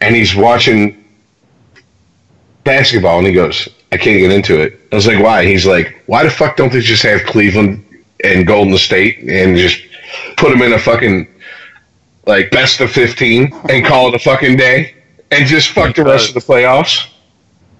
[0.02, 1.04] and he's watching
[2.64, 6.02] basketball, and he goes, "I can't get into it." I was like, "Why?" He's like,
[6.06, 7.84] "Why the fuck don't they just have Cleveland
[8.24, 9.82] and Golden State and just
[10.38, 11.28] put them in a fucking
[12.28, 14.94] like best of fifteen and call it a fucking day
[15.32, 17.08] and just fuck the rest of the playoffs?"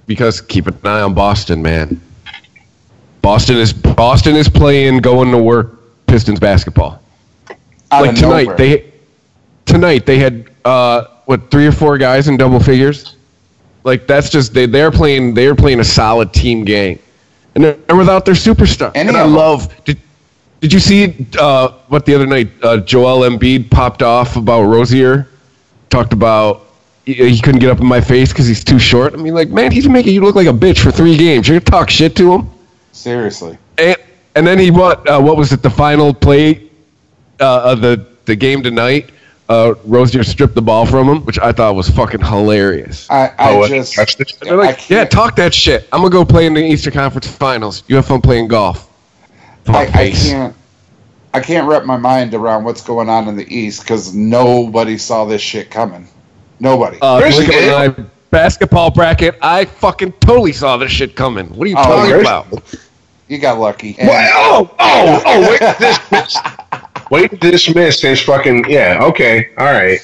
[0.10, 2.02] because keep an eye on Boston, man.
[3.22, 7.02] Boston is Boston is playing going to work Pistons basketball.
[7.92, 8.58] Out like tonight nowhere.
[8.58, 8.92] they
[9.66, 13.16] tonight they had uh what three or four guys in double figures.
[13.84, 17.00] Like that's just they they're playing they're playing a solid team game,
[17.56, 18.92] and they're, without their superstar.
[18.96, 20.00] Any and I love did.
[20.62, 25.30] Did you see uh, what the other night uh, Joel Embiid popped off about Rozier?
[25.90, 26.68] Talked about
[27.06, 29.14] he, he couldn't get up in my face because he's too short.
[29.14, 31.48] I mean, like, man, he's making you look like a bitch for three games.
[31.48, 32.50] You're gonna talk shit to him,
[32.92, 33.58] Seriously.
[33.78, 33.96] and,
[34.36, 35.08] and then he what?
[35.08, 35.62] Uh, what was it?
[35.62, 36.70] The final play
[37.40, 39.10] uh, of the the game tonight.
[39.48, 43.10] Uh, Rozier stripped the ball from him, which I thought was fucking hilarious.
[43.10, 43.96] I, I Oh, just.
[43.96, 44.32] touched it?
[44.42, 45.88] And they're I like, yeah, talk that shit.
[45.92, 47.84] I'm gonna go play in the Eastern Conference Finals.
[47.88, 48.88] You have fun playing golf.
[49.68, 50.56] I, I can't.
[51.34, 55.26] I can't wrap my mind around what's going on in the East because nobody saw
[55.26, 56.08] this shit coming.
[56.60, 56.98] Nobody.
[57.02, 57.38] Uh, Chris
[58.32, 58.42] look did.
[58.42, 59.36] at my basketball bracket.
[59.42, 61.48] I fucking totally saw this shit coming.
[61.48, 62.76] What are you Oh, talking Chris- about?
[63.28, 63.96] you got lucky.
[64.00, 64.30] And- What?
[64.34, 65.50] Oh, oh, oh!
[65.50, 66.38] Wait, dismiss.
[67.12, 69.00] Wait, to dismiss his fucking yeah.
[69.04, 70.00] Okay, all right.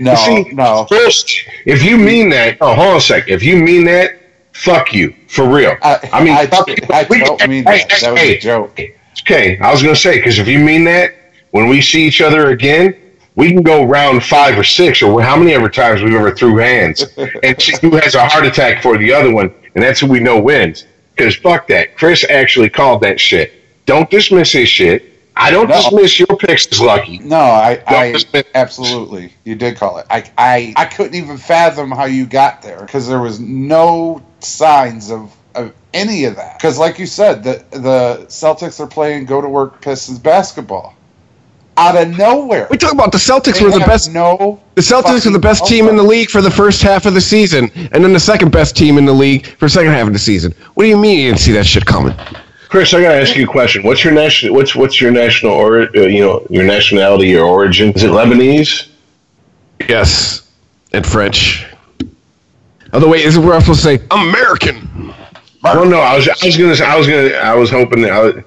[0.00, 0.86] no, See, no.
[0.88, 1.30] First,
[1.64, 3.32] if you mean that, oh, hold on a second.
[3.32, 4.10] If you mean that,
[4.52, 5.76] fuck you for real.
[5.82, 6.76] I, I mean, I, fuck you.
[6.92, 7.92] I We- don't mean hey, that.
[7.92, 8.36] hey, That was hey.
[8.36, 8.80] a joke.
[9.22, 11.14] Okay, I was gonna say because if you mean that,
[11.52, 12.94] when we see each other again,
[13.36, 16.56] we can go round five or six or how many ever times we've ever threw
[16.56, 17.04] hands
[17.42, 20.18] and see who has a heart attack for the other one, and that's who we
[20.20, 20.84] know wins.
[21.14, 23.52] Because fuck that, Chris actually called that shit.
[23.86, 25.12] Don't dismiss his shit.
[25.36, 25.76] I don't No.
[25.76, 27.18] dismiss your picks as lucky.
[27.18, 28.14] No, I, I
[28.54, 29.34] absolutely.
[29.44, 30.06] You did call it.
[30.08, 35.10] I, I, I couldn't even fathom how you got there because there was no signs
[35.10, 36.56] of, of any of that.
[36.58, 40.94] Because, like you said, the the Celtics are playing go to work Pistons basketball
[41.76, 42.68] out of nowhere.
[42.70, 44.12] We talk about the Celtics They were the best.
[44.12, 47.14] No, The Celtics were the best team in the league for the first half of
[47.14, 50.06] the season, and then the second best team in the league for the second half
[50.06, 50.54] of the season.
[50.74, 52.14] What do you mean you didn't see that shit coming?
[52.68, 53.82] Chris, I gotta ask you a question.
[53.84, 54.54] What's your national?
[54.54, 57.92] What's what's your national or uh, you know your nationality or origin?
[57.92, 58.88] Is it Lebanese?
[59.88, 60.50] Yes,
[60.92, 61.64] and French.
[62.92, 65.14] Other way is it where I'm supposed to say I'm American?
[65.62, 68.44] Well, no, I was I was gonna I was gonna I was hoping I was,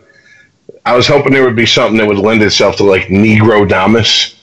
[0.85, 4.35] I was hoping there would be something that would lend itself to like Negro Damas,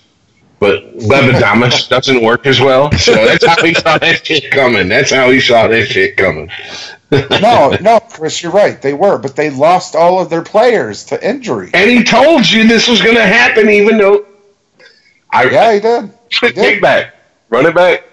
[0.61, 2.93] but Levidamus doesn't work as well.
[2.93, 4.89] So that's how he saw that shit coming.
[4.89, 6.51] That's how he saw that shit coming.
[7.11, 8.81] no, no, Chris, you're right.
[8.81, 11.71] They were, but they lost all of their players to injury.
[11.75, 14.27] And he told you this was gonna happen, even though
[15.33, 16.11] I Yeah, he did.
[16.31, 17.15] He take back,
[17.49, 18.05] run it back.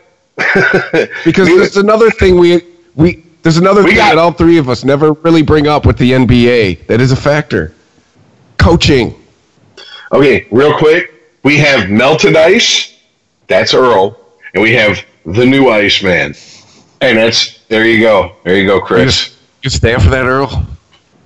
[1.26, 2.62] Because We- there's another thing we
[2.96, 5.86] we there's another We thing got- that all three of us never really bring up
[5.86, 7.74] with the NBA that is a factor.
[8.64, 9.14] Coaching.
[10.14, 11.12] Okay, real quick,
[11.44, 12.98] we have melted ice.
[13.48, 14.18] That's Earl,
[14.54, 16.34] and we have the new Iceman,
[17.02, 17.86] and that's there.
[17.86, 19.06] You go, there you go, Chris.
[19.06, 20.66] just you stand for that, Earl.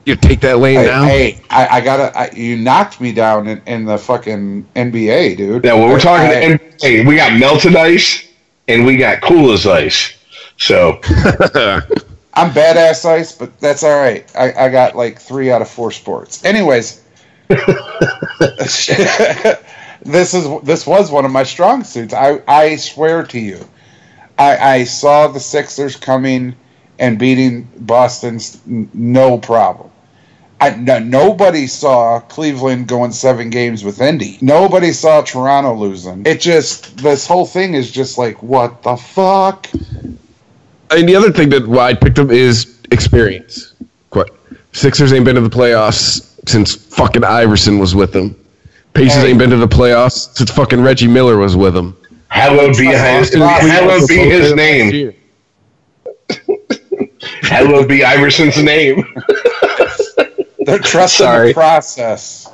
[0.05, 1.03] You take that lane Hey, now.
[1.03, 2.17] hey, I, I gotta.
[2.17, 5.63] I, you knocked me down in, in the fucking NBA, dude.
[5.63, 8.27] Now, when we're talking, I- hey, we got melted ice,
[8.67, 10.13] and we got cool as ice.
[10.57, 10.93] So
[12.33, 14.25] I'm badass ice, but that's all right.
[14.35, 16.43] I, I got like three out of four sports.
[16.45, 17.03] Anyways,
[20.03, 22.13] this is this was one of my strong suits.
[22.13, 23.67] I I swear to you,
[24.37, 26.55] I I saw the Sixers coming
[26.99, 29.89] and beating Boston's no problem.
[30.59, 34.39] I, no, nobody saw Cleveland going seven games with Indy.
[34.41, 36.25] Nobody saw Toronto losing.
[36.25, 39.69] It just this whole thing is just like what the fuck.
[40.89, 43.73] And the other thing that why I picked up is experience.
[44.73, 48.35] Sixers ain't been to the playoffs since fucking Iverson was with them.
[48.93, 49.29] Pacers Hey.
[49.29, 51.95] ain't been to the playoffs since fucking Reggie Miller was with them.
[52.29, 55.13] hallowed be his, hallowed be his name.
[57.41, 59.03] Hallowed be Iverson's name.
[60.59, 61.47] They're trusting Sorry.
[61.49, 62.53] the process.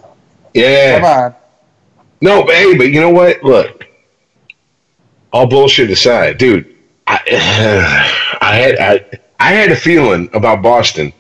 [0.53, 0.99] Yeah.
[0.99, 1.35] Come on.
[2.21, 3.43] No, but hey, but you know what?
[3.43, 3.85] Look,
[5.31, 6.75] all bullshit aside, dude.
[7.07, 7.19] I,
[8.41, 11.11] I had I, I had a feeling about Boston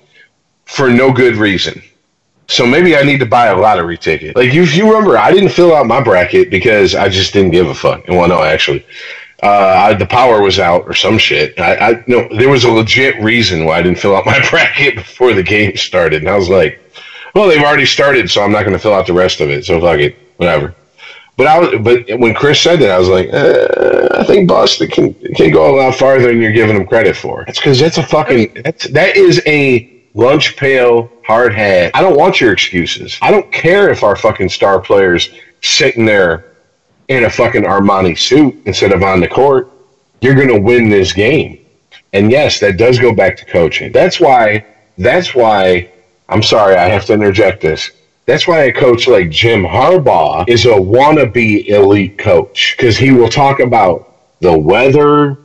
[0.65, 1.81] for no good reason.
[2.47, 4.35] So maybe I need to buy a lottery ticket.
[4.35, 7.67] Like if you remember, I didn't fill out my bracket because I just didn't give
[7.67, 8.07] a fuck.
[8.07, 8.85] Well, no, actually,
[9.41, 11.59] uh, I, the power was out or some shit.
[11.59, 14.95] I, I no, there was a legit reason why I didn't fill out my bracket
[14.95, 16.79] before the game started, and I was like,
[17.33, 19.65] "Well, they've already started, so I'm not going to fill out the rest of it.
[19.65, 20.75] So fuck it, whatever."
[21.35, 24.87] But I was, but when Chris said that, I was like, uh, I think Boston
[24.87, 27.43] can can go a lot farther than you're giving them credit for.
[27.47, 31.91] It's because that's a fucking that's that is a lunch pail hard hat.
[31.93, 33.17] I don't want your excuses.
[33.21, 35.29] I don't care if our fucking star players
[35.61, 36.53] sitting there
[37.07, 39.71] in a fucking Armani suit instead of on the court.
[40.21, 41.65] You're going to win this game.
[42.13, 43.91] And yes, that does go back to coaching.
[43.91, 44.65] That's why.
[44.97, 45.91] That's why.
[46.29, 47.91] I'm sorry, I have to interject this.
[48.25, 53.27] That's why a coach like Jim Harbaugh is a wannabe elite coach because he will
[53.27, 55.37] talk about the weather,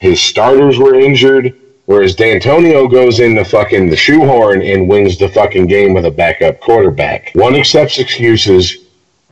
[0.00, 1.54] his starters were injured,
[1.88, 6.10] whereas D'Antonio goes in the fucking the shoehorn and wins the fucking game with a
[6.10, 7.30] backup quarterback.
[7.32, 8.84] One accepts excuses,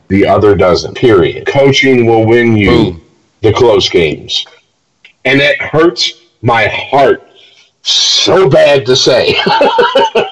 [0.07, 0.95] the other doesn't.
[0.95, 1.45] Period.
[1.45, 3.01] Coaching will win you Boom.
[3.41, 4.43] the close games,
[5.23, 7.23] and it hurts my heart
[7.83, 9.35] so bad to say.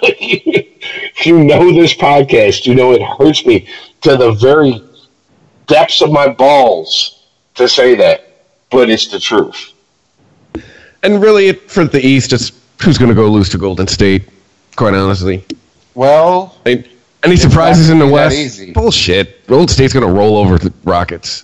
[0.02, 3.68] if you know this podcast, you know it hurts me
[4.02, 4.84] to the very
[5.68, 9.75] depths of my balls to say that, but it's the truth.
[11.06, 12.51] And really, for the East, it's
[12.82, 14.24] who's going to go lose to Golden State,
[14.76, 15.45] quite honestly.
[15.93, 16.89] Well, I mean,
[17.24, 18.74] any surprises in the gonna be that West?
[18.74, 19.45] Bullshit.
[19.45, 21.43] Golden State's going to roll over the Rockets.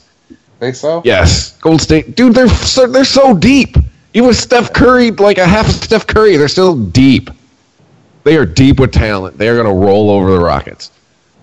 [0.59, 1.03] think so?
[1.05, 1.57] Yes.
[1.59, 2.16] Golden State.
[2.16, 3.78] Dude, they're so, they're so deep.
[4.16, 7.30] Even with Steph Curry, like a half of Steph Curry, they're still deep.
[8.24, 9.38] They are deep with talent.
[9.38, 10.91] They are going to roll over the Rockets.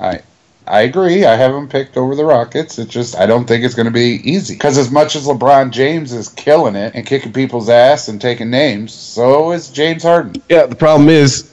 [0.01, 0.23] I
[0.71, 1.25] I agree.
[1.25, 2.79] I have them picked over the Rockets.
[2.79, 5.71] It's just I don't think it's going to be easy because as much as LeBron
[5.71, 10.43] James is killing it and kicking people's ass and taking names, so is James Harden.
[10.49, 11.53] Yeah, the problem is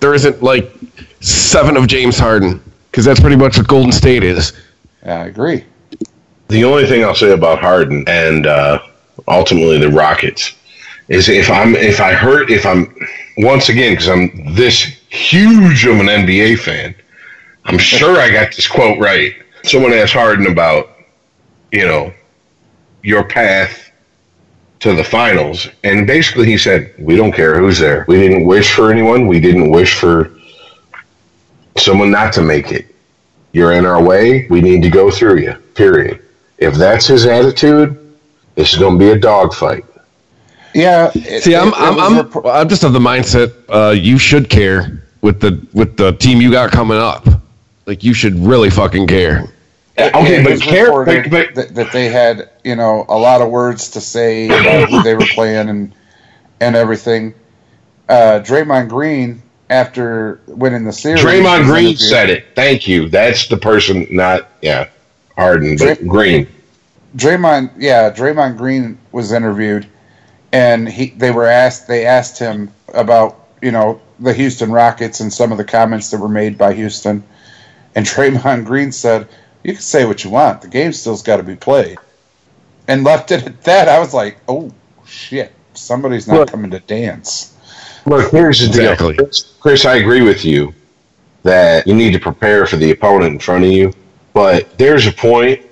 [0.00, 0.72] there isn't like
[1.20, 4.52] seven of James Harden because that's pretty much what Golden State is.
[5.04, 5.64] Yeah, I agree.
[6.48, 8.80] The only thing I'll say about Harden and uh,
[9.28, 10.54] ultimately the Rockets
[11.08, 12.94] is if I'm if I hurt if I'm
[13.38, 16.94] once again because I'm this huge of an NBA fan,
[17.64, 19.34] I'm sure I got this quote right.
[19.64, 20.90] Someone asked Harden about
[21.72, 22.12] you know
[23.02, 23.90] your path
[24.80, 28.04] to the finals, and basically he said, "We don't care who's there.
[28.08, 29.26] We didn't wish for anyone.
[29.26, 30.30] We didn't wish for
[31.76, 32.86] someone not to make it.
[33.52, 34.46] You're in our way.
[34.48, 35.52] We need to go through you.
[35.74, 36.22] Period."
[36.58, 37.96] If that's his attitude,
[38.54, 39.84] this is going to be a dogfight.
[40.74, 41.10] Yeah.
[41.14, 43.90] it- See, I'm it- it I'm was I'm, repor- I'm just of the mindset uh,
[43.92, 47.26] you should care with the with the team you got coming up.
[47.90, 49.48] Like you should really fucking care.
[49.98, 53.50] Okay, but was care, but, but that, that they had you know a lot of
[53.50, 55.92] words to say about who they were playing and
[56.60, 57.34] and everything.
[58.08, 61.20] Uh, Draymond Green after winning the series.
[61.20, 62.54] Draymond Green said it.
[62.54, 63.08] Thank you.
[63.08, 64.88] That's the person, not yeah,
[65.36, 66.48] Harden, but Dray- Green.
[67.16, 69.84] Draymond, yeah, Draymond Green was interviewed,
[70.52, 75.32] and he they were asked they asked him about you know the Houston Rockets and
[75.32, 77.24] some of the comments that were made by Houston,
[77.94, 79.28] and Draymond Green said,
[79.64, 81.98] "You can say what you want, the game still's got to be played,"
[82.88, 83.88] and left it at that.
[83.88, 84.70] I was like, "Oh
[85.06, 86.50] shit, somebody's not Look.
[86.50, 87.54] coming to dance."
[88.06, 89.16] Look, here's the Exactly.
[89.16, 89.84] deal, Chris, Chris.
[89.84, 90.74] I agree with you
[91.42, 93.92] that you need to prepare for the opponent in front of you,
[94.32, 95.62] but there's a point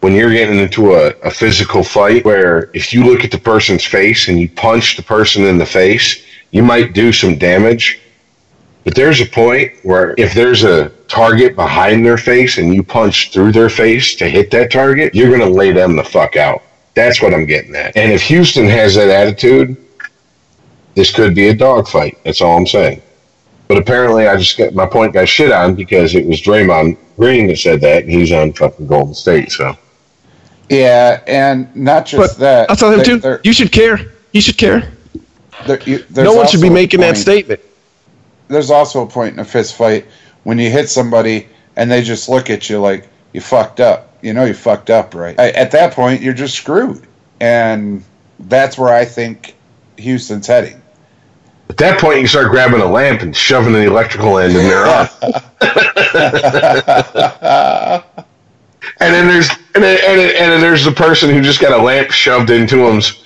[0.00, 3.84] when you're getting into a, a physical fight where if you look at the person's
[3.84, 7.98] face and you punch the person in the face, you might do some damage.
[8.86, 13.32] But there's a point where if there's a target behind their face and you punch
[13.32, 16.62] through their face to hit that target, you're going to lay them the fuck out.
[16.94, 17.96] That's what I'm getting at.
[17.96, 19.76] And if Houston has that attitude,
[20.94, 22.16] this could be a dogfight.
[22.22, 23.02] That's all I'm saying.
[23.66, 27.48] But apparently, I just got my point got shit on because it was Draymond Green
[27.48, 29.50] that said that, and he's on fucking Golden State.
[29.50, 29.76] So
[30.68, 32.70] Yeah, and not just But that.
[32.70, 33.40] I'll tell him there- too.
[33.42, 34.12] You should care.
[34.30, 34.92] You should care.
[35.66, 37.60] there- you- No one should be also a making that statement.
[38.48, 40.06] There's also a point in a fist fight
[40.44, 44.12] when you hit somebody and they just look at you like you fucked up.
[44.22, 45.38] You know you fucked up, right?
[45.38, 47.06] At that point, you're just screwed,
[47.40, 48.02] and
[48.40, 49.54] that's where I think
[49.98, 50.80] Houston's heading.
[51.68, 54.84] at that point, you start grabbing a lamp and shoving the electrical end in their
[54.86, 55.08] eye.
[58.98, 61.78] And then there's and then, and, then, and then there's the person who just got
[61.78, 63.24] a lamp shoved into him's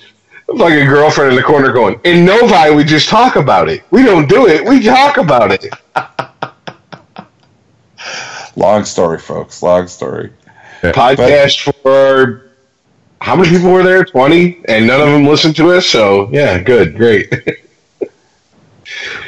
[0.55, 3.83] like a girlfriend in the corner going, in Novi, we just talk about it.
[3.91, 4.63] We don't do it.
[4.67, 5.65] We talk about it.
[8.55, 9.63] Long story, folks.
[9.63, 10.31] Long story.
[10.81, 12.49] podcast for
[13.21, 14.03] how many people were there?
[14.03, 15.85] Twenty, and none of them listened to us.
[15.85, 17.31] So yeah, good, great.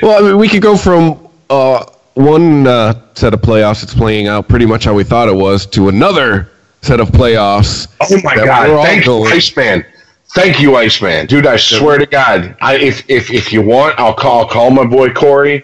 [0.02, 4.28] Well, I mean, we could go from uh, one uh, set of playoffs that's playing
[4.28, 6.50] out pretty much how we thought it was to another
[6.82, 7.88] set of playoffs.
[8.02, 8.68] Oh my god!
[8.70, 9.86] we're all Thank you, going- Iceman.
[10.34, 11.28] Thank you, Iceman.
[11.28, 14.72] Dude, I swear to God, I, if if if you want, I'll call I'll call
[14.72, 15.64] my boy Corey.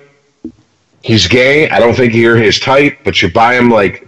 [1.01, 1.69] He's gay.
[1.69, 4.07] I don't think you're his type, but you buy him like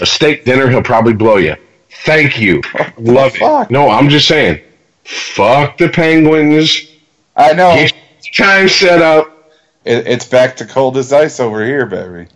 [0.00, 1.56] a steak dinner, he'll probably blow you.
[2.04, 2.62] Thank you.
[2.98, 3.70] Love fuck?
[3.70, 3.72] it.
[3.72, 4.62] No, I'm just saying.
[5.04, 6.90] Fuck the Penguins.
[7.36, 7.74] I know.
[7.74, 7.92] Get
[8.34, 9.52] time set up.
[9.84, 12.28] It, it's back to cold as ice over here, baby.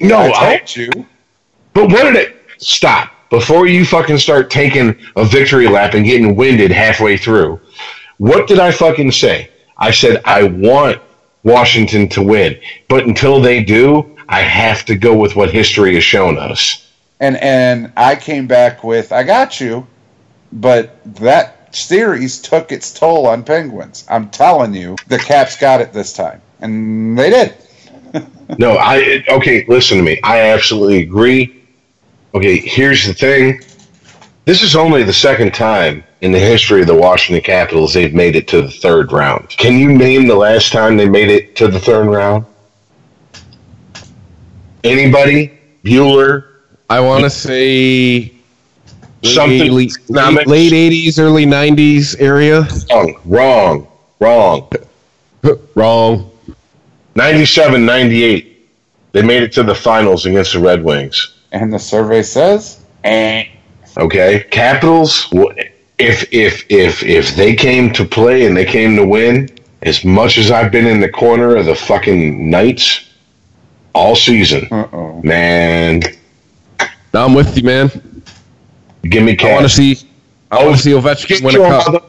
[0.00, 1.06] No, I I, told you.
[1.74, 6.36] But what did it stop before you fucking start taking a victory lap and getting
[6.36, 7.58] winded halfway through?
[8.18, 9.48] What did I fucking say?
[9.78, 11.00] I said I want
[11.42, 16.04] Washington to win, but until they do, I have to go with what history has
[16.04, 16.86] shown us.
[17.20, 19.86] And and I came back with I got you,
[20.52, 24.04] but that series took its toll on Penguins.
[24.10, 27.54] I'm telling you, the Caps got it this time, and they did.
[28.58, 29.64] No, I okay.
[29.66, 30.20] Listen to me.
[30.22, 31.61] I absolutely agree.
[32.34, 33.60] Okay, here's the thing.
[34.44, 38.36] This is only the second time in the history of the Washington Capitals they've made
[38.36, 39.48] it to the third round.
[39.50, 42.44] Can you name the last time they made it to the third round?
[44.82, 45.52] Anybody?
[45.84, 46.48] Bueller?
[46.90, 48.32] I want to say
[49.22, 50.46] Something late, economics?
[50.48, 52.66] late 80s, early 90s area.
[52.90, 53.20] Wrong.
[53.24, 53.88] Wrong.
[54.18, 54.70] Wrong.
[55.74, 56.30] Wrong.
[57.14, 58.68] 97, 98.
[59.12, 61.31] They made it to the finals against the Red Wings.
[61.52, 63.44] And the survey says, eh.
[63.98, 65.28] Okay, Capitals.
[65.30, 65.52] w-
[65.98, 69.48] If if if if they came to play and they came to win,
[69.82, 73.08] as much as I've been in the corner of the fucking Knights
[73.94, 75.20] all season, Uh oh.
[75.22, 76.00] man,
[77.12, 77.90] Now I'm with you, man.
[79.02, 79.98] give me I want to see.
[80.50, 81.92] I want to see Get Ovechkin win your, a cup.
[81.92, 82.06] mother,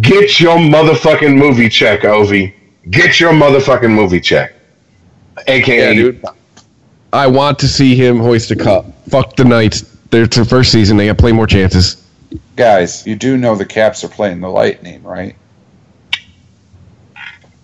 [0.00, 2.52] get your motherfucking movie check, Ovi.
[2.90, 4.52] Get your motherfucking movie check.
[5.48, 6.24] AKA, Yeah, dude.
[7.16, 8.84] I want to see him hoist a cup.
[9.08, 9.80] Fuck the Knights.
[10.10, 10.98] They're it's their first season.
[10.98, 12.06] They got play more chances.
[12.56, 15.34] Guys, you do know the Caps are playing the Lightning, right?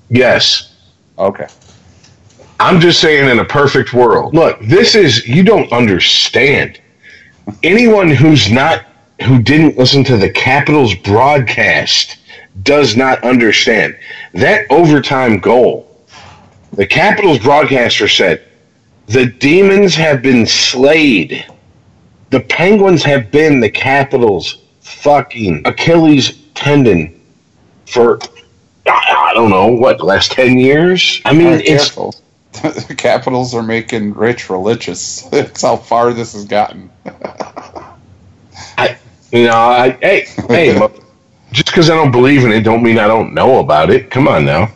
[0.08, 0.74] yes.
[1.18, 1.46] Okay.
[2.60, 4.34] I'm just saying, in a perfect world.
[4.34, 6.80] Look, this is you don't understand.
[7.62, 8.86] Anyone who's not
[9.22, 12.16] who didn't listen to the Capitals broadcast
[12.62, 13.98] does not understand
[14.32, 15.86] that overtime goal.
[16.72, 18.48] The Capitals broadcaster said,
[19.12, 21.46] "The Demons have been slayed.
[22.30, 27.20] The Penguins have been the Capitals' fucking Achilles tendon
[27.86, 28.18] for."
[28.86, 31.20] I I don't know what last ten years.
[31.24, 32.14] I mean, right, it's careful.
[32.52, 35.22] the Capitals are making Rich religious.
[35.30, 36.90] That's how far this has gotten.
[39.32, 40.88] You know, I, hey, hey,
[41.52, 44.10] just because I don't believe in it, don't mean I don't know about it.
[44.10, 44.66] Come on now.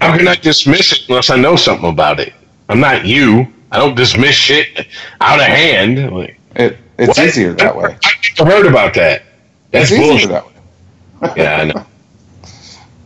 [0.00, 2.34] How can I dismiss it unless I know something about it?
[2.68, 3.46] I'm not you.
[3.70, 4.86] I don't dismiss shit
[5.20, 6.12] out of hand.
[6.14, 7.26] Like, It it's what?
[7.26, 7.96] easier that way.
[8.40, 9.22] I heard about that.
[9.70, 10.28] That's It's easier bullshit.
[10.30, 11.32] that way.
[11.42, 11.86] Yeah, I know.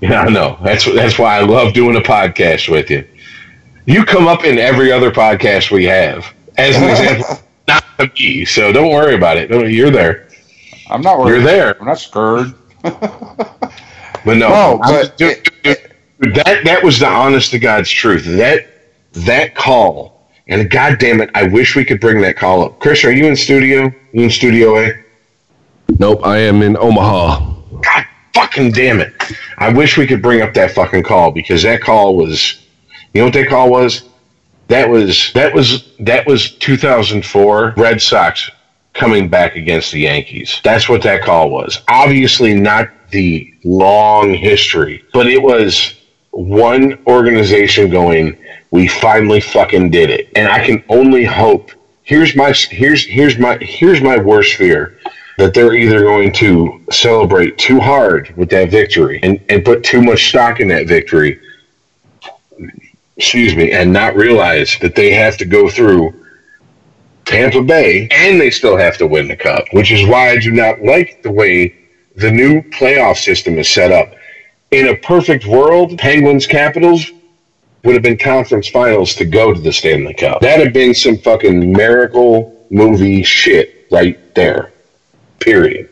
[0.00, 0.58] Yeah, I know.
[0.62, 3.06] That's that's why I love doing a podcast with you.
[3.86, 6.26] You come up in every other podcast we have
[6.58, 7.38] as an example,
[7.68, 8.44] not to me.
[8.44, 9.50] So don't worry about it.
[9.50, 10.28] You're there.
[10.90, 11.30] I'm not worried.
[11.30, 11.78] You're there.
[11.80, 12.52] I'm not scared.
[12.82, 15.78] But no, No, but dude, dude,
[16.20, 18.24] dude, that that was the honest to God's truth.
[18.24, 18.66] That
[19.24, 22.78] that call, and God damn it, I wish we could bring that call up.
[22.78, 23.92] Chris, are you in studio?
[24.12, 24.92] You in studio A?
[25.98, 27.54] Nope, I am in Omaha.
[27.82, 29.14] God fucking damn it!
[29.58, 32.66] I wish we could bring up that fucking call because that call was,
[33.14, 34.04] you know what that call was?
[34.68, 38.50] That was that was that was 2004 Red Sox
[38.92, 40.60] coming back against the Yankees.
[40.64, 41.80] That's what that call was.
[41.88, 45.94] Obviously not the long history, but it was
[46.36, 48.36] one organization going,
[48.70, 50.28] we finally fucking did it.
[50.36, 51.70] And I can only hope.
[52.02, 54.98] Here's my here's here's my here's my worst fear
[55.38, 60.00] that they're either going to celebrate too hard with that victory and, and put too
[60.00, 61.40] much stock in that victory
[63.16, 66.14] excuse me, and not realize that they have to go through
[67.24, 70.52] Tampa Bay and they still have to win the cup, which is why I do
[70.52, 71.74] not like the way
[72.16, 74.12] the new playoff system is set up.
[74.70, 77.10] In a perfect world, Penguins Capitals
[77.84, 80.40] would have been conference finals to go to the Stanley Cup.
[80.40, 84.72] That'd have been some fucking miracle movie shit right there.
[85.38, 85.88] Period.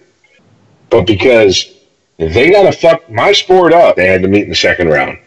[0.90, 1.72] But because
[2.18, 5.18] they gotta fuck my sport up, they had to meet in the second round.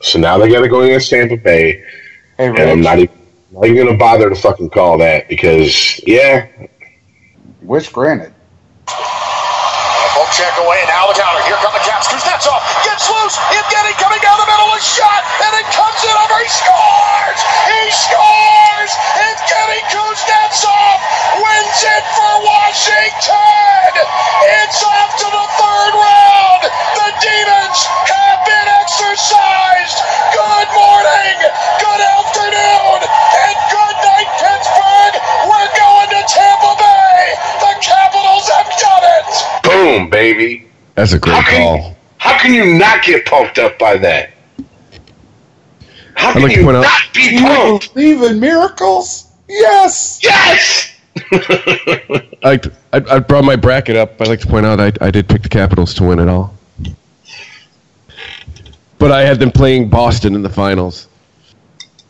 [0.00, 1.84] So now they got to go against Tampa Bay,
[2.36, 3.16] Hey, and I'm not even,
[3.50, 6.46] not even going to bother to fucking call that because, yeah,
[7.60, 8.32] Which granted
[10.38, 11.42] check away, and now the counter.
[11.50, 12.06] Here come the Caps.
[12.06, 13.34] Kuznetsov gets loose.
[13.58, 16.38] Evgeny coming down the middle, a shot, and it comes in over.
[16.38, 17.40] He scores!
[17.66, 18.92] He scores!
[19.18, 20.94] Evgeny Kuznetsov
[21.42, 23.90] wins it for Washington!
[24.62, 26.62] It's off to the third round!
[26.70, 29.98] The Demons have been exercised!
[30.30, 31.34] Good morning!
[31.82, 33.27] Good afternoon!
[36.08, 37.34] to Tampa Bay.
[37.60, 39.62] The Capitals have done it.
[39.62, 40.68] Boom, baby.
[40.94, 41.96] That's a great how call.
[42.18, 44.30] How can you not get pumped up by that?
[46.14, 47.94] How can like you not out, be pumped?
[47.94, 49.30] believe in miracles?
[49.48, 50.20] Yes.
[50.22, 50.94] Yes.
[52.44, 52.60] I,
[52.92, 54.20] I, I brought my bracket up.
[54.20, 56.54] I'd like to point out I, I did pick the Capitals to win it all.
[58.98, 61.07] But I had them playing Boston in the finals.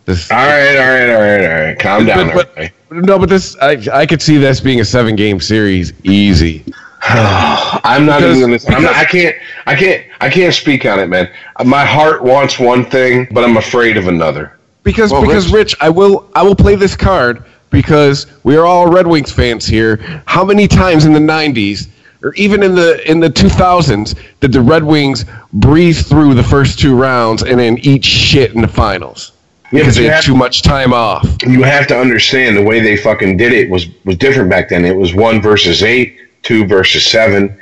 [0.08, 1.78] This, all right, all right, all right, all right.
[1.78, 2.30] Calm down.
[2.34, 5.92] but, but- no, but this I, I could see this being a seven game series
[6.02, 6.64] easy.
[7.02, 8.74] I'm not Because- even gonna.
[8.74, 9.36] I'm not, I can't.
[9.66, 10.06] I can't.
[10.22, 11.30] I can't speak on it, man.
[11.62, 14.56] My heart wants one thing, but I'm afraid of another.
[14.82, 18.86] Because Well, because Rich, I will I will play this card because we are all
[18.90, 20.22] Red Wings fans here.
[20.24, 21.88] How many times in the '90s
[22.22, 26.78] or even in the in the 2000s did the Red Wings breathe through the first
[26.78, 29.32] two rounds and then eat shit in the finals
[29.70, 31.26] Yeah, because they you had have- too much time off?
[31.46, 34.84] You have to understand the way they fucking did it was was different back then.
[34.84, 37.56] It was one versus eight, two versus seven.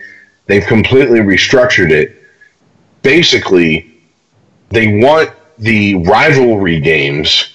[0.47, 2.23] They've completely restructured it.
[3.03, 3.93] Basically,
[4.71, 7.53] they want the rivalry games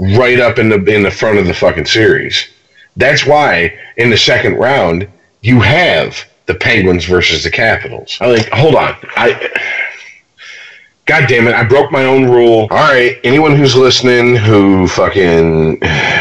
[0.00, 2.48] right up in the in the front of the fucking series.
[2.96, 5.08] That's why in the second round
[5.42, 8.18] you have the Penguins versus the Capitals.
[8.20, 8.96] I like hold on.
[9.16, 9.48] I
[11.10, 12.68] God damn it, I broke my own rule.
[12.70, 15.80] All right, anyone who's listening who fucking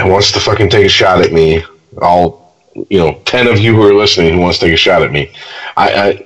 [0.09, 1.63] wants to fucking take a shot at me,
[2.01, 2.55] all
[2.89, 5.11] you know, 10 of you who are listening who wants to take a shot at
[5.11, 5.31] me.
[5.77, 6.25] I, I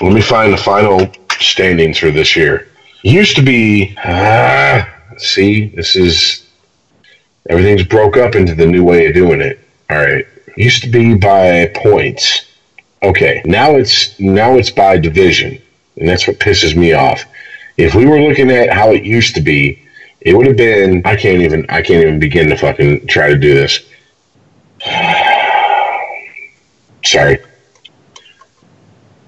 [0.00, 1.08] let me find the final
[1.38, 2.66] standings for this year.
[3.04, 6.44] Used to be ah, see, this is
[7.48, 9.60] everything's broke up into the new way of doing it.
[9.90, 10.26] All right.
[10.56, 12.46] Used to be by points.
[13.04, 15.62] Okay, now it's now it's by division
[15.96, 17.24] and that's what pisses me off.
[17.76, 19.82] If we were looking at how it used to be,
[20.20, 21.02] it would have been.
[21.04, 21.66] I can't even.
[21.68, 23.86] I can't even begin to fucking try to do this.
[27.04, 27.38] Sorry.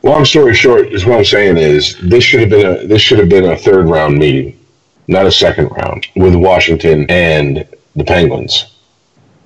[0.02, 3.18] Long story short, is what I'm saying is this should have been a this should
[3.18, 4.58] have been a third round meeting,
[5.06, 8.74] not a second round with Washington and the Penguins.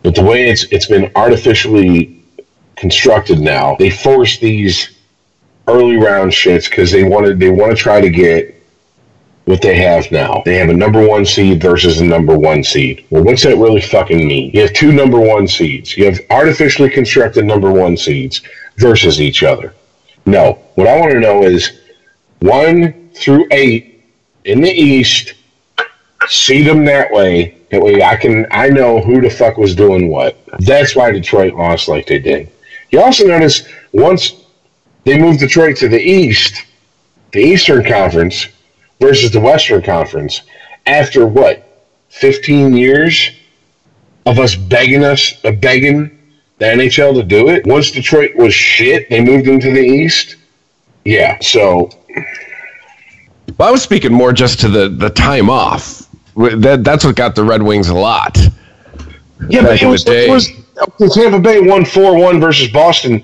[0.03, 2.23] But the way it's it's been artificially
[2.77, 4.91] constructed now, they force these
[5.69, 8.63] early round shits because they wanted they want to try to get
[9.45, 10.43] what they have now.
[10.45, 13.05] They have a number one seed versus a number one seed.
[13.11, 14.53] Well, what's that really fucking mean?
[14.53, 15.97] You have two number one seeds.
[15.97, 18.43] You have artificially constructed number one seeds
[18.77, 19.75] versus each other.
[20.27, 21.81] No, what I want to know is
[22.41, 24.05] one through eight
[24.45, 25.35] in the East.
[26.29, 27.59] Seed them that way.
[27.71, 30.39] That way, I can I know who the fuck was doing what.
[30.61, 32.51] That's why Detroit lost like they did.
[32.91, 34.42] You also notice once
[35.05, 36.65] they moved Detroit to the East,
[37.33, 38.47] the Eastern Conference
[39.01, 40.43] versus the Western Conference.
[40.87, 43.31] After what, fifteen years
[44.27, 46.19] of us begging us, uh, begging
[46.59, 47.67] the NHL to do it.
[47.67, 50.37] Once Detroit was shit, they moved them to the East.
[51.05, 51.91] Yeah, so
[53.59, 56.09] Well, I was speaking more just to the the time off.
[56.37, 58.39] That that's what got the Red Wings a lot.
[59.49, 60.49] yeah, Back but it was, the it was
[61.15, 63.23] Tampa Bay won four one versus Boston.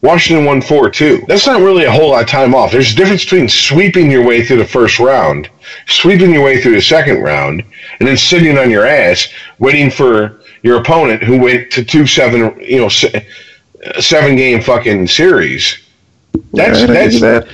[0.00, 1.24] Washington won four two.
[1.26, 2.70] That's not really a whole lot of time off.
[2.70, 5.50] There's a difference between sweeping your way through the first round,
[5.86, 7.64] sweeping your way through the second round,
[7.98, 12.58] and then sitting on your ass waiting for your opponent who went to two seven,
[12.60, 15.78] you know, uh, seven game fucking series.
[16.52, 17.48] That's I that's that.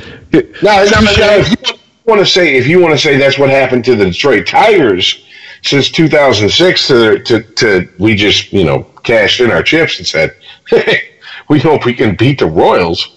[0.63, 1.37] no, no, no, no.
[1.39, 4.05] If you want to say, if you want to say that's what happened to the
[4.05, 5.25] Detroit Tigers
[5.63, 10.37] since 2006, to to to we just you know cashed in our chips and said,
[11.49, 13.17] we hope we can beat the Royals.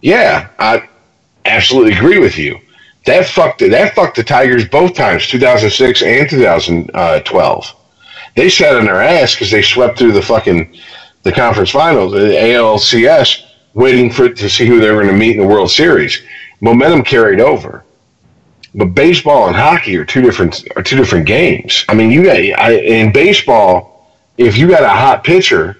[0.00, 0.88] Yeah, I
[1.44, 2.60] absolutely agree with you.
[3.06, 3.60] That fucked.
[3.60, 7.74] That fucked the Tigers both times, 2006 and 2012.
[8.36, 10.76] They sat on their ass because they swept through the fucking
[11.22, 13.44] the conference finals, the ALCS,
[13.74, 16.22] waiting for to see who they were going to meet in the World Series.
[16.60, 17.84] Momentum carried over,
[18.74, 21.84] but baseball and hockey are two different are two different games.
[21.88, 25.76] I mean, you got I, in baseball, if you got a hot pitcher,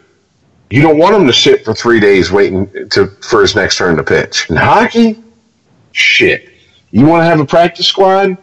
[0.70, 3.96] you don't want him to sit for three days waiting to for his next turn
[3.96, 4.48] to pitch.
[4.50, 5.22] In hockey,
[5.92, 6.48] shit,
[6.90, 8.36] you want to have a practice squad.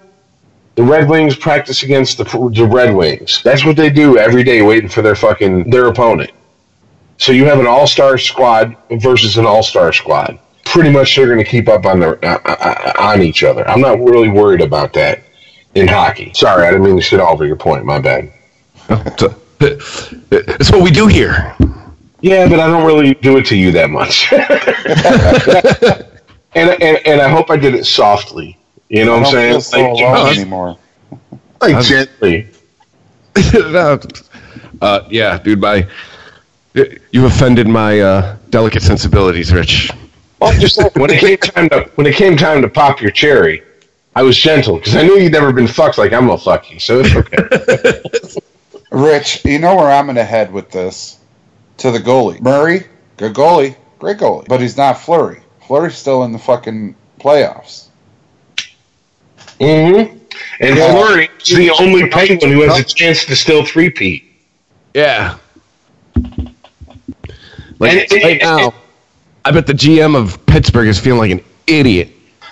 [0.76, 3.42] The Red Wings practice against the, the Red Wings.
[3.44, 6.32] That's what they do every day, waiting for their fucking their opponent.
[7.18, 10.40] So you have an all star squad versus an all star squad.
[10.64, 13.68] Pretty much, they're going to keep up on their uh, uh, on each other.
[13.68, 15.22] I'm not really worried about that
[15.76, 16.32] in hockey.
[16.34, 17.86] Sorry, I didn't mean to shit all over your point.
[17.86, 18.32] My bad.
[19.64, 21.56] It's what we do here.
[22.22, 24.32] Yeah, but I don't really do it to you that much.
[26.56, 28.58] and, and and I hope I did it softly.
[28.90, 29.62] You know I what I'm saying?
[29.62, 30.78] so Like, alone that's- anymore.
[31.62, 32.48] like gently.
[33.54, 33.98] No,
[34.82, 35.88] uh, yeah, dude, my
[36.74, 39.92] you offended my uh, delicate sensibilities, Rich.
[40.40, 43.12] Well, just like when it came time to when it came time to pop your
[43.12, 43.64] cherry,
[44.16, 46.80] I was gentle because I knew you'd never been fucked like I'm gonna fuck you,
[46.80, 48.42] so it's okay.
[48.92, 51.20] Rich, you know where I'm going to head with this?
[51.82, 52.40] To the goalie.
[52.42, 52.86] Murray,
[53.18, 55.42] good goalie, great goalie, but he's not Fleury.
[55.66, 57.88] Fleury's still in the fucking playoffs.
[59.60, 60.18] mm-hmm.
[60.60, 60.92] And Yeah.
[60.92, 64.24] Fleury is the only penguin who has a chance to still three-peat.
[64.94, 65.38] Yeah.
[67.80, 68.74] Like And right it- now,
[69.44, 72.10] I bet the GM of Pittsburgh is feeling like an idiot.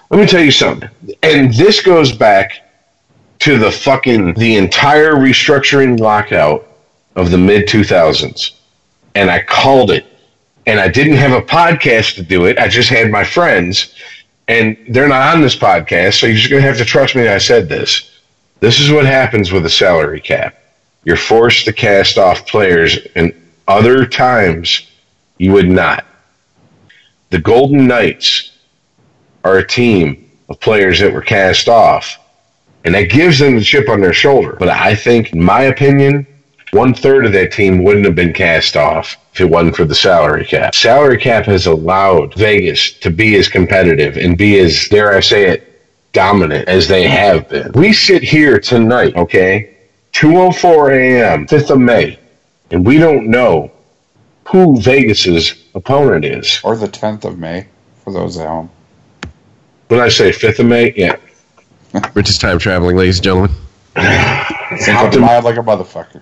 [0.09, 0.89] Let me tell you something.
[1.21, 2.53] And this goes back
[3.39, 6.67] to the fucking the entire restructuring lockout
[7.15, 8.53] of the mid 2000s.
[9.19, 10.05] And I called it.
[10.65, 12.57] And I didn't have a podcast to do it.
[12.57, 13.93] I just had my friends
[14.49, 17.27] and they're not on this podcast, so you're just going to have to trust me
[17.27, 18.19] I said this.
[18.59, 20.59] This is what happens with a salary cap.
[21.05, 23.31] You're forced to cast off players and
[23.67, 24.87] other times
[25.37, 26.03] you would not.
[27.29, 28.57] The Golden Knights
[29.43, 32.17] are a team of players that were cast off,
[32.83, 34.57] and that gives them the chip on their shoulder.
[34.59, 36.25] But I think, in my opinion,
[36.71, 39.95] one third of that team wouldn't have been cast off if it wasn't for the
[39.95, 40.75] salary cap.
[40.75, 45.49] Salary cap has allowed Vegas to be as competitive and be as, dare I say
[45.49, 45.81] it,
[46.13, 47.71] dominant as they have been.
[47.73, 49.75] We sit here tonight, okay,
[50.13, 52.19] 2:04 a.m., 5th of May,
[52.71, 53.71] and we don't know
[54.47, 56.59] who Vegas's opponent is.
[56.63, 57.67] Or the 10th of May,
[58.03, 58.69] for those at home.
[59.87, 61.17] When I say 5th of May, yeah,
[62.13, 63.51] Rich is time traveling, ladies and gentlemen.
[63.95, 66.21] Hopped in, Mad like a motherfucker.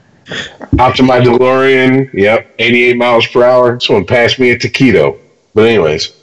[0.78, 2.12] Hopped in my DeLorean.
[2.14, 3.80] Yep, 88 miles per hour.
[3.80, 5.20] Someone passed me a taquito.
[5.54, 6.14] But anyways,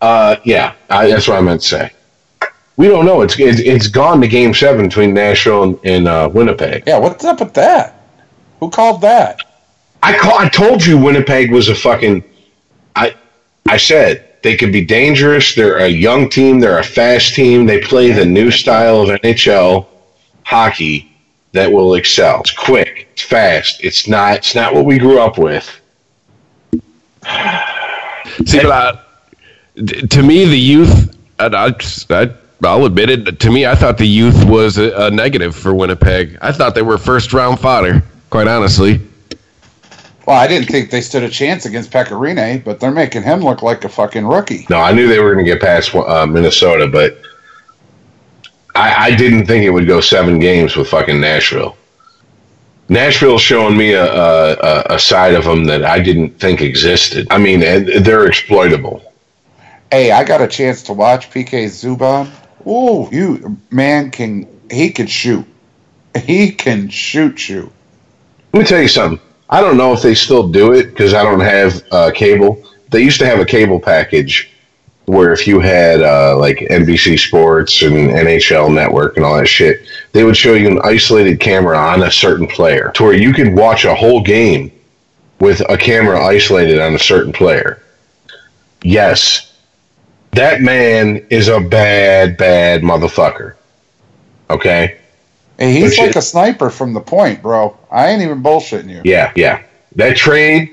[0.00, 1.92] uh, yeah, I, that's what I meant to say.
[2.76, 3.20] We don't know.
[3.20, 6.84] It's it's, it's gone to Game Seven between Nashville and, and uh, Winnipeg.
[6.86, 7.94] Yeah, what's up with that?
[8.60, 9.40] Who called that?
[10.02, 12.24] I call, I told you Winnipeg was a fucking.
[12.96, 13.14] I
[13.68, 15.54] I said they could be dangerous.
[15.54, 16.58] They're a young team.
[16.58, 17.66] They're a fast team.
[17.66, 19.86] They play the new style of NHL
[20.44, 21.12] hockey
[21.52, 22.40] that will excel.
[22.40, 22.89] It's quick.
[23.30, 23.84] Fast.
[23.84, 24.38] It's not.
[24.38, 25.64] It's not what we grew up with.
[28.44, 28.98] See, but I,
[29.76, 31.72] to me, the youth, and I,
[32.10, 32.30] I,
[32.64, 36.38] I'll admit it, to me, I thought the youth was a, a negative for Winnipeg.
[36.42, 39.00] I thought they were first round fodder, quite honestly.
[40.26, 43.40] Well, I didn't think they stood a chance against Pekka Rinne, but they're making him
[43.40, 44.66] look like a fucking rookie.
[44.68, 47.20] No, I knew they were going to get past uh, Minnesota, but
[48.74, 51.76] I, I didn't think it would go seven games with fucking Nashville.
[52.90, 57.28] Nashville's showing me a, a, a side of them that I didn't think existed.
[57.30, 59.00] I mean, they're exploitable.
[59.92, 62.28] Hey, I got a chance to watch PK Subban.
[62.66, 65.46] Ooh, you man can he can shoot.
[66.20, 67.70] He can shoot shoot.
[68.52, 69.24] Let me tell you something.
[69.48, 72.62] I don't know if they still do it because I don't have uh, cable.
[72.90, 74.50] They used to have a cable package
[75.10, 79.80] where if you had uh, like NBC Sports and NHL Network and all that shit,
[80.12, 83.52] they would show you an isolated camera on a certain player to where you could
[83.52, 84.70] watch a whole game
[85.40, 87.82] with a camera isolated on a certain player.
[88.84, 89.52] Yes,
[90.30, 93.56] that man is a bad, bad motherfucker.
[94.48, 95.00] Okay?
[95.58, 97.76] Hey, he's like a sniper from the point, bro.
[97.90, 99.02] I ain't even bullshitting you.
[99.04, 99.64] Yeah, yeah.
[99.96, 100.72] That trade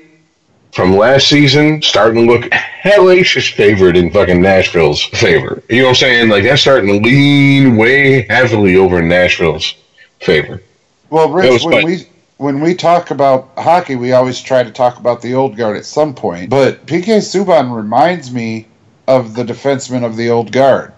[0.72, 5.62] from last season starting to look hellacious favorite in fucking Nashville's favor.
[5.68, 6.28] You know what I'm saying?
[6.28, 9.74] Like that's starting to lean way heavily over Nashville's
[10.20, 10.62] favor.
[11.10, 11.84] Well, Rich, when fun.
[11.84, 15.76] we when we talk about hockey, we always try to talk about the old guard
[15.76, 16.50] at some point.
[16.50, 18.68] But PK Subban reminds me
[19.06, 20.92] of the defenseman of the old guard.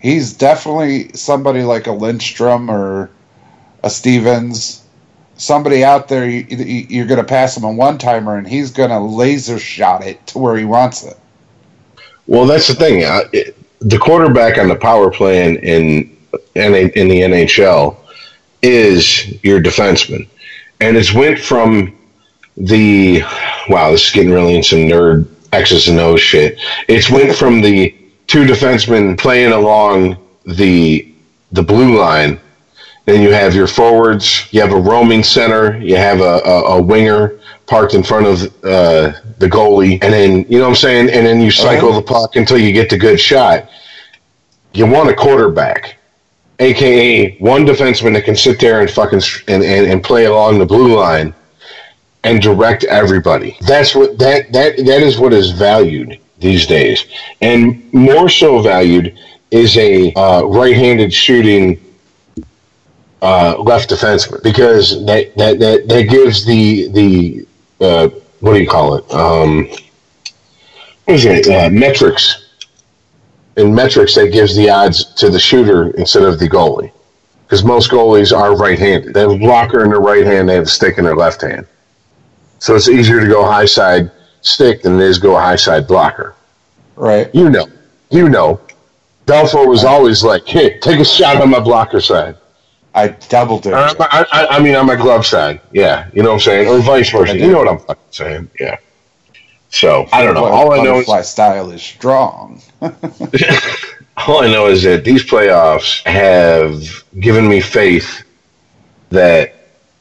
[0.00, 3.10] He's definitely somebody like a Lidstrom or
[3.82, 4.82] a Stevens.
[5.36, 8.70] Somebody out there, you, you- you're going to pass him a one timer, and he's
[8.70, 11.16] going to laser shot it to where he wants it.
[12.26, 13.04] Well, that's the thing.
[13.04, 16.16] Uh, it, the quarterback on the power play in in,
[16.54, 17.96] in, the NHL
[18.62, 20.26] is your defenseman,
[20.80, 21.96] and it's went from
[22.56, 23.20] the
[23.68, 23.90] wow.
[23.92, 26.58] This is getting really into nerd X's and O's shit.
[26.88, 27.94] It's went from the
[28.26, 31.12] two defensemen playing along the
[31.52, 32.40] the blue line.
[33.06, 34.52] Then you have your forwards.
[34.52, 35.78] You have a roaming center.
[35.78, 40.44] You have a, a, a winger parked in front of uh, the goalie, and then
[40.48, 41.10] you know what I'm saying.
[41.10, 43.70] And then you cycle the puck until you get the good shot.
[44.74, 45.96] You want a quarterback,
[46.58, 50.66] aka one defenseman that can sit there and fucking and, and, and play along the
[50.66, 51.32] blue line
[52.24, 53.56] and direct everybody.
[53.60, 57.04] That's what that that that is what is valued these days,
[57.40, 59.16] and more so valued
[59.52, 61.80] is a uh, right-handed shooting
[63.22, 67.46] uh, left defenseman because that, that that that gives the the
[67.80, 68.08] uh,
[68.40, 69.10] what do you call it?
[69.12, 69.68] Um,
[71.04, 71.48] what is it?
[71.48, 72.42] Uh, metrics.
[73.56, 76.92] In metrics, that gives the odds to the shooter instead of the goalie,
[77.46, 79.14] because most goalies are right-handed.
[79.14, 80.46] They have a blocker in their right hand.
[80.46, 81.66] They have a stick in their left hand.
[82.58, 84.10] So it's easier to go high side
[84.42, 86.34] stick than it is go high side blocker.
[86.96, 87.34] Right.
[87.34, 87.66] You know,
[88.10, 88.60] you know.
[89.26, 92.36] Belfour was always like, "Hey, take a shot on my blocker side."
[92.96, 93.72] I doubled it.
[93.72, 95.60] My- I, I, I mean, on my glove side.
[95.70, 97.36] Yeah, you know what I'm saying, or vice versa.
[97.38, 98.50] You know what I'm fucking saying?
[98.58, 98.78] Yeah.
[99.68, 100.46] So I don't know.
[100.46, 102.62] All I know is butterfly style is strong.
[102.80, 108.24] all I know is that these playoffs have given me faith
[109.10, 109.54] that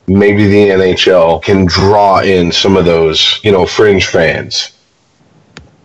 [0.07, 4.71] maybe the NHL can draw in some of those, you know, fringe fans.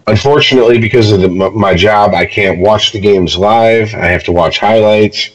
[0.07, 3.95] Unfortunately, because of the, my, my job, I can't watch the games live.
[3.95, 5.31] I have to watch highlights.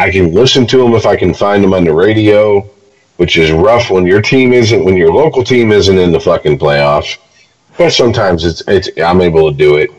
[0.00, 2.60] I can listen to them if I can find them on the radio,
[3.18, 6.58] which is rough when your team isn't, when your local team isn't in the fucking
[6.58, 7.18] playoffs.
[7.76, 9.90] But sometimes it's, it's I'm able to do it.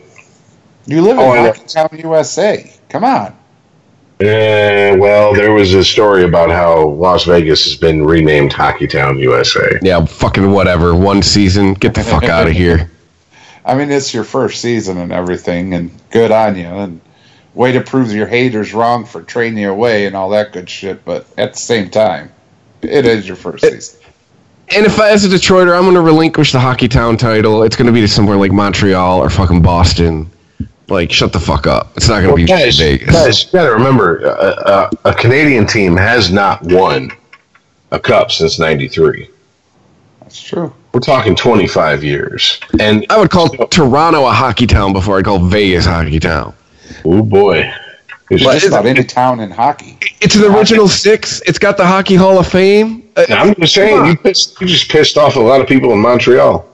[0.86, 1.52] You live Oh, I in know.
[1.52, 2.72] Hockey Town, USA.
[2.88, 3.36] Come on.
[4.20, 9.18] Eh, well, there was a story about how Las Vegas has been renamed Hockey Town,
[9.18, 9.78] USA.
[9.82, 10.94] Yeah, fucking whatever.
[10.94, 11.74] One season.
[11.74, 12.90] Get the fuck out of here.
[13.64, 16.66] I mean, it's your first season and everything, and good on you.
[16.66, 17.00] And
[17.54, 21.04] way to prove your haters wrong for trading you away and all that good shit.
[21.04, 22.32] But at the same time,
[22.82, 24.00] it is your first season.
[24.74, 27.76] And if I, as a Detroiter, I'm going to relinquish the Hockey Town title, it's
[27.76, 30.30] going to be to somewhere like Montreal or fucking Boston.
[30.88, 31.92] Like, shut the fuck up.
[31.96, 33.10] It's not going to be guys, Vegas.
[33.10, 37.10] guys, you got to remember, uh, uh, a Canadian team has not won
[37.92, 39.28] a cup since '93.
[40.20, 40.72] That's true.
[40.92, 45.38] We're talking 25 years, and I would call Toronto a hockey town before I call
[45.38, 46.54] Vegas hockey town.
[47.04, 47.70] Oh boy,
[48.30, 49.98] It's Just just- about any town in hockey.
[50.20, 51.40] It's an original six.
[51.46, 53.08] It's got the Hockey Hall of Fame.
[53.16, 55.98] Uh, I'm just saying, you, pissed, you just pissed off a lot of people in
[55.98, 56.64] Montreal.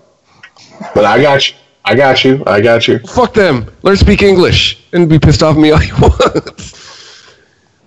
[0.94, 1.56] But I got you.
[1.84, 2.42] I got you.
[2.46, 2.98] I got you.
[3.00, 3.70] fuck them.
[3.82, 6.74] Learn to speak English and be pissed off at me all you want.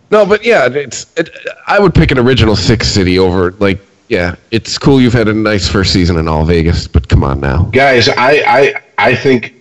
[0.10, 1.06] no, but yeah, it's.
[1.16, 1.30] It,
[1.68, 3.80] I would pick an original six city over like.
[4.10, 5.00] Yeah, it's cool.
[5.00, 7.64] You've had a nice first season in all Vegas, but come on now.
[7.72, 9.54] Guys, I, I, I think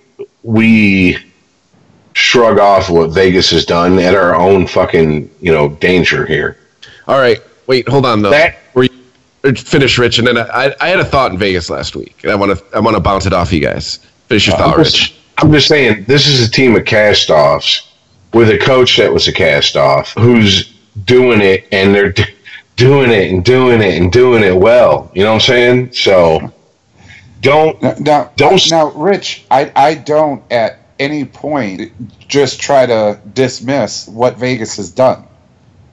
[0.42, 1.16] we
[2.20, 6.58] shrug off what Vegas has done at our own fucking, you know, danger here.
[7.08, 8.30] All right, wait, hold on though.
[8.30, 8.90] That- Were you,
[9.44, 12.30] uh, finish, Rich, and then I, I had a thought in Vegas last week, and
[12.30, 13.96] I want to I want to bounce it off you guys.
[14.28, 14.92] Finish your thought, I'm Rich.
[14.94, 17.90] just, I'm just saying, this is a team of cast offs
[18.34, 20.74] with a coach that was a cast off who's
[21.04, 22.24] doing it and they're d-
[22.76, 25.10] doing it and doing it and doing it well.
[25.14, 25.92] You know what I'm saying?
[25.94, 26.52] So
[27.40, 27.80] don't.
[27.82, 31.90] Now, now, Don't- now, Rich, I, I don't at any point
[32.28, 35.26] just try to dismiss what Vegas has done.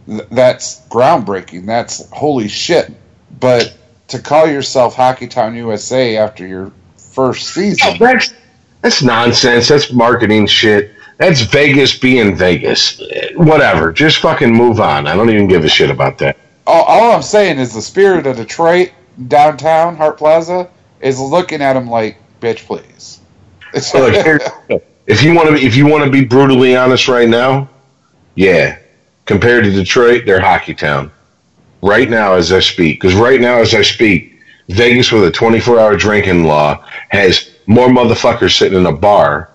[0.05, 1.65] That's groundbreaking.
[1.65, 2.91] That's holy shit.
[3.39, 3.75] But
[4.09, 8.33] to call yourself Hockey Town USA after your first season, That's,
[8.81, 9.67] that's nonsense.
[9.67, 10.91] That's marketing shit.
[11.17, 13.01] That's Vegas being Vegas.
[13.35, 13.91] Whatever.
[13.91, 15.07] Just fucking move on.
[15.07, 16.37] I don't even give a shit about that.
[16.67, 18.91] all, all I'm saying is the spirit of Detroit
[19.27, 20.69] downtown Hart Plaza
[21.01, 23.19] is looking at him like, bitch, please.
[24.13, 24.39] Here-
[25.07, 27.69] if you want to, if you want to be brutally honest right now,
[28.35, 28.77] yeah,
[29.25, 31.11] compared to Detroit, they're hockey town.
[31.81, 34.39] Right now, as I speak, because right now, as I speak,
[34.69, 39.49] Vegas with a 24-hour drinking law has more motherfuckers sitting in a bar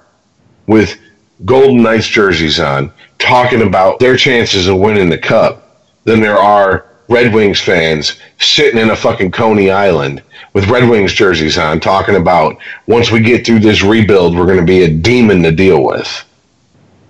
[0.67, 0.99] with
[1.45, 6.87] Golden Knights jerseys on, talking about their chances of winning the cup, than there are
[7.09, 10.23] Red Wings fans sitting in a fucking Coney Island
[10.55, 12.57] with Red Wings jerseys on, talking about
[12.87, 16.25] once we get through this rebuild, we're going to be a demon to deal with.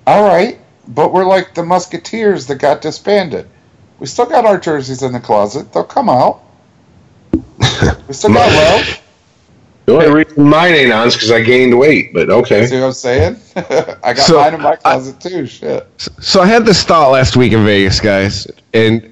[0.07, 0.59] All right,
[0.89, 3.49] but we're like the Musketeers that got disbanded.
[3.99, 5.73] We still got our jerseys in the closet.
[5.73, 6.43] They'll come out.
[8.09, 8.99] We still got love.
[9.87, 12.67] The only reason mine ain't on is because I gained weight, but okay.
[12.67, 13.37] See what I'm saying?
[13.57, 15.45] I got So, mine in my closet too.
[15.45, 15.89] Shit.
[15.99, 19.12] So I had this thought last week in Vegas, guys, and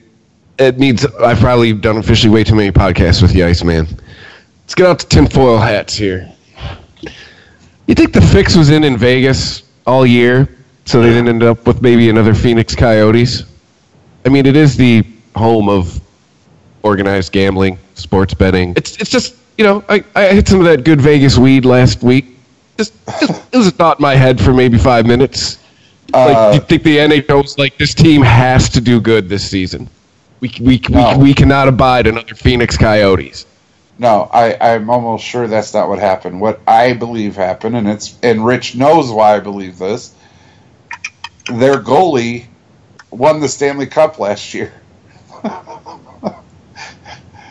[0.61, 1.05] it needs.
[1.17, 3.87] I've probably done officially way too many podcasts with the Iceman.
[4.63, 6.31] Let's get out the tinfoil hats here.
[7.87, 10.49] You think the fix was in in Vegas all year,
[10.85, 13.45] so they didn't end up with maybe another Phoenix Coyotes?
[14.25, 15.05] I mean, it is the
[15.35, 16.01] home of
[16.83, 18.75] organized gambling, sports betting.
[18.77, 22.03] It's it's just you know I, I hit some of that good Vegas weed last
[22.03, 22.27] week.
[22.77, 25.59] Just, just it was a thought in my head for maybe five minutes.
[26.13, 29.29] Like, Uh, do you think the NHL was like this team has to do good
[29.29, 29.89] this season?
[30.41, 31.19] We we No.
[31.19, 33.47] we, we cannot abide another Phoenix Coyotes.
[33.99, 36.41] No, I, I'm almost sure that's not what happened.
[36.41, 40.15] What I believe happened, and it's and Rich knows why I believe this.
[41.53, 42.47] Their goalie
[43.11, 44.73] won the Stanley Cup last year.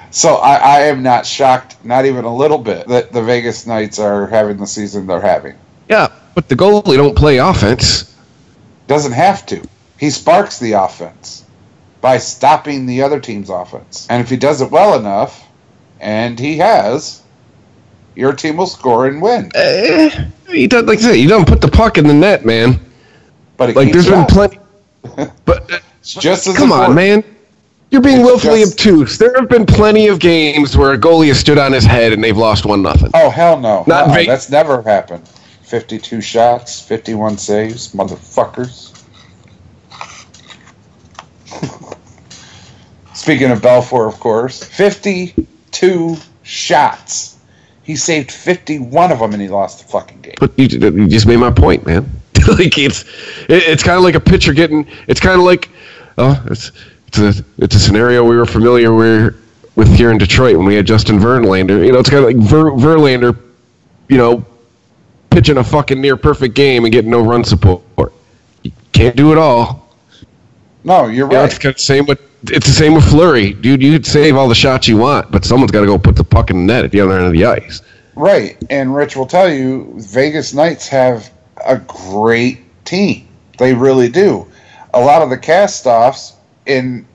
[0.09, 3.99] so I, I am not shocked, not even a little bit, that the Vegas Knights
[3.99, 5.55] are having the season they're having.
[5.87, 8.15] Yeah, but the goalie don't play offense.
[8.87, 9.61] Doesn't have to.
[9.99, 11.45] He sparks the offense
[12.01, 14.07] by stopping the other team's offense.
[14.09, 15.45] And if he does it well enough,
[15.99, 17.21] and he has,
[18.15, 19.51] your team will score and win.
[19.55, 22.79] Eh, he does like I said, you don't put the puck in the net, man.
[23.57, 24.59] But it Like there's been plenty.
[25.45, 27.23] But uh, It's just as come on, man.
[27.91, 29.17] You're being It's willfully just- obtuse.
[29.17, 32.23] There have been plenty of games where a goalie has stood on his head and
[32.23, 33.11] they've lost one nothing.
[33.13, 33.83] Oh hell no!
[33.87, 35.27] Not Uh-uh, Ve- that's never happened.
[35.63, 38.85] Fifty-two shots, fifty-one saves, motherfuckers.
[43.19, 47.37] Speaking of Belfour, of course, fifty-two shots.
[47.83, 50.35] He saved fifty-one of them, and he lost the fucking game.
[50.39, 52.09] But you, you just made my point, man.
[52.47, 53.01] like it's
[53.49, 54.87] it, it's kind of like a pitcher getting.
[55.07, 55.67] It's kind of like
[56.17, 56.71] oh, it's
[57.07, 59.35] it's a it's a scenario we were familiar with
[59.75, 61.85] with here in Detroit when we had Justin Verlander.
[61.85, 63.37] You know, it's kind of like Ver, Verlander,
[64.07, 64.45] you know,
[65.29, 68.13] pitching a fucking near perfect game and getting no run support.
[68.63, 69.89] You can't do it all.
[70.85, 71.45] No, you're You know, right.
[71.49, 73.81] it's kind of same with it's the same with Fleury, dude.
[73.81, 76.23] You could save all the shots you want, but someone's got to go put the
[76.23, 77.81] puck in the net at the other end of the ice.
[78.15, 81.31] Right, and Rich will tell you, Vegas Knights have
[81.65, 83.27] a great team.
[83.57, 84.47] They really do.
[84.93, 86.33] A lot of the cast-offs
[86.65, 87.05] in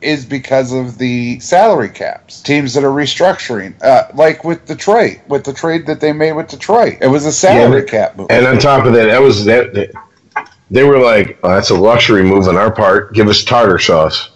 [0.00, 2.40] is because of the salary caps.
[2.42, 6.48] Teams that are restructuring, uh, like with Detroit, with the trade that they made with
[6.48, 8.28] Detroit, it was a salary Yeah, cap move.
[8.30, 9.74] And on top of that, that was that.
[9.74, 9.90] that
[10.70, 13.14] they were like, oh, "That's a luxury move on our part.
[13.14, 14.30] Give us tartar sauce.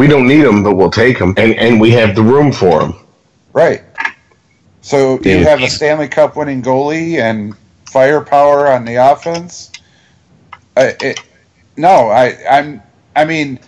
[0.00, 2.80] We don't need them, but we'll take them, and and we have the room for
[2.80, 2.94] them."
[3.52, 3.82] right.
[4.80, 7.54] So you have a Stanley Cup winning goalie and
[7.84, 9.70] firepower on the offense.
[10.74, 11.20] Uh, it,
[11.76, 12.82] no, I, I'm.
[13.14, 13.60] I mean,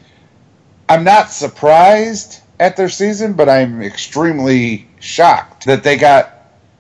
[0.89, 6.33] I'm not surprised at their season, but I'm extremely shocked that they got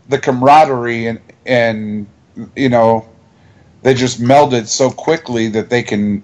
[0.08, 2.06] the camaraderie and and
[2.56, 3.06] you know
[3.82, 6.22] they just melded so quickly that they can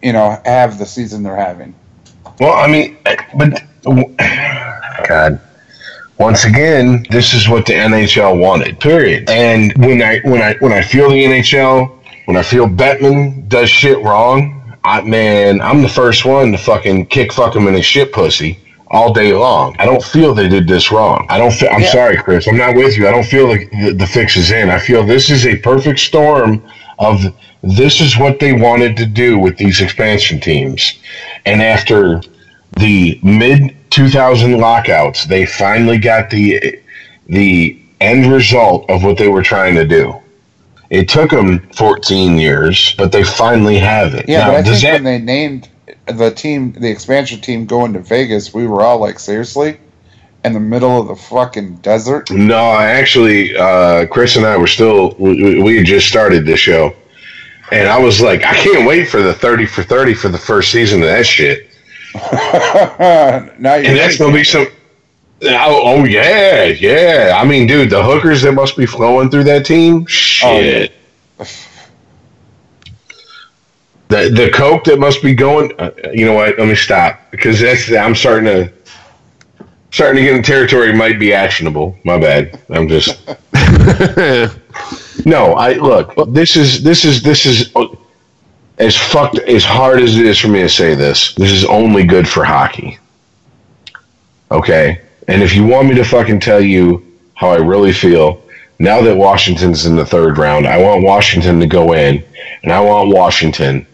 [0.00, 1.74] you know have the season they're having.
[2.40, 3.62] Well, I mean, eh, but
[5.08, 5.40] God,
[6.18, 8.78] once again, this is what the NHL wanted.
[8.80, 9.28] Period.
[9.28, 11.90] And when I when I when I feel the NHL,
[12.26, 17.06] when I feel Bettman does shit wrong, I man, I'm the first one to fucking
[17.06, 18.58] kick fuck him in his shit pussy
[18.90, 19.74] all day long.
[19.78, 21.26] I don't feel they did this wrong.
[21.30, 21.52] I don't.
[21.52, 21.90] Feel, I'm Yeah.
[21.90, 22.46] sorry, Chris.
[22.48, 23.08] I'm not with you.
[23.08, 24.70] I don't feel the, the the fix is in.
[24.70, 26.62] I feel this is a perfect storm
[26.98, 27.24] of
[27.64, 30.98] this is what they wanted to do with these expansion teams,
[31.46, 32.20] and after
[32.78, 36.78] the mid 2000 lockouts, they finally got the
[37.28, 40.14] the end result of what they were trying to do.
[40.90, 44.28] It took them 14 years, but they finally have it.
[44.28, 45.68] Yeah, Now, but I think that- when they named
[46.06, 49.78] the team, the expansion team, going to Vegas, we were all like, seriously,
[50.44, 52.30] in the middle of the fucking desert.
[52.30, 56.94] No, actually, uh, Chris and I were still, we, we had just started this show.
[57.72, 60.70] And I was like, I can't wait for the 30 for 30 for the first
[60.70, 61.70] season of that shit.
[62.14, 64.66] now you're And that's going to be some.
[65.42, 67.32] Oh, oh, yeah, yeah.
[67.36, 70.92] I mean, dude, the hookers that must be flowing through that team, shit.
[74.08, 75.72] The the coke that must be going.
[75.78, 76.58] Uh, you know what?
[76.58, 78.72] Let me stop because that's I'm starting to
[79.90, 81.96] starting to get in territory might be actionable.
[82.04, 82.60] My bad.
[82.68, 83.18] I'm just
[85.24, 85.54] no.
[85.54, 86.14] I look.
[86.28, 87.72] This is this is this is
[88.78, 91.34] as fucked as hard as it is for me to say this.
[91.34, 92.98] This is only good for hockey.
[94.50, 98.42] Okay, and if you want me to fucking tell you how I really feel,
[98.78, 102.24] now that Washington's in the third round, I want Washington to go in,
[102.62, 103.86] and I want Washington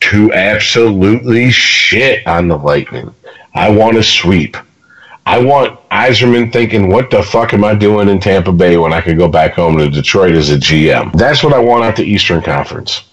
[0.00, 3.14] to absolutely shit on the Lightning.
[3.54, 4.56] I want a sweep.
[5.30, 9.00] I want Yzerman thinking, what the fuck am I doing in Tampa Bay when I
[9.00, 11.12] could go back home to Detroit as a GM?
[11.16, 13.04] That's what I want out the Eastern Conference.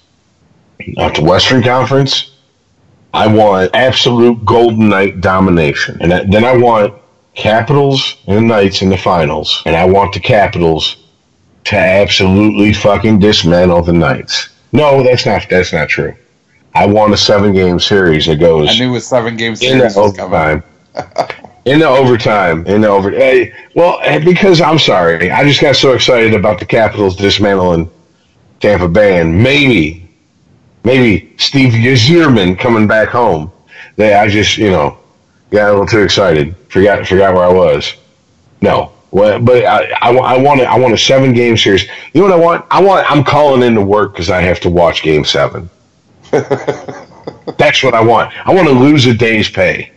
[0.97, 2.31] Out the Western Conference,
[3.13, 6.01] I want absolute Golden Knight domination.
[6.01, 6.95] And then I want
[7.35, 9.61] Capitals and Knights in the finals.
[9.67, 10.97] And I want the Capitals
[11.65, 14.49] to absolutely fucking dismantle the Knights.
[14.71, 16.15] No, that's not that's not true.
[16.73, 19.95] I want a seven game series that goes I knew a seven game in series
[19.95, 20.63] was coming.
[20.95, 21.43] overtime.
[21.67, 22.65] in the overtime.
[22.65, 23.11] In the over.
[23.11, 27.91] Hey, well, eh, because I'm sorry, I just got so excited about the Capitals dismantling
[28.61, 30.09] Tampa Bay, and maybe,
[30.85, 33.51] maybe Steve Yzerman coming back home.
[33.97, 34.97] That I just, you know,
[35.51, 36.55] got a little too excited.
[36.69, 37.95] Forgot, forgot where I was.
[38.61, 38.93] No.
[39.11, 41.87] Well, but I, I, I want, I want a seven game series.
[42.13, 42.65] You know what I want?
[42.71, 43.11] I want.
[43.11, 45.69] I'm calling into work because I have to watch Game Seven.
[46.31, 48.33] That's what I want.
[48.47, 49.91] I want to lose a day's pay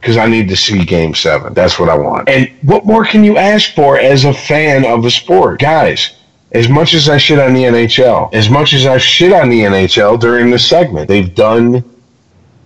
[0.00, 1.54] because I need to see Game Seven.
[1.54, 2.28] That's what I want.
[2.28, 6.14] And what more can you ask for as a fan of a sport, guys?
[6.52, 9.60] as much as I shit on the NHL, as much as I shit on the
[9.60, 11.84] NHL during this segment, they've done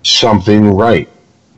[0.03, 1.09] something right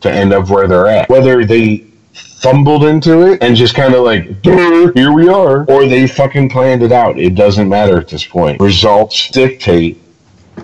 [0.01, 1.09] to end up where they're at.
[1.09, 6.07] Whether they fumbled into it and just kind of like, here we are, or they
[6.07, 7.19] fucking planned it out.
[7.19, 8.61] It doesn't matter at this point.
[8.61, 10.01] Results dictate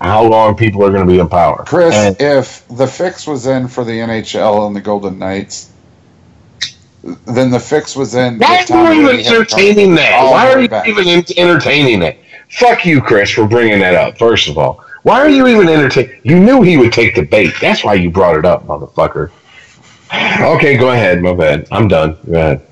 [0.01, 1.63] how long people are going to be in power.
[1.65, 5.69] Chris, And- if the fix was in for the NHL and the Golden Knights,
[7.27, 8.37] then the fix was in.
[8.39, 10.23] Why are you even had to come entertaining that?
[10.23, 10.87] Why are you back.
[10.87, 12.19] even en- entertaining it?
[12.49, 14.17] Fuck you, Chris, for bringing that up.
[14.17, 16.19] First of all, why are you even entertaining?
[16.23, 17.53] You knew he would take the bait.
[17.61, 19.31] That's why you brought it up, motherfucker.
[20.13, 21.21] Okay, go ahead.
[21.21, 21.67] My bad.
[21.71, 22.17] I'm done.
[22.25, 22.67] Go ahead.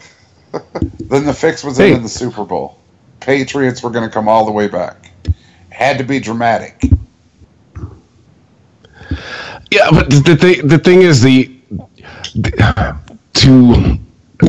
[1.00, 1.92] Then the fix was Hey.
[1.92, 2.78] in in the Super Bowl.
[3.20, 5.12] Patriots were going to come all the way back.
[5.70, 6.84] Had to be dramatic.
[9.72, 11.52] Yeah, but the thing the thing is the,
[12.36, 12.96] the
[13.34, 13.98] to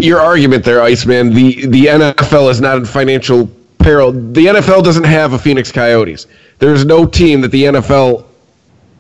[0.00, 1.34] your argument there, Iceman.
[1.34, 4.12] The the NFL is not in financial peril.
[4.12, 6.26] The NFL doesn't have a Phoenix Coyotes.
[6.58, 8.24] There's no team that the NFL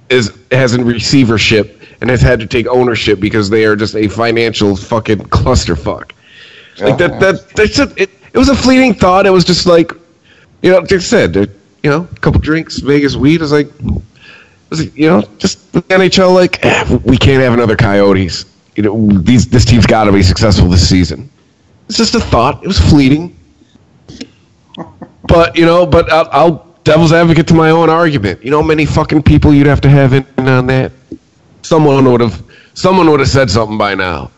[0.08, 4.08] is has in receivership and has had to take ownership because they are just a
[4.08, 6.12] financial fucking clusterfuck.
[6.80, 7.08] Like Yeah.
[7.08, 9.26] that that that's it, it was a fleeting thought.
[9.26, 9.92] It was just like
[10.62, 13.40] you know, like I said, you know, a couple drinks, Vegas weed.
[13.40, 13.68] I was like,
[14.70, 18.44] you know, just the NHL like eh, we can't have another Coyotes.
[18.76, 21.30] You know, these this team's got to be successful this season.
[21.88, 22.62] It's just a thought.
[22.62, 23.36] It was fleeting.
[25.24, 28.42] But you know, but I'll, I'll devil's advocate to my own argument.
[28.44, 30.92] You know, how many fucking people you'd have to have in on that.
[31.62, 32.42] Someone would have,
[32.74, 34.30] someone would have said something by now.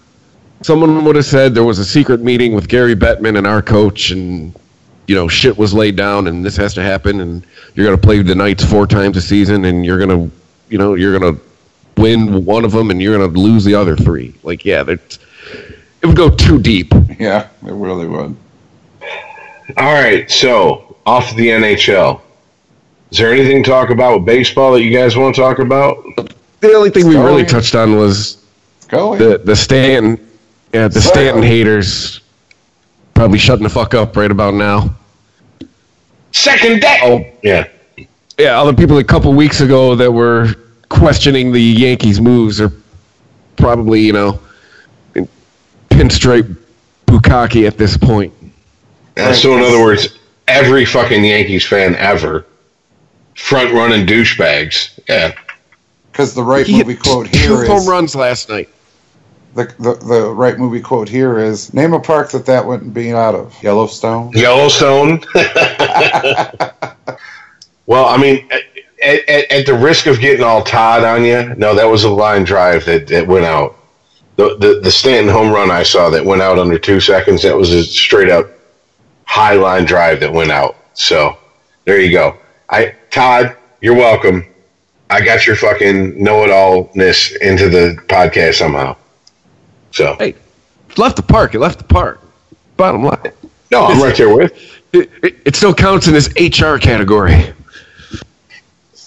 [0.63, 4.11] Someone would have said there was a secret meeting with Gary Bettman and our coach,
[4.11, 4.55] and
[5.13, 7.45] you know, shit was laid down, and this has to happen, and
[7.75, 10.31] you're gonna play the Knights four times a season, and you're gonna,
[10.71, 11.39] you know, you're gonna
[11.99, 14.33] win one of them, and you're gonna lose the other three.
[14.43, 15.19] Like, yeah, that's,
[16.01, 16.95] it would go too deep.
[17.21, 18.35] Yeah, it really would.
[19.77, 22.23] All right, so off the NHL.
[23.11, 26.03] Is there anything to talk about with baseball that you guys want to talk about?
[26.61, 28.43] The only thing we really touched on was
[28.89, 30.27] Go the the Stanton,
[30.73, 31.27] yeah, the Sorry.
[31.27, 32.21] Stanton haters
[33.13, 34.97] probably shutting the fuck up right about now.
[36.33, 37.01] Second deck.
[37.03, 37.25] Oh.
[37.43, 37.69] yeah.
[38.39, 40.55] Yeah, all the people a couple weeks ago that were
[40.89, 42.73] questioning the Yankees' moves are
[43.57, 44.41] probably you know
[45.15, 45.29] in
[45.91, 46.57] pinstripe
[47.07, 48.33] Bukaki at this point.
[49.17, 50.19] Uh, so, in other words,
[50.49, 52.47] every fucking Yankees fan ever,
[53.35, 54.99] front running douchebags.
[55.09, 55.33] Yeah.
[56.11, 58.69] Because the right He hit movie quote two here home runs last night.
[59.55, 63.13] The, the the right movie quote here is name a park that that wouldn't be
[63.13, 64.33] out of Yellowstone.
[64.33, 65.23] Yellowstone.
[67.87, 68.49] well, I mean,
[69.03, 72.11] at, at, at the risk of getting all Todd on you, no, that was a
[72.11, 73.77] line drive that, that went out.
[74.37, 77.43] The, the the Stanton home run I saw that went out under two seconds.
[77.43, 78.51] That was a straight up
[79.25, 80.77] high line drive that went out.
[80.95, 81.37] So
[81.85, 82.39] there you go.
[82.71, 84.47] I Todd, you're welcome.
[85.11, 88.97] I got your fucking know it allness into the podcast somehow.
[89.93, 90.35] So Hey,
[90.97, 91.55] left the park.
[91.55, 92.21] It left the park.
[92.77, 93.33] Bottom line,
[93.71, 94.53] no, I'm right there with.
[94.93, 97.53] it, it, it still counts in this HR category.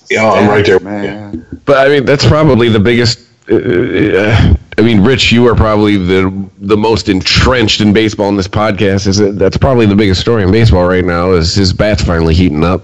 [0.10, 0.80] Yeah, I'm right there.
[0.80, 3.20] Man, But I mean, that's probably the biggest.
[3.50, 8.36] Uh, uh, I mean, Rich, you are probably the the most entrenched in baseball in
[8.36, 9.08] this podcast.
[9.08, 11.32] Is it, that's probably the biggest story in baseball right now?
[11.32, 12.84] Is his bat's finally heating up?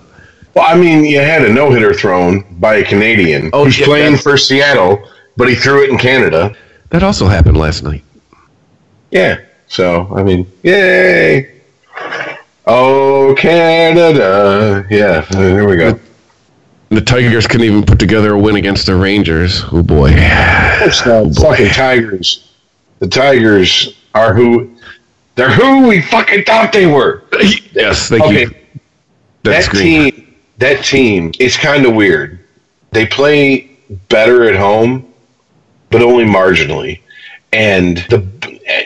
[0.56, 3.86] Well, I mean, you had a no hitter thrown by a Canadian Oh, who's yeah,
[3.86, 5.08] playing for Seattle,
[5.38, 6.56] but he threw it in Canada.
[6.92, 8.04] That also happened last night.
[9.10, 9.40] Yeah.
[9.68, 11.62] So, I mean, yay.
[12.68, 14.86] Oh, Canada.
[14.90, 16.00] Yeah, there we go.
[16.90, 19.64] The Tigers couldn't even put together a win against the Rangers.
[19.72, 20.10] Oh boy!
[20.14, 22.54] the oh, fucking Tigers.
[23.00, 24.76] The Tigers are who.
[25.36, 27.24] They're who we fucking thought they were.
[27.72, 28.42] yes, thank Okay.
[28.42, 28.56] you.
[29.44, 32.40] That's that team, that team, is kind of weird.
[32.92, 33.72] They play
[34.10, 35.11] better at home,
[35.92, 37.02] but only marginally.
[37.54, 38.26] And the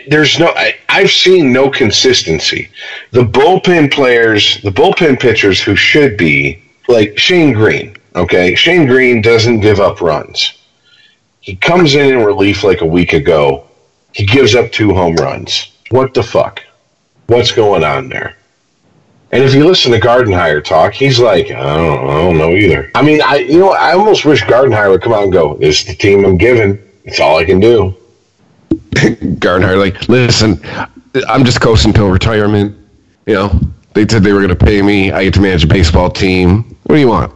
[0.07, 2.69] there's no, I, I've seen no consistency.
[3.11, 7.95] The bullpen players, the bullpen pitchers who should be like Shane Greene.
[8.15, 10.57] Okay, Shane Greene doesn't give up runs.
[11.41, 13.68] He comes in in relief like a week ago.
[14.14, 15.72] He gives up two home runs.
[15.91, 16.64] What the fuck?
[17.27, 18.38] What's going on there?
[19.32, 22.90] And if you listen to Gardenhire talk, he's like, I don't, I don't know either.
[22.95, 25.82] I mean, I you know, I almost wish Gardenhire would come out and go, "This
[25.82, 26.82] is the team I'm given.
[27.06, 27.95] It's all I can do."
[29.40, 30.60] Gardner, like, listen,
[31.27, 32.76] I'm just coasting till retirement.
[33.26, 33.60] You know,
[33.94, 35.11] they said they were going to pay me.
[35.11, 36.64] I get to manage a baseball team.
[36.84, 37.34] What do you want?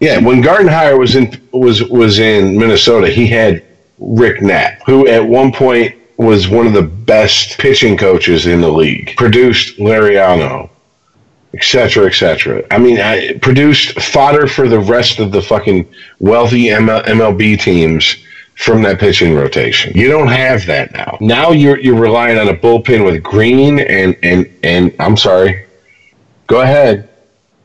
[0.00, 3.62] Yeah, when Gardenhire was in was was in Minnesota, he had
[3.98, 8.70] Rick Knapp, who at one point was one of the best pitching coaches in the
[8.70, 9.14] league.
[9.16, 10.68] Produced Liriano.
[11.54, 12.62] etc., etc.
[12.70, 15.86] I mean, I produced fodder for the rest of the fucking
[16.20, 18.16] wealthy ML- MLB teams
[18.60, 19.96] from that pitching rotation.
[19.96, 21.16] You don't have that now.
[21.20, 25.64] Now you're you're relying on a bullpen with Greene and and and I'm sorry.
[26.46, 27.08] Go ahead.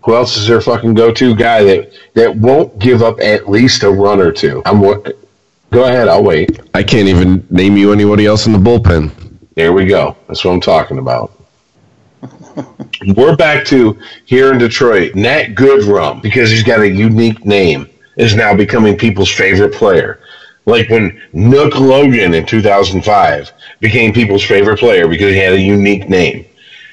[0.05, 3.89] Who else is their fucking go-to guy that that won't give up at least a
[3.89, 4.61] run or two?
[4.65, 4.99] I'm wa-
[5.71, 6.61] Go ahead, I'll wait.
[6.73, 9.11] I can't even name you anybody else in the bullpen.
[9.55, 10.15] There we go.
[10.27, 11.33] That's what I'm talking about.
[13.17, 15.15] We're back to here in Detroit.
[15.15, 20.21] Nat Goodrum, because he's got a unique name, is now becoming people's favorite player.
[20.65, 26.09] Like when Nook Logan in 2005 became people's favorite player because he had a unique
[26.09, 26.45] name.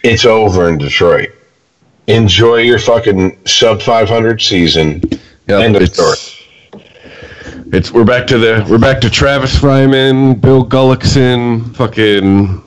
[0.03, 1.31] It's over in Detroit.
[2.07, 5.01] Enjoy your fucking sub 500 season.
[5.49, 6.39] Yep, End of it's- story.
[7.73, 12.63] It's we're back to the we're back to Travis Fryman, Bill Gullickson, fucking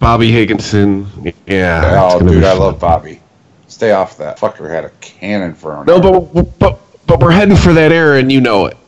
[0.00, 1.06] Bobby Higginson.
[1.46, 2.08] Yeah.
[2.10, 3.20] Oh, dude, I love Bobby.
[3.68, 4.38] Stay off that.
[4.38, 5.84] Fucker had a cannon for him.
[5.84, 8.78] No, but but but we're heading for that era, and you know it.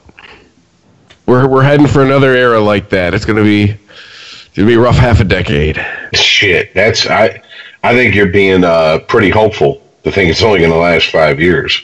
[1.29, 3.13] We're we're heading for another era like that.
[3.13, 5.85] It's gonna be it's gonna be a rough half a decade.
[6.15, 7.43] Shit, that's I.
[7.85, 11.39] I think you're being uh, pretty hopeful to think it's only going to last five
[11.39, 11.83] years.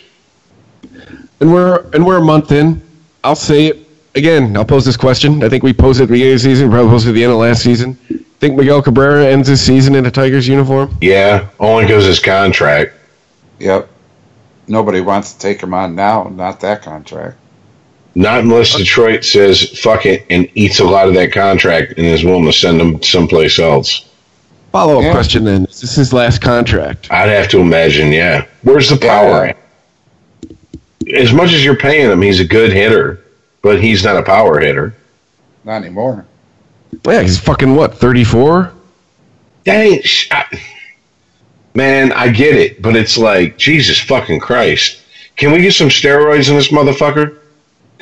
[1.40, 2.80] And we're and we're a month in.
[3.22, 4.56] I'll say it again.
[4.56, 5.44] I'll pose this question.
[5.44, 6.70] I think we posed it at the beginning of the season.
[6.70, 7.94] Probably posed it at the end of last season.
[8.40, 10.96] Think Miguel Cabrera ends his season in a Tigers uniform?
[11.02, 12.94] Yeah, only because his contract.
[13.58, 13.90] Yep.
[14.68, 17.36] Nobody wants to take him on now, not that contract.
[18.14, 22.24] Not unless Detroit says fuck it and eats a lot of that contract and is
[22.24, 24.08] willing to send him someplace else.
[24.70, 25.12] Follow up Yeah.
[25.12, 25.64] question then.
[25.68, 27.08] Is this his last contract?
[27.10, 28.44] I'd have to imagine, yeah.
[28.62, 29.50] Where's the power Yeah.
[29.50, 31.18] at?
[31.20, 33.20] As much as you're paying him, he's a good hitter,
[33.62, 34.94] but he's not a power hitter.
[35.64, 36.24] Not anymore.
[37.06, 38.72] Yeah, he's fucking what, 34?
[39.64, 40.04] That ain't.
[40.04, 40.44] Sh- I,
[41.74, 45.00] man, I get it, but it's like Jesus fucking Christ.
[45.36, 47.36] Can we get some steroids in this motherfucker?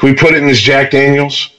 [0.02, 1.50] Can we put it in his Jack Daniels?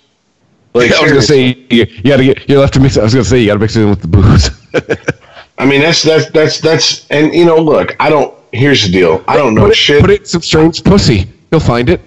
[0.73, 2.97] Like, I was gonna say you, you gotta get you have to mix.
[2.97, 4.49] I was gonna say you gotta mix it in with the booze.
[5.57, 8.37] I mean, that's that's that's that's, and you know, look, I don't.
[8.51, 9.23] Here's the deal.
[9.29, 10.01] I don't know put it, shit.
[10.01, 11.31] Put it in some strange pussy.
[11.51, 12.01] You'll find it.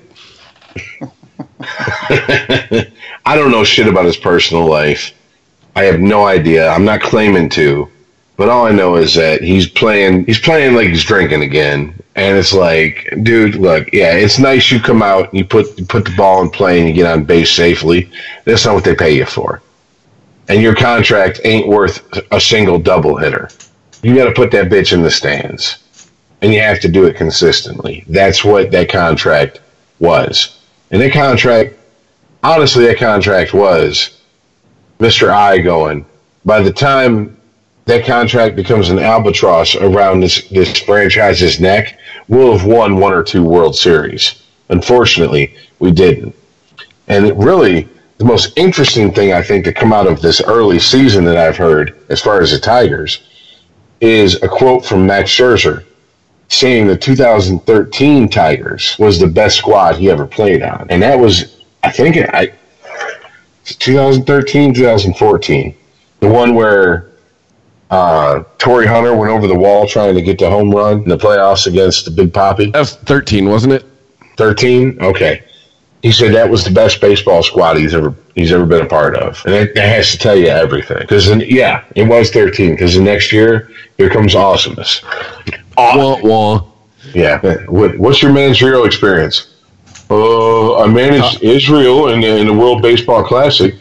[3.25, 5.15] I don't know shit about his personal life.
[5.75, 6.69] I have no idea.
[6.69, 7.91] I'm not claiming to,
[8.37, 10.27] but all I know is that he's playing.
[10.27, 14.81] He's playing like he's drinking again, and it's like, dude, look, yeah, it's nice you
[14.81, 17.25] come out, and you put you put the ball in play, and you get on
[17.25, 18.11] base safely.
[18.45, 19.63] That's not what they pay you for,
[20.49, 23.49] and your contract ain't worth a single double hitter.
[24.03, 25.79] You got to put that bitch in the stands,
[26.43, 28.05] and you have to do it consistently.
[28.09, 29.61] That's what that contract
[29.99, 31.75] was, and that contract
[32.47, 34.21] honestly, that contract was
[34.99, 35.29] Mr.
[35.31, 36.07] I going.
[36.45, 37.36] By the time
[37.87, 41.99] that contract becomes an albatross around this, this franchise's neck,
[42.29, 44.43] we'll have won one or two World Series.
[44.69, 46.35] Unfortunately, we didn't.
[47.09, 47.89] And really,
[48.19, 51.57] the most interesting thing I think to come out of this early season that I've
[51.57, 53.21] heard, as far as the Tigers,
[54.01, 55.85] is a quote from Max Scherzer
[56.49, 60.87] saying the 2013 Tigers was the best squad he ever played on.
[60.91, 62.53] And that was I think I
[63.65, 65.77] 2013, 2014,
[66.21, 67.11] the one where
[67.91, 71.17] uh, Torii Hunter went over the wall trying to get the home run in the
[71.17, 72.73] playoffs against the Big Papi.
[72.73, 73.85] That was 13, wasn't it?
[74.37, 75.43] 13, okay.
[76.03, 79.17] He said that was the best baseball squad he's ever he's ever been a part
[79.17, 80.99] of, and that, that has to tell you everything.
[80.99, 82.73] Because yeah, it was 13.
[82.73, 85.03] Because the next year here comes awesomeness.
[85.77, 86.65] Wah, wah.
[87.13, 87.41] Yeah.
[87.67, 89.55] What, what's your managerial experience?
[90.09, 93.75] Uh, I managed Israel in in the World Baseball Classic.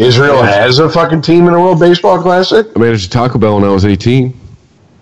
[0.00, 2.66] Israel has a fucking team in a World Baseball Classic.
[2.74, 4.38] I managed a Taco Bell when I was 18.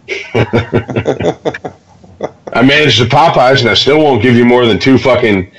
[0.35, 1.73] I
[2.63, 5.51] managed the Popeyes, and I still won't give you more than two fucking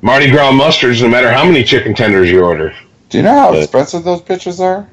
[0.00, 2.74] Mardi Gras mustards, no matter how many chicken tenders you order.
[3.10, 4.88] Do you know how Uh, expensive those pitches are?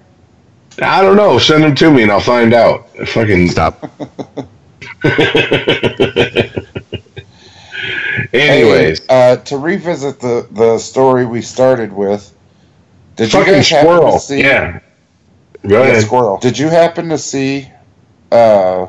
[0.81, 1.37] I don't know.
[1.39, 2.89] Send them to me, and I'll find out.
[3.07, 3.89] Fucking Stop.
[8.33, 12.33] Anyways, Hey, uh, to revisit the, the story we started with,
[13.15, 14.13] did you fucking guys happen squirrel.
[14.13, 14.39] to see?
[14.41, 14.79] Yeah.
[15.67, 16.37] Go Yeah, squirrel.
[16.37, 17.69] Did you happen to see
[18.31, 18.87] uh,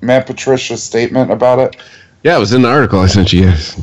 [0.00, 1.76] Matt Patricia's statement about it?
[2.22, 3.42] Yeah, it was in the article I sent you.
[3.42, 3.74] Yes.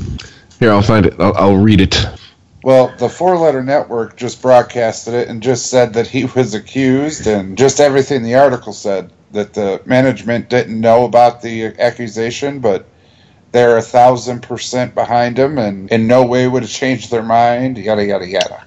[0.59, 1.19] Here, I'll find it.
[1.19, 2.05] I'll, I'll read it.
[2.63, 7.27] Well, the Four Letter Network just broadcasted it and just said that he was accused,
[7.27, 12.85] and just everything the article said that the management didn't know about the accusation, but
[13.51, 17.77] they're a thousand percent behind him, and in no way would have changed their mind.
[17.77, 18.63] Yada yada yada.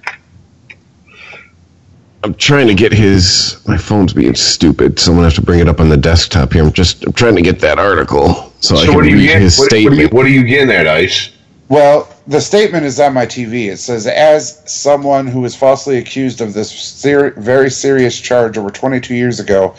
[2.27, 3.57] I'm trying to get his.
[3.65, 6.51] My phone's being stupid, so I'm gonna have to bring it up on the desktop
[6.51, 6.61] here.
[6.61, 9.41] I'm just I'm trying to get that article so, I can what read getting?
[9.43, 10.01] his What, what, are statement.
[10.01, 11.29] you, what are you getting at, Ice?
[11.69, 13.69] Well, the statement is on my TV.
[13.69, 18.71] It says, as someone who was falsely accused of this ser- very serious charge over
[18.71, 19.73] 22 years ago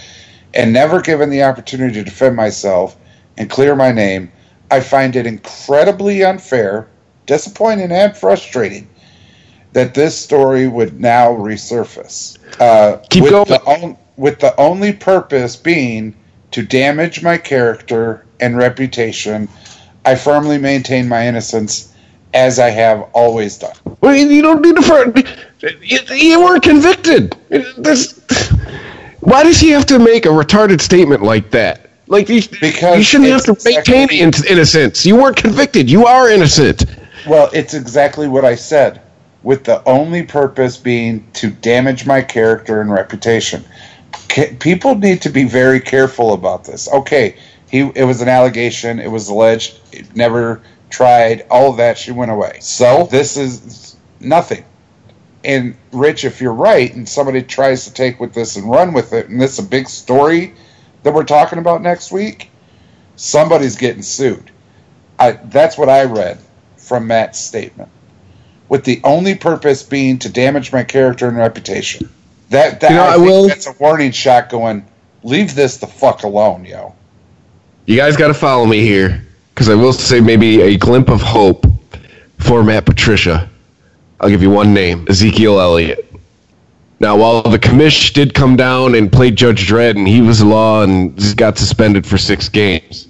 [0.55, 2.97] and never given the opportunity to defend myself
[3.37, 4.33] and clear my name,
[4.71, 6.89] I find it incredibly unfair,
[7.27, 8.89] disappointing, and frustrating
[9.79, 12.37] that this story would now resurface.
[12.61, 13.45] Uh, Keep with going.
[13.47, 16.17] The on- with the only purpose being
[16.51, 19.49] to damage my character and reputation
[20.05, 21.93] I firmly maintain my innocence
[22.35, 23.75] as I have always done.
[24.01, 24.83] Well, you don't need to.
[24.83, 25.13] For,
[25.83, 27.37] you, you weren't convicted.
[27.77, 28.19] This,
[29.21, 31.91] why does he have to make a retarded statement like that?
[32.07, 35.05] Like you, Because you shouldn't have to maintain exactly- in- innocence.
[35.07, 35.89] You weren't convicted.
[35.91, 36.85] You are innocent.
[37.29, 39.03] Well, it's exactly what I said,
[39.43, 43.65] with the only purpose being to damage my character and reputation.
[44.59, 46.91] People need to be very careful about this.
[46.93, 47.37] Okay,
[47.71, 52.13] he it was an allegation, it was alleged, it never tried, all of that she
[52.13, 52.59] went away.
[52.61, 54.65] So, this is nothing.
[55.45, 59.13] And Rich, if you're right and somebody tries to take with this and run with
[59.13, 60.55] it and this is a big story
[61.03, 62.51] that we're talking about next week,
[63.17, 64.51] somebody's getting sued.
[65.19, 66.39] I, that's what I read
[66.77, 67.91] from Matt's statement,
[68.69, 72.09] with the only purpose being to damage my character and reputation.
[72.51, 74.49] That, that You know, I, I will- that's a warning shot.
[74.49, 74.85] Going,
[75.23, 76.95] leave this the fuck alone, yo.
[77.87, 81.23] You guys got to follow me here because I will say maybe a glimpse of
[81.23, 81.67] hope
[82.39, 83.49] for Matt Patricia.
[84.21, 86.05] I'll give you one name: Ezekiel Elliott.
[87.01, 90.83] Now, while the commish did come down and played Judge Dredd, and he was law
[90.83, 93.08] and got suspended for six games,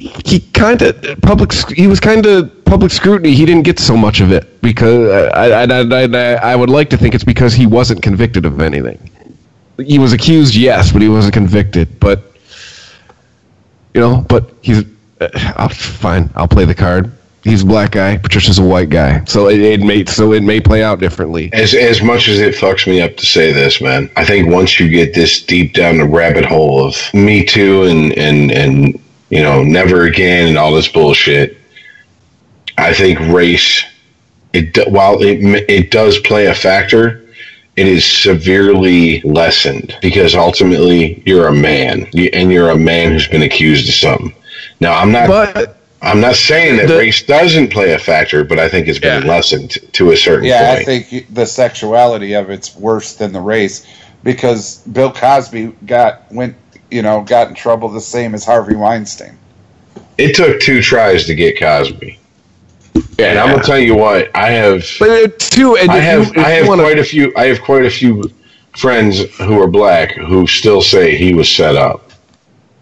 [0.00, 1.52] he kind of public.
[1.70, 3.34] He was kind of public scrutiny.
[3.34, 6.96] He didn't get so much of it because I, I, I, I, would like to
[6.96, 9.10] think it's because he wasn't convicted of anything.
[9.78, 12.00] He was accused, yes, but he wasn't convicted.
[12.00, 12.22] But
[13.94, 14.84] you know, but he's
[15.20, 16.30] uh, fine.
[16.34, 17.12] I'll play the card.
[17.42, 18.18] He's a black guy.
[18.18, 21.50] Patricia's a white guy, so it, it may so it may play out differently.
[21.52, 24.78] As as much as it fucks me up to say this, man, I think once
[24.78, 29.00] you get this deep down the rabbit hole of Me Too and and and
[29.30, 31.56] you know Never Again and all this bullshit,
[32.76, 33.84] I think race,
[34.52, 35.38] it while it
[35.68, 37.24] it does play a factor,
[37.76, 43.42] it is severely lessened because ultimately you're a man and you're a man who's been
[43.42, 44.34] accused of something.
[44.80, 45.28] Now I'm not.
[45.28, 48.98] But I'm not saying that The- race doesn't play a factor, but I think it's
[48.98, 49.28] been Yeah.
[49.28, 50.80] lessened to a certain Yeah, point.
[50.80, 53.84] I think the sexuality of it's worse than the race
[54.24, 56.54] because Bill Cosby got went
[56.90, 59.36] you know got in trouble the same as Harvey Weinstein.
[60.18, 62.18] It took two tries to get Cosby.
[63.18, 66.32] And I'm gonna tell you what, I have but two, and I if have you,
[66.32, 68.24] if I have wanna- quite a few I have quite a few
[68.76, 72.10] friends who are black who still say he was set up.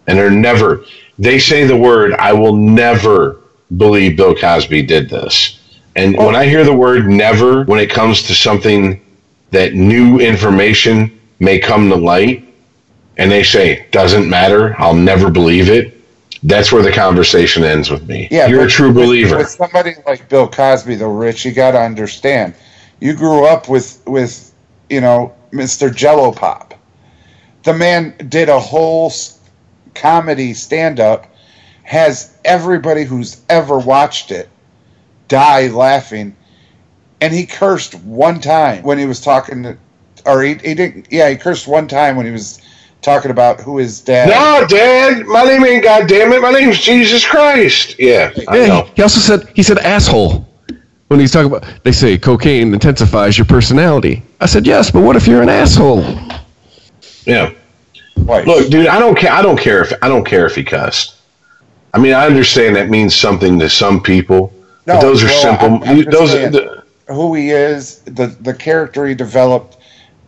[0.07, 0.83] And they're never
[1.17, 3.41] they say the word I will never
[3.77, 5.59] believe Bill Cosby did this.
[5.95, 9.01] And when I hear the word never when it comes to something
[9.51, 12.45] that new information may come to light
[13.19, 15.93] and they say doesn't matter, I'll never believe it.
[16.41, 18.29] That's where the conversation ends with me.
[18.31, 19.37] Yeah, You're a true believer.
[19.37, 22.55] With somebody like Bill Cosby, though, Rich, you got to understand.
[23.01, 24.53] You grew up with with
[24.89, 25.93] you know Mr.
[25.93, 26.73] Jello Pop.
[27.63, 29.11] The man did a whole
[29.93, 31.27] comedy stand up.
[31.83, 34.47] Has everybody who's ever watched it
[35.27, 36.37] die laughing,
[37.19, 39.77] and he cursed one time when he was talking to,
[40.25, 41.07] or he, he didn't.
[41.11, 42.61] Yeah, he cursed one time when he was
[43.01, 44.29] talking about who his dad.
[44.29, 46.41] No, Dad, my name ain't God damn it.
[46.41, 47.97] My name's Jesus Christ.
[47.99, 48.81] Yeah, I Yeah, know.
[48.83, 50.47] he, he also said he said asshole
[51.07, 51.65] when he's talking about.
[51.83, 54.23] They say cocaine intensifies your personality.
[54.41, 56.03] I said yes, but what if you're an asshole?
[57.25, 57.53] Yeah.
[58.15, 58.45] Twice.
[58.47, 59.31] Look, dude, I don't care.
[59.31, 61.15] I don't care if I don't care if he cussed.
[61.93, 64.53] I mean, I understand that means something to some people.
[64.85, 65.67] but No, those are well, simple.
[65.87, 66.51] I'm- I'm those are saying.
[66.51, 69.77] the, who he is, the the character he developed,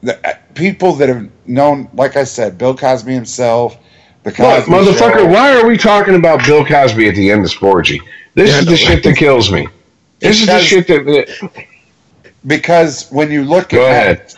[0.02, 3.78] the uh, people that have known, like I said, Bill Cosby himself,
[4.24, 5.28] the Look, Cosby motherfucker, Show.
[5.28, 8.00] why are we talking about Bill Cosby at the end of Sporgy?
[8.34, 9.68] This Yeah, is the shit that kills me.
[10.20, 11.52] This is the shit that,
[12.46, 14.36] Because when you look Go at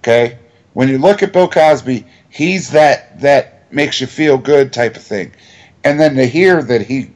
[0.00, 0.38] okay,
[0.72, 5.02] when you look at Bill Cosby, he's that that makes you feel good type of
[5.02, 5.32] thing,
[5.84, 7.10] and then to hear that he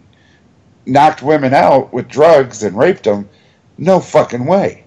[0.87, 3.29] knocked women out with drugs and raped them,
[3.79, 4.85] no fucking way.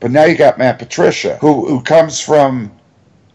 [0.00, 2.72] But now you got Matt Patricia, who who comes from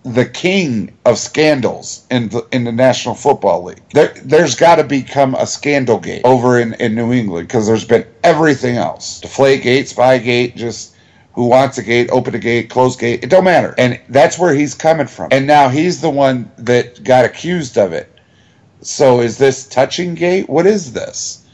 [0.03, 3.81] the king of scandals in the in the National Football League.
[3.93, 7.85] There, there's got to become a scandal gate over in, in New England because there's
[7.85, 10.95] been everything else: Deflategate, Spygate, just
[11.33, 13.23] who wants a gate, open a gate, close gate.
[13.23, 13.73] It don't matter.
[13.77, 15.29] And that's where he's coming from.
[15.31, 18.09] And now he's the one that got accused of it.
[18.81, 20.49] So is this touching gate?
[20.49, 21.45] What is this?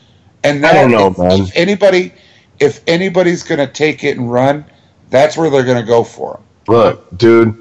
[0.43, 1.47] And I don't know, if, man.
[1.55, 2.13] Anybody,
[2.59, 4.65] if anybody's going to take it and run,
[5.09, 6.43] that's where they're going to go for him.
[6.67, 7.55] Look, dude,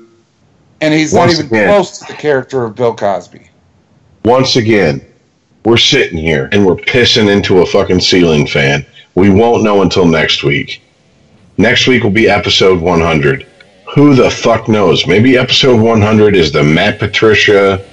[0.81, 1.69] And he's not even again.
[1.69, 3.49] close to the character of Bill Cosby.
[4.25, 5.01] once again,
[5.65, 8.85] we're sitting here and we're pissing into a fucking ceiling fan.
[9.15, 10.83] We won't know until next week.
[11.59, 13.47] Next week will be episode 100.
[13.95, 15.07] Who the fuck knows?
[15.07, 17.85] Maybe episode 100 is the Matt Patricia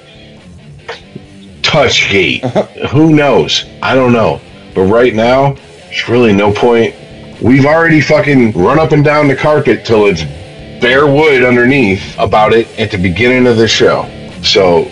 [1.62, 2.44] touch gate.
[2.92, 3.66] Who knows?
[3.82, 4.42] I don't know.
[4.76, 5.54] But right now,
[5.86, 6.94] there's really no point.
[7.42, 10.24] We've already fucking run up and down the carpet till it's
[10.82, 14.10] bare wood underneath about it at the beginning of the show.
[14.44, 14.86] So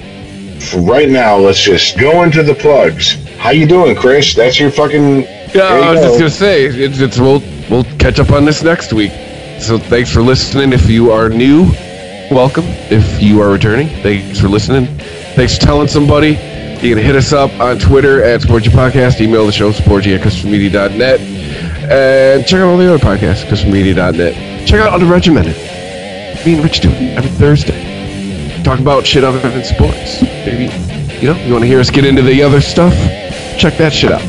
[0.60, 3.14] for right now, let's just go into the plugs.
[3.38, 4.34] How you doing, Chris?
[4.34, 5.24] That's your fucking.
[5.54, 6.08] Yeah, I was go.
[6.08, 9.12] just gonna say it's, it's we'll we'll catch up on this next week.
[9.60, 10.74] So thanks for listening.
[10.74, 11.64] If you are new,
[12.32, 12.66] welcome.
[12.90, 14.88] If you are returning, thanks for listening.
[15.36, 16.30] Thanks for telling somebody.
[16.82, 19.22] You can hit us up on Twitter at Sporgy Podcast.
[19.22, 21.20] Email the show sporgy at christophermedia.net.
[21.92, 24.66] And check out all the other podcasts, christophermedia.net.
[24.66, 25.58] Check out Unregimented.
[26.46, 28.64] Me and Rich do it every Thursday.
[28.64, 30.22] Talk about shit other than sports.
[30.22, 30.74] Maybe,
[31.18, 32.94] you know, you want to hear us get into the other stuff?
[33.58, 34.22] Check that shit out.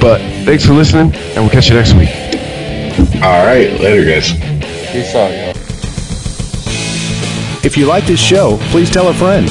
[0.00, 2.10] But thanks for listening, and we'll catch you next week.
[3.20, 4.32] All right, later, guys.
[4.92, 5.52] Peace out, yo.
[7.64, 9.50] If you like this show, please tell a friend.